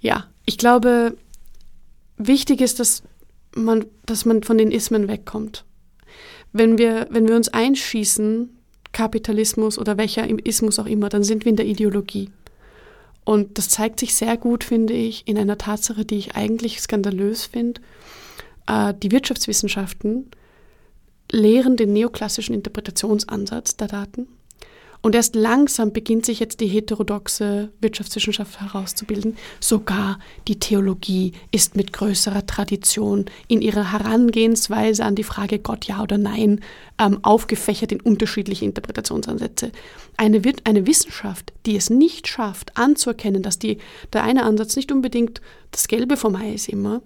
ja, 0.00 0.28
ich 0.46 0.56
glaube, 0.56 1.16
wichtig 2.16 2.60
ist, 2.60 2.78
dass 2.78 3.02
man, 3.56 3.86
dass 4.06 4.24
man 4.24 4.44
von 4.44 4.56
den 4.56 4.70
Ismen 4.70 5.08
wegkommt. 5.08 5.64
Wenn 6.52 6.78
wir, 6.78 7.08
wenn 7.10 7.26
wir 7.26 7.34
uns 7.34 7.48
einschießen, 7.48 8.50
Kapitalismus 8.92 9.78
oder 9.78 9.98
welcher 9.98 10.28
Ismus 10.46 10.78
auch 10.78 10.86
immer, 10.86 11.08
dann 11.08 11.24
sind 11.24 11.44
wir 11.44 11.50
in 11.50 11.56
der 11.56 11.66
Ideologie. 11.66 12.30
Und 13.24 13.58
das 13.58 13.68
zeigt 13.68 13.98
sich 13.98 14.14
sehr 14.14 14.36
gut, 14.36 14.62
finde 14.62 14.92
ich, 14.92 15.26
in 15.26 15.38
einer 15.38 15.58
Tatsache, 15.58 16.04
die 16.04 16.18
ich 16.18 16.36
eigentlich 16.36 16.80
skandalös 16.80 17.46
finde. 17.46 17.80
Äh, 18.68 18.94
die 18.94 19.10
Wirtschaftswissenschaften 19.10 20.30
lehren 21.32 21.76
den 21.76 21.92
neoklassischen 21.92 22.54
Interpretationsansatz 22.54 23.76
der 23.76 23.88
Daten. 23.88 24.28
Und 25.04 25.16
erst 25.16 25.34
langsam 25.34 25.92
beginnt 25.92 26.24
sich 26.24 26.38
jetzt 26.38 26.60
die 26.60 26.68
heterodoxe 26.68 27.70
Wirtschaftswissenschaft 27.80 28.60
herauszubilden. 28.60 29.36
Sogar 29.58 30.20
die 30.46 30.60
Theologie 30.60 31.32
ist 31.50 31.74
mit 31.74 31.92
größerer 31.92 32.46
Tradition 32.46 33.24
in 33.48 33.62
ihrer 33.62 33.90
Herangehensweise 33.90 35.04
an 35.04 35.16
die 35.16 35.24
Frage 35.24 35.58
Gott 35.58 35.86
ja 35.86 36.00
oder 36.02 36.18
nein 36.18 36.60
ähm, 37.00 37.18
aufgefächert 37.24 37.90
in 37.90 38.00
unterschiedliche 38.00 38.64
Interpretationsansätze. 38.64 39.72
Eine, 40.16 40.40
eine 40.62 40.86
Wissenschaft, 40.86 41.52
die 41.66 41.74
es 41.74 41.90
nicht 41.90 42.28
schafft, 42.28 42.76
anzuerkennen, 42.76 43.42
dass 43.42 43.58
die, 43.58 43.78
der 44.12 44.22
eine 44.22 44.44
Ansatz 44.44 44.76
nicht 44.76 44.92
unbedingt 44.92 45.40
das 45.72 45.88
Gelbe 45.88 46.16
vom 46.16 46.36
Ei 46.36 46.52
ist 46.52 46.68
immer, 46.68 47.02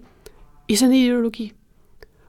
ist 0.67 0.83
eine 0.83 0.97
Ideologie. 0.97 1.53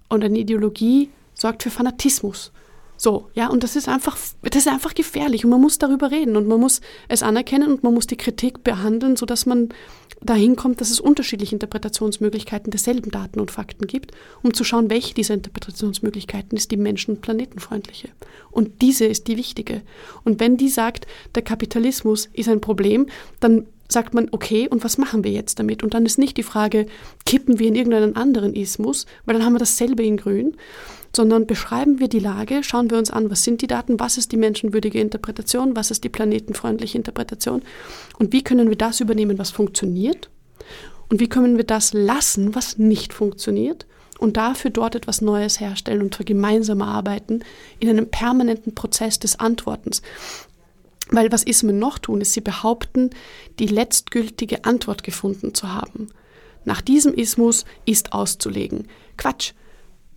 Und 0.09 0.25
eine 0.25 0.39
Ideologie 0.39 1.11
sorgt 1.39 1.63
für 1.63 1.71
Fanatismus. 1.71 2.53
So, 3.01 3.31
ja, 3.33 3.49
und 3.49 3.63
das 3.63 3.77
ist 3.77 3.89
einfach, 3.89 4.19
das 4.43 4.57
ist 4.57 4.67
einfach 4.67 4.93
gefährlich 4.93 5.45
und 5.45 5.53
man 5.53 5.61
muss 5.61 5.79
darüber 5.79 6.11
reden 6.11 6.37
und 6.37 6.49
man 6.49 6.59
muss 6.59 6.81
es 7.07 7.23
anerkennen 7.23 7.71
und 7.71 7.85
man 7.85 7.95
muss 7.95 8.09
die 8.09 8.17
Kritik 8.17 8.65
behandeln, 8.65 9.15
sodass 9.15 9.47
man 9.47 9.69
dahin 10.21 10.57
kommt, 10.57 10.81
dass 10.81 10.91
es 10.91 10.99
unterschiedliche 10.99 11.55
Interpretationsmöglichkeiten 11.55 12.73
derselben 12.73 13.13
Daten 13.13 13.39
und 13.39 13.53
Fakten 13.53 13.87
gibt, 13.87 14.11
um 14.43 14.53
zu 14.53 14.65
schauen, 14.65 14.91
welche 14.91 15.15
dieser 15.15 15.35
Interpretationsmöglichkeiten 15.35 16.59
ist 16.59 16.73
die 16.73 16.77
menschen- 16.77 17.15
und 17.15 17.21
planetenfreundliche. 17.21 18.09
Und 18.51 18.83
diese 18.83 19.05
ist 19.05 19.29
die 19.29 19.37
wichtige. 19.37 19.83
Und 20.25 20.41
wenn 20.41 20.57
die 20.57 20.69
sagt, 20.69 21.07
der 21.37 21.43
Kapitalismus 21.43 22.29
ist 22.33 22.49
ein 22.49 22.61
Problem, 22.61 23.07
dann 23.39 23.69
sagt 23.89 24.13
man, 24.13 24.29
okay, 24.33 24.69
und 24.69 24.85
was 24.85 24.99
machen 24.99 25.25
wir 25.25 25.31
jetzt 25.31 25.59
damit? 25.59 25.83
Und 25.83 25.95
dann 25.95 26.05
ist 26.05 26.19
nicht 26.19 26.37
die 26.37 26.43
Frage, 26.43 26.87
kippen 27.25 27.59
wir 27.59 27.69
in 27.69 27.75
irgendeinen 27.75 28.17
anderen 28.17 28.55
Ismus, 28.55 29.07
weil 29.25 29.35
dann 29.35 29.45
haben 29.45 29.55
wir 29.55 29.59
dasselbe 29.59 30.03
in 30.03 30.19
Grün, 30.19 30.57
sondern 31.15 31.47
beschreiben 31.47 31.99
wir 31.99 32.09
die 32.09 32.19
Lage, 32.19 32.63
schauen 32.63 32.91
wir 32.91 32.99
uns 32.99 33.11
an, 33.11 33.31
was 33.31 33.45
sind 33.45 33.63
die 33.63 33.67
Daten, 33.67 33.99
was 33.99 34.19
ist 34.19 34.33
die 34.33 34.37
menschenwürdige 34.37 35.01
Interpretation, 35.01 35.77
was 35.77 35.91
ist 35.91 36.05
die 36.05 36.09
planetenfreundliche 36.09 36.99
Interpretation 36.99 37.63
und 38.19 38.33
wie 38.33 38.43
können 38.43 38.69
wir 38.69 38.77
das 38.77 39.01
übernehmen, 39.01 39.39
was 39.39 39.51
funktioniert 39.51 40.31
und 41.09 41.21
wie 41.21 41.29
können 41.29 41.57
wir 41.57 41.65
das 41.65 41.93
lassen, 41.93 42.55
was 42.55 42.79
nicht 42.79 43.13
funktioniert 43.13 43.87
und 44.19 44.37
dafür 44.37 44.71
dort 44.71 44.95
etwas 44.95 45.21
Neues 45.21 45.61
herstellen 45.61 46.03
und 46.03 46.19
gemeinsam 46.27 46.83
arbeiten 46.83 47.41
in 47.79 47.89
einem 47.89 48.09
permanenten 48.09 48.75
Prozess 48.75 49.19
des 49.19 49.39
Antwortens. 49.39 50.03
Weil 51.11 51.33
was 51.33 51.45
Ismen 51.45 51.79
noch 51.79 51.99
tun, 51.99 52.21
ist, 52.21 52.35
sie 52.35 52.43
behaupten, 52.43 53.11
die 53.59 53.67
letztgültige 53.67 54.65
Antwort 54.65 55.03
gefunden 55.03 55.55
zu 55.55 55.73
haben. 55.73 56.09
Nach 56.65 56.83
diesem 56.83 57.15
Ismus 57.15 57.65
ist 57.87 58.13
auszulegen. 58.13 58.89
Quatsch. 59.17 59.53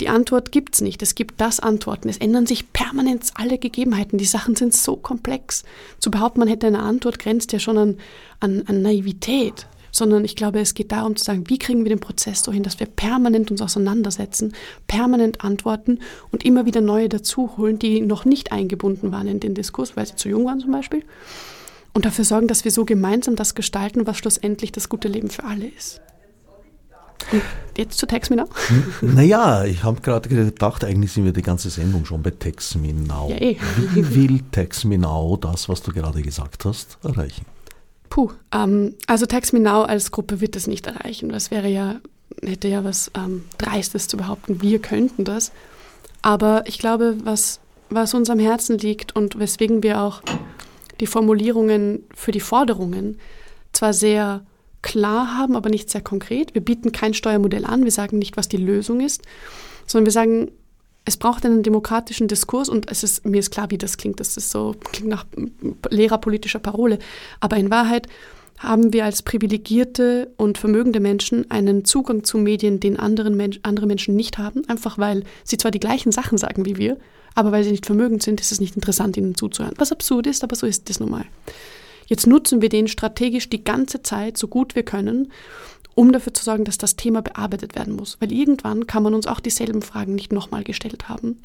Die 0.01 0.09
Antwort 0.09 0.51
gibt 0.51 0.73
es 0.73 0.81
nicht. 0.81 1.03
Es 1.03 1.13
gibt 1.13 1.39
das 1.39 1.59
Antworten. 1.59 2.09
Es 2.09 2.17
ändern 2.17 2.47
sich 2.47 2.73
permanent 2.73 3.29
alle 3.35 3.59
Gegebenheiten. 3.59 4.17
Die 4.17 4.25
Sachen 4.25 4.55
sind 4.55 4.73
so 4.73 4.95
komplex. 4.95 5.63
Zu 5.99 6.09
behaupten, 6.09 6.39
man 6.39 6.47
hätte 6.47 6.65
eine 6.65 6.79
Antwort, 6.79 7.19
grenzt 7.19 7.53
ja 7.53 7.59
schon 7.59 7.77
an, 7.77 7.97
an, 8.39 8.63
an 8.65 8.81
Naivität. 8.81 9.67
Sondern 9.91 10.25
ich 10.25 10.35
glaube, 10.35 10.59
es 10.59 10.73
geht 10.73 10.91
darum 10.91 11.15
zu 11.17 11.23
sagen, 11.23 11.43
wie 11.49 11.59
kriegen 11.59 11.83
wir 11.83 11.89
den 11.89 11.99
Prozess 11.99 12.41
so 12.41 12.51
hin, 12.51 12.63
dass 12.63 12.79
wir 12.79 12.87
permanent 12.87 13.51
uns 13.51 13.61
auseinandersetzen, 13.61 14.53
permanent 14.87 15.43
antworten 15.43 15.99
und 16.31 16.45
immer 16.45 16.65
wieder 16.65 16.81
neue 16.81 17.07
dazuholen, 17.07 17.77
die 17.77 18.01
noch 18.01 18.25
nicht 18.25 18.51
eingebunden 18.51 19.11
waren 19.11 19.27
in 19.27 19.39
den 19.39 19.53
Diskurs, 19.53 19.95
weil 19.95 20.07
sie 20.07 20.15
zu 20.15 20.29
jung 20.29 20.45
waren 20.45 20.61
zum 20.61 20.71
Beispiel. 20.71 21.03
Und 21.93 22.05
dafür 22.05 22.25
sorgen, 22.25 22.47
dass 22.47 22.65
wir 22.65 22.71
so 22.71 22.85
gemeinsam 22.85 23.35
das 23.35 23.53
gestalten, 23.53 24.07
was 24.07 24.17
schlussendlich 24.17 24.71
das 24.71 24.89
gute 24.89 25.09
Leben 25.09 25.29
für 25.29 25.43
alle 25.43 25.67
ist. 25.67 26.01
Jetzt 27.77 27.97
zu 27.97 28.05
Text 28.05 28.29
Me 28.31 28.37
Now? 28.37 28.47
Naja, 29.01 29.63
ich 29.63 29.83
habe 29.83 30.01
gerade 30.01 30.27
gedacht, 30.27 30.83
eigentlich 30.83 31.13
sind 31.13 31.25
wir 31.25 31.33
die 31.33 31.41
ganze 31.41 31.69
Sendung 31.69 32.05
schon 32.05 32.21
bei 32.21 32.31
Text 32.31 32.75
Me 32.75 32.93
Now. 32.93 33.29
Ja, 33.29 33.37
eh. 33.37 33.57
Wie 33.93 34.15
will 34.15 34.41
Text 34.51 34.85
Me 34.85 34.97
Now 34.97 35.37
das, 35.37 35.69
was 35.69 35.81
du 35.81 35.91
gerade 35.91 36.21
gesagt 36.21 36.65
hast, 36.65 36.97
erreichen? 37.03 37.45
Puh, 38.09 38.31
ähm, 38.51 38.95
also 39.07 39.25
Text 39.25 39.53
Me 39.53 39.59
Now 39.59 39.83
als 39.83 40.11
Gruppe 40.11 40.41
wird 40.41 40.55
das 40.55 40.67
nicht 40.67 40.85
erreichen. 40.85 41.29
Das 41.29 41.49
wäre 41.49 41.69
ja, 41.69 42.01
hätte 42.43 42.67
ja 42.67 42.83
was 42.83 43.09
ähm, 43.15 43.45
Dreistes 43.57 44.07
zu 44.07 44.17
behaupten, 44.17 44.61
wir 44.61 44.79
könnten 44.79 45.23
das. 45.23 45.51
Aber 46.21 46.63
ich 46.67 46.77
glaube, 46.77 47.15
was, 47.23 47.61
was 47.89 48.13
uns 48.13 48.29
am 48.29 48.39
Herzen 48.39 48.77
liegt 48.77 49.15
und 49.15 49.39
weswegen 49.39 49.81
wir 49.81 50.01
auch 50.01 50.21
die 50.99 51.07
Formulierungen 51.07 52.03
für 52.13 52.31
die 52.31 52.39
Forderungen 52.41 53.17
zwar 53.71 53.93
sehr 53.93 54.41
klar 54.81 55.37
haben, 55.37 55.55
aber 55.55 55.69
nicht 55.69 55.89
sehr 55.89 56.01
konkret. 56.01 56.53
Wir 56.53 56.61
bieten 56.61 56.91
kein 56.91 57.13
Steuermodell 57.13 57.65
an, 57.65 57.83
wir 57.83 57.91
sagen 57.91 58.17
nicht, 58.19 58.37
was 58.37 58.49
die 58.49 58.57
Lösung 58.57 58.99
ist, 59.01 59.21
sondern 59.85 60.05
wir 60.05 60.11
sagen, 60.11 60.51
es 61.05 61.17
braucht 61.17 61.45
einen 61.45 61.63
demokratischen 61.63 62.27
Diskurs 62.27 62.69
und 62.69 62.91
es 62.91 63.03
ist, 63.03 63.25
mir 63.25 63.39
ist 63.39 63.51
klar, 63.51 63.71
wie 63.71 63.77
das 63.77 63.97
klingt. 63.97 64.19
Das 64.19 64.37
ist 64.37 64.51
so, 64.51 64.75
klingt 64.91 65.09
nach 65.09 65.25
lehrerpolitischer 65.89 66.59
Parole. 66.59 66.99
Aber 67.39 67.57
in 67.57 67.71
Wahrheit 67.71 68.07
haben 68.59 68.93
wir 68.93 69.05
als 69.05 69.23
privilegierte 69.23 70.31
und 70.37 70.59
vermögende 70.59 70.99
Menschen 70.99 71.49
einen 71.49 71.83
Zugang 71.83 72.23
zu 72.23 72.37
Medien, 72.37 72.79
den 72.79 72.99
anderen 72.99 73.35
Mensch, 73.35 73.59
andere 73.63 73.87
Menschen 73.87 74.15
nicht 74.15 74.37
haben, 74.37 74.67
einfach 74.69 74.99
weil 74.99 75.23
sie 75.43 75.57
zwar 75.57 75.71
die 75.71 75.79
gleichen 75.79 76.11
Sachen 76.11 76.37
sagen 76.37 76.65
wie 76.65 76.77
wir, 76.77 76.97
aber 77.33 77.51
weil 77.51 77.63
sie 77.63 77.71
nicht 77.71 77.87
vermögend 77.87 78.21
sind, 78.21 78.39
ist 78.39 78.51
es 78.51 78.59
nicht 78.59 78.75
interessant, 78.75 79.17
ihnen 79.17 79.33
zuzuhören. 79.33 79.73
Was 79.77 79.91
absurd 79.91 80.27
ist, 80.27 80.43
aber 80.43 80.55
so 80.55 80.67
ist 80.67 80.87
es 80.91 80.99
nun 80.99 81.09
mal. 81.09 81.25
Jetzt 82.11 82.27
nutzen 82.27 82.61
wir 82.61 82.67
den 82.67 82.89
strategisch 82.89 83.49
die 83.49 83.63
ganze 83.63 84.03
Zeit, 84.03 84.37
so 84.37 84.49
gut 84.49 84.75
wir 84.75 84.83
können, 84.83 85.31
um 85.95 86.11
dafür 86.11 86.33
zu 86.33 86.43
sorgen, 86.43 86.65
dass 86.65 86.77
das 86.77 86.97
Thema 86.97 87.21
bearbeitet 87.21 87.73
werden 87.73 87.95
muss. 87.95 88.17
Weil 88.19 88.33
irgendwann 88.33 88.85
kann 88.85 89.01
man 89.01 89.13
uns 89.13 89.27
auch 89.27 89.39
dieselben 89.39 89.81
Fragen 89.81 90.13
nicht 90.13 90.33
nochmal 90.33 90.65
gestellt 90.65 91.07
haben. 91.07 91.37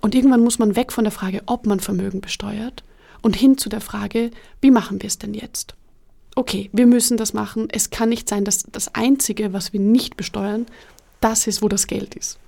Und 0.00 0.16
irgendwann 0.16 0.40
muss 0.42 0.58
man 0.58 0.74
weg 0.74 0.90
von 0.90 1.04
der 1.04 1.12
Frage, 1.12 1.42
ob 1.46 1.64
man 1.64 1.78
Vermögen 1.78 2.20
besteuert 2.20 2.82
und 3.22 3.36
hin 3.36 3.56
zu 3.56 3.68
der 3.68 3.80
Frage, 3.80 4.32
wie 4.60 4.72
machen 4.72 5.00
wir 5.00 5.06
es 5.06 5.18
denn 5.18 5.32
jetzt? 5.32 5.74
Okay, 6.34 6.70
wir 6.72 6.88
müssen 6.88 7.16
das 7.16 7.32
machen. 7.32 7.68
Es 7.70 7.90
kann 7.90 8.08
nicht 8.08 8.28
sein, 8.28 8.44
dass 8.44 8.64
das 8.64 8.96
Einzige, 8.96 9.52
was 9.52 9.72
wir 9.72 9.78
nicht 9.78 10.16
besteuern, 10.16 10.66
das 11.20 11.46
ist, 11.46 11.62
wo 11.62 11.68
das 11.68 11.86
Geld 11.86 12.16
ist. 12.16 12.40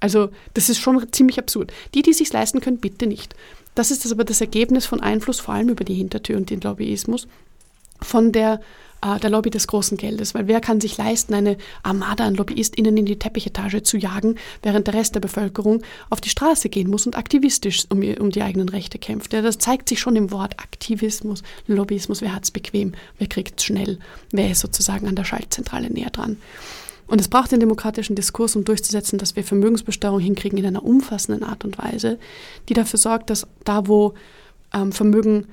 Also 0.00 0.28
das 0.52 0.68
ist 0.68 0.80
schon 0.80 1.10
ziemlich 1.12 1.38
absurd. 1.38 1.72
Die, 1.94 2.02
die 2.02 2.12
sich 2.12 2.30
leisten 2.30 2.60
können, 2.60 2.76
bitte 2.76 3.06
nicht. 3.06 3.34
Das 3.74 3.90
ist 3.90 4.04
das 4.04 4.12
aber 4.12 4.24
das 4.24 4.40
Ergebnis 4.40 4.86
von 4.86 5.00
Einfluss, 5.00 5.40
vor 5.40 5.54
allem 5.54 5.68
über 5.68 5.84
die 5.84 5.94
Hintertür 5.94 6.36
und 6.36 6.50
den 6.50 6.60
Lobbyismus, 6.60 7.26
von 8.00 8.32
der, 8.32 8.60
äh, 9.02 9.18
der 9.18 9.30
Lobby 9.30 9.50
des 9.50 9.66
großen 9.66 9.96
Geldes. 9.96 10.34
Weil 10.34 10.46
wer 10.46 10.60
kann 10.60 10.80
sich 10.80 10.96
leisten, 10.96 11.34
eine 11.34 11.56
Armada 11.82 12.24
an 12.24 12.34
LobbyistInnen 12.34 12.96
in 12.96 13.06
die 13.06 13.18
Teppichetage 13.18 13.82
zu 13.82 13.96
jagen, 13.96 14.36
während 14.62 14.86
der 14.86 14.94
Rest 14.94 15.14
der 15.14 15.20
Bevölkerung 15.20 15.82
auf 16.10 16.20
die 16.20 16.28
Straße 16.28 16.68
gehen 16.68 16.88
muss 16.88 17.06
und 17.06 17.18
aktivistisch 17.18 17.86
um, 17.88 18.02
um 18.02 18.30
die 18.30 18.42
eigenen 18.42 18.68
Rechte 18.68 18.98
kämpft. 18.98 19.32
Ja, 19.32 19.42
das 19.42 19.58
zeigt 19.58 19.88
sich 19.88 19.98
schon 20.00 20.16
im 20.16 20.30
Wort 20.30 20.60
Aktivismus, 20.60 21.42
Lobbyismus. 21.66 22.20
Wer 22.20 22.34
hat 22.34 22.44
es 22.44 22.50
bequem? 22.50 22.92
Wer 23.18 23.26
kriegt 23.26 23.58
es 23.58 23.64
schnell? 23.64 23.98
Wer 24.30 24.50
ist 24.52 24.60
sozusagen 24.60 25.08
an 25.08 25.16
der 25.16 25.24
Schaltzentrale 25.24 25.90
näher 25.90 26.10
dran? 26.10 26.36
Und 27.06 27.20
es 27.20 27.28
braucht 27.28 27.52
den 27.52 27.60
demokratischen 27.60 28.16
Diskurs, 28.16 28.56
um 28.56 28.64
durchzusetzen, 28.64 29.18
dass 29.18 29.36
wir 29.36 29.44
Vermögensbesteuerung 29.44 30.20
hinkriegen 30.20 30.58
in 30.58 30.66
einer 30.66 30.84
umfassenden 30.84 31.42
Art 31.42 31.64
und 31.64 31.78
Weise, 31.78 32.18
die 32.68 32.74
dafür 32.74 32.98
sorgt, 32.98 33.30
dass 33.30 33.46
da, 33.64 33.86
wo 33.86 34.14
ähm, 34.72 34.92
Vermögen 34.92 35.46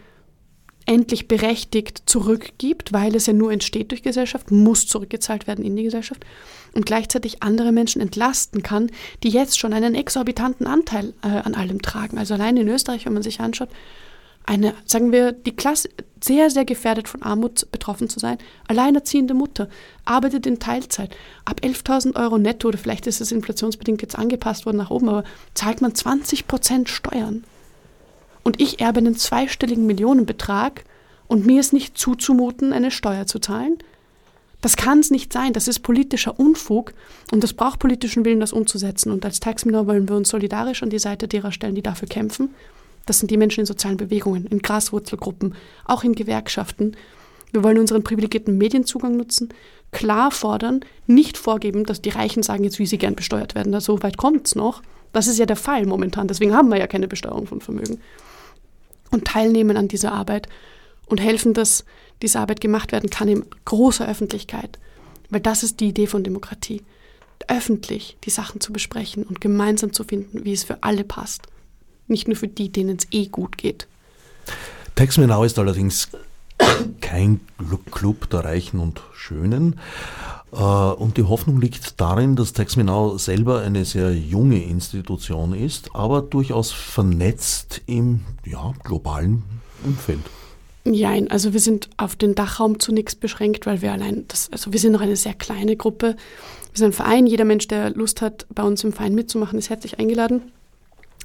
endlich 0.86 1.28
berechtigt 1.28 2.04
zurückgibt, 2.06 2.92
weil 2.92 3.16
es 3.16 3.28
ja 3.28 3.34
nur 3.34 3.52
entsteht 3.52 3.92
durch 3.92 4.02
Gesellschaft, 4.02 4.52
muss 4.52 4.88
zurückgezahlt 4.88 5.48
werden 5.48 5.64
in 5.64 5.76
die 5.76 5.84
Gesellschaft 5.84 6.26
und 6.74 6.86
gleichzeitig 6.86 7.44
andere 7.44 7.72
Menschen 7.72 8.02
entlasten 8.02 8.64
kann, 8.64 8.90
die 9.24 9.30
jetzt 9.30 9.60
schon 9.60 9.74
einen 9.74 9.96
exorbitanten 9.96 10.68
Anteil 10.68 11.14
äh, 11.24 11.28
an 11.28 11.54
allem 11.54 11.82
tragen. 11.82 12.18
Also 12.18 12.34
allein 12.34 12.58
in 12.58 12.68
Österreich, 12.68 13.06
wenn 13.06 13.14
man 13.14 13.24
sich 13.24 13.40
anschaut, 13.40 13.70
eine, 14.46 14.74
sagen 14.86 15.12
wir, 15.12 15.32
die 15.32 15.56
Klasse, 15.56 15.90
sehr, 16.24 16.50
sehr 16.50 16.66
gefährdet 16.66 17.08
von 17.08 17.24
Armut 17.24 17.72
betroffen 17.72 18.10
zu 18.10 18.20
sein, 18.20 18.38
alleinerziehende 18.68 19.34
Mutter, 19.34 19.70
arbeitet 20.06 20.46
in 20.46 20.60
Teilzeit, 20.60 21.16
ab 21.46 21.62
11.000 21.64 22.16
Euro 22.16 22.38
netto, 22.38 22.68
oder 22.68 22.78
vielleicht 22.78 23.08
ist 23.08 23.22
es 23.22 23.32
inflationsbedingt 23.32 24.02
jetzt 24.02 24.18
angepasst 24.18 24.66
worden 24.66 24.78
nach 24.78 24.92
oben, 24.92 25.10
aber 25.10 25.24
zahlt 25.54 25.82
man 25.82 25.96
20 25.96 26.48
Prozent 26.48 26.90
Steuern. 26.90 27.44
Und 28.44 28.62
ich 28.62 28.80
erbe 28.80 29.00
einen 29.00 29.16
zweistelligen 29.16 29.86
Millionenbetrag 29.86 30.84
und 31.28 31.46
mir 31.46 31.60
ist 31.60 31.74
nicht 31.74 31.98
zuzumuten, 31.98 32.74
eine 32.74 32.92
Steuer 32.92 33.26
zu 33.26 33.40
zahlen. 33.40 33.78
Das 34.62 34.78
kann 34.78 35.00
es 35.00 35.10
nicht 35.10 35.34
sein. 35.34 35.54
Das 35.54 35.68
ist 35.68 35.80
politischer 35.80 36.40
Unfug 36.40 36.94
und 37.32 37.44
das 37.44 37.54
braucht 37.54 37.80
politischen 37.80 38.26
Willen, 38.26 38.40
das 38.40 38.54
umzusetzen. 38.54 39.12
Und 39.12 39.26
als 39.26 39.40
Taxminor 39.40 39.88
wollen 39.88 40.08
wir 40.08 40.16
uns 40.16 40.30
solidarisch 40.30 40.84
an 40.84 40.92
die 40.92 41.00
Seite 41.00 41.28
derer 41.28 41.52
stellen, 41.52 41.76
die 41.76 41.82
dafür 41.82 42.08
kämpfen 42.08 42.54
das 43.06 43.20
sind 43.20 43.32
die 43.32 43.38
Menschen 43.38 43.62
in 43.62 43.66
sozialen 43.66 43.98
Bewegungen, 43.98 44.46
in 44.46 44.60
Graswurzelgruppen, 44.60 45.56
auch 45.86 46.04
in 46.04 46.14
Gewerkschaften. 46.14 46.96
Wir 47.52 47.64
wollen 47.64 47.80
unseren 47.80 48.04
privilegierten 48.04 48.58
Medienzugang 48.58 49.18
nutzen, 49.18 49.50
klar 49.92 50.32
fordern, 50.32 50.82
nicht 51.08 51.38
vorgeben, 51.38 51.86
dass 51.86 52.02
die 52.02 52.10
Reichen 52.10 52.44
sagen 52.44 52.64
jetzt, 52.64 52.80
wie 52.80 52.86
sie 52.86 52.98
gern 52.98 53.16
besteuert 53.16 53.56
werden. 53.56 53.78
So 53.82 54.02
weit 54.04 54.18
kommt 54.18 54.48
es 54.48 54.56
noch. 54.56 54.82
Das 55.12 55.28
ist 55.28 55.40
ja 55.40 55.46
der 55.46 55.58
Fall 55.58 55.86
momentan. 55.86 56.28
Deswegen 56.28 56.54
haben 56.56 56.70
wir 56.70 56.78
ja 56.78 56.88
keine 56.88 57.08
Besteuerung 57.08 57.48
von 57.48 57.60
Vermögen. 57.60 58.00
Und 59.10 59.26
teilnehmen 59.26 59.76
an 59.76 59.90
dieser 59.90 60.14
Arbeit 60.14 60.48
und 61.08 61.20
helfen, 61.20 61.54
dass 61.54 61.84
diese 62.22 62.40
Arbeit 62.40 62.62
gemacht 62.62 62.94
werden 62.94 63.10
kann 63.10 63.28
in 63.28 63.46
großer 63.66 64.08
Öffentlichkeit. 64.08 64.80
Weil 65.30 65.42
das 65.42 65.64
ist 65.64 65.82
die 65.82 65.90
Idee 65.90 66.08
von 66.08 66.24
Demokratie. 66.24 66.84
Öffentlich 67.48 68.16
die 68.24 68.30
Sachen 68.30 68.62
zu 68.62 68.72
besprechen 68.72 69.24
und 69.24 69.42
gemeinsam 69.42 69.92
zu 69.92 70.06
finden, 70.06 70.46
wie 70.46 70.54
es 70.54 70.64
für 70.64 70.84
alle 70.84 71.04
passt 71.04 71.48
nicht 72.12 72.28
nur 72.28 72.38
für 72.38 72.48
die, 72.48 72.72
denen 72.72 72.98
es 72.98 73.08
eh 73.12 73.28
gut 73.28 73.58
geht. 73.58 73.88
Taxmenau 74.96 75.44
ist 75.44 75.58
allerdings 75.58 76.10
kein 77.02 77.40
Club 77.92 78.30
der 78.30 78.46
Reichen 78.46 78.80
und 78.80 79.02
Schönen. 79.14 79.80
Äh, 80.52 80.56
und 80.56 81.18
die 81.18 81.24
Hoffnung 81.24 81.60
liegt 81.60 82.00
darin, 82.00 82.36
dass 82.36 82.54
Taxmenau 82.54 83.18
selber 83.18 83.62
eine 83.62 83.86
sehr 83.86 84.14
junge 84.14 84.64
Institution 84.64 85.54
ist, 85.54 85.96
aber 85.96 86.22
durchaus 86.22 86.72
vernetzt 86.72 87.82
im 87.86 88.22
ja, 88.46 88.74
globalen 88.84 89.44
Umfeld. 89.84 90.22
Nein, 90.84 91.30
also 91.30 91.54
wir 91.54 91.60
sind 91.60 91.90
auf 91.98 92.16
den 92.16 92.34
Dachraum 92.34 92.80
zunächst 92.80 93.20
beschränkt, 93.20 93.68
weil 93.68 93.82
wir 93.84 93.92
allein, 93.92 94.26
das, 94.28 94.52
also 94.52 94.74
wir 94.74 94.80
sind 94.80 94.94
noch 94.94 95.02
eine 95.02 95.16
sehr 95.16 95.36
kleine 95.36 95.76
Gruppe. 95.76 96.16
Wir 96.74 96.78
sind 96.78 96.88
ein 96.88 96.94
Verein, 96.94 97.28
jeder 97.28 97.46
Mensch, 97.46 97.68
der 97.68 97.92
Lust 97.92 98.22
hat, 98.22 98.48
bei 98.50 98.64
uns 98.64 98.84
im 98.84 98.92
Verein 98.92 99.14
mitzumachen, 99.14 99.60
ist 99.60 99.70
herzlich 99.70 100.00
eingeladen. 100.00 100.42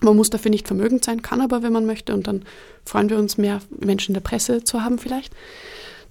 Man 0.03 0.16
muss 0.16 0.30
dafür 0.30 0.51
nicht 0.51 0.66
vermögend 0.66 1.05
sein, 1.05 1.22
kann 1.22 1.40
aber, 1.40 1.62
wenn 1.62 1.72
man 1.72 1.86
möchte. 1.86 2.14
Und 2.14 2.26
dann 2.26 2.42
freuen 2.84 3.11
wir 3.11 3.18
uns, 3.18 3.38
mehr 3.38 3.61
Menschen 3.70 4.11
in 4.11 4.14
der 4.14 4.28
Presse 4.28 4.62
zu 4.62 4.82
haben 4.82 4.99
vielleicht. 4.99 5.32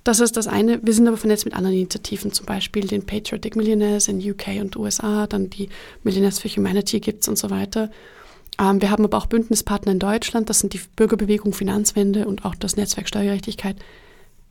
Das 0.03 0.19
ist 0.19 0.38
das 0.38 0.47
eine. 0.47 0.86
Wir 0.86 0.93
sind 0.93 1.07
aber 1.07 1.17
vernetzt 1.17 1.45
mit 1.45 1.55
anderen 1.55 1.75
Initiativen, 1.75 2.31
zum 2.31 2.45
Beispiel 2.45 2.86
den 2.86 3.07
Patriotic 3.07 3.55
Millionaires 3.55 4.07
in 4.07 4.19
UK 4.19 4.61
und 4.61 4.75
USA, 4.75 5.25
dann 5.25 5.49
die 5.49 5.69
Millionaires 6.03 6.38
for 6.38 6.49
Humanity 6.51 6.99
gibt 6.99 7.23
es 7.23 7.27
und 7.27 7.39
so 7.39 7.49
weiter. 7.49 7.89
Ähm, 8.59 8.81
wir 8.81 8.91
haben 8.91 9.03
aber 9.03 9.17
auch 9.17 9.25
Bündnispartner 9.25 9.91
in 9.91 9.99
Deutschland, 9.99 10.49
das 10.49 10.59
sind 10.59 10.73
die 10.73 10.81
Bürgerbewegung 10.95 11.53
Finanzwende 11.53 12.27
und 12.27 12.45
auch 12.45 12.53
das 12.53 12.77
Netzwerk 12.77 13.07
Steuergerechtigkeit. 13.07 13.77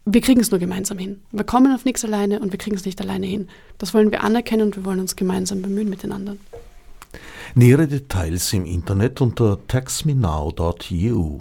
Wir 0.05 0.21
kriegen 0.21 0.41
es 0.41 0.51
nur 0.51 0.59
gemeinsam 0.59 0.99
hin. 0.99 1.23
Wir 1.31 1.45
kommen 1.45 1.73
auf 1.73 1.85
nichts 1.85 2.05
alleine 2.05 2.41
und 2.41 2.51
wir 2.51 2.59
kriegen 2.59 2.77
es 2.77 2.85
nicht 2.85 3.01
alleine 3.01 3.27
hin. 3.27 3.49
Das 3.79 3.95
wollen 3.95 4.11
wir 4.11 4.25
anerkennen 4.25 4.63
und 4.63 4.77
wir 4.77 4.85
wollen 4.85 5.01
uns 5.01 5.15
gemeinsam 5.15 5.63
bemühen 5.63 5.89
mit 5.89 6.03
den 6.03 6.11
anderen. 6.11 6.41
Nähere 7.55 7.87
Details 7.87 8.53
im 8.53 8.67
Internet 8.67 9.21
unter 9.21 9.59
taxmenow.eu. 9.67 11.39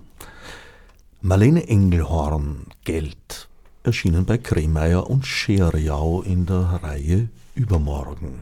Marlene 1.21 1.67
Engelhorn, 1.67 2.67
Geld, 2.83 3.47
erschienen 3.83 4.25
bei 4.25 4.37
Kremeyer 4.37 5.09
und 5.09 5.25
Scherjau 5.25 6.21
in 6.21 6.45
der 6.45 6.81
Reihe 6.83 7.29
Übermorgen. 7.55 8.41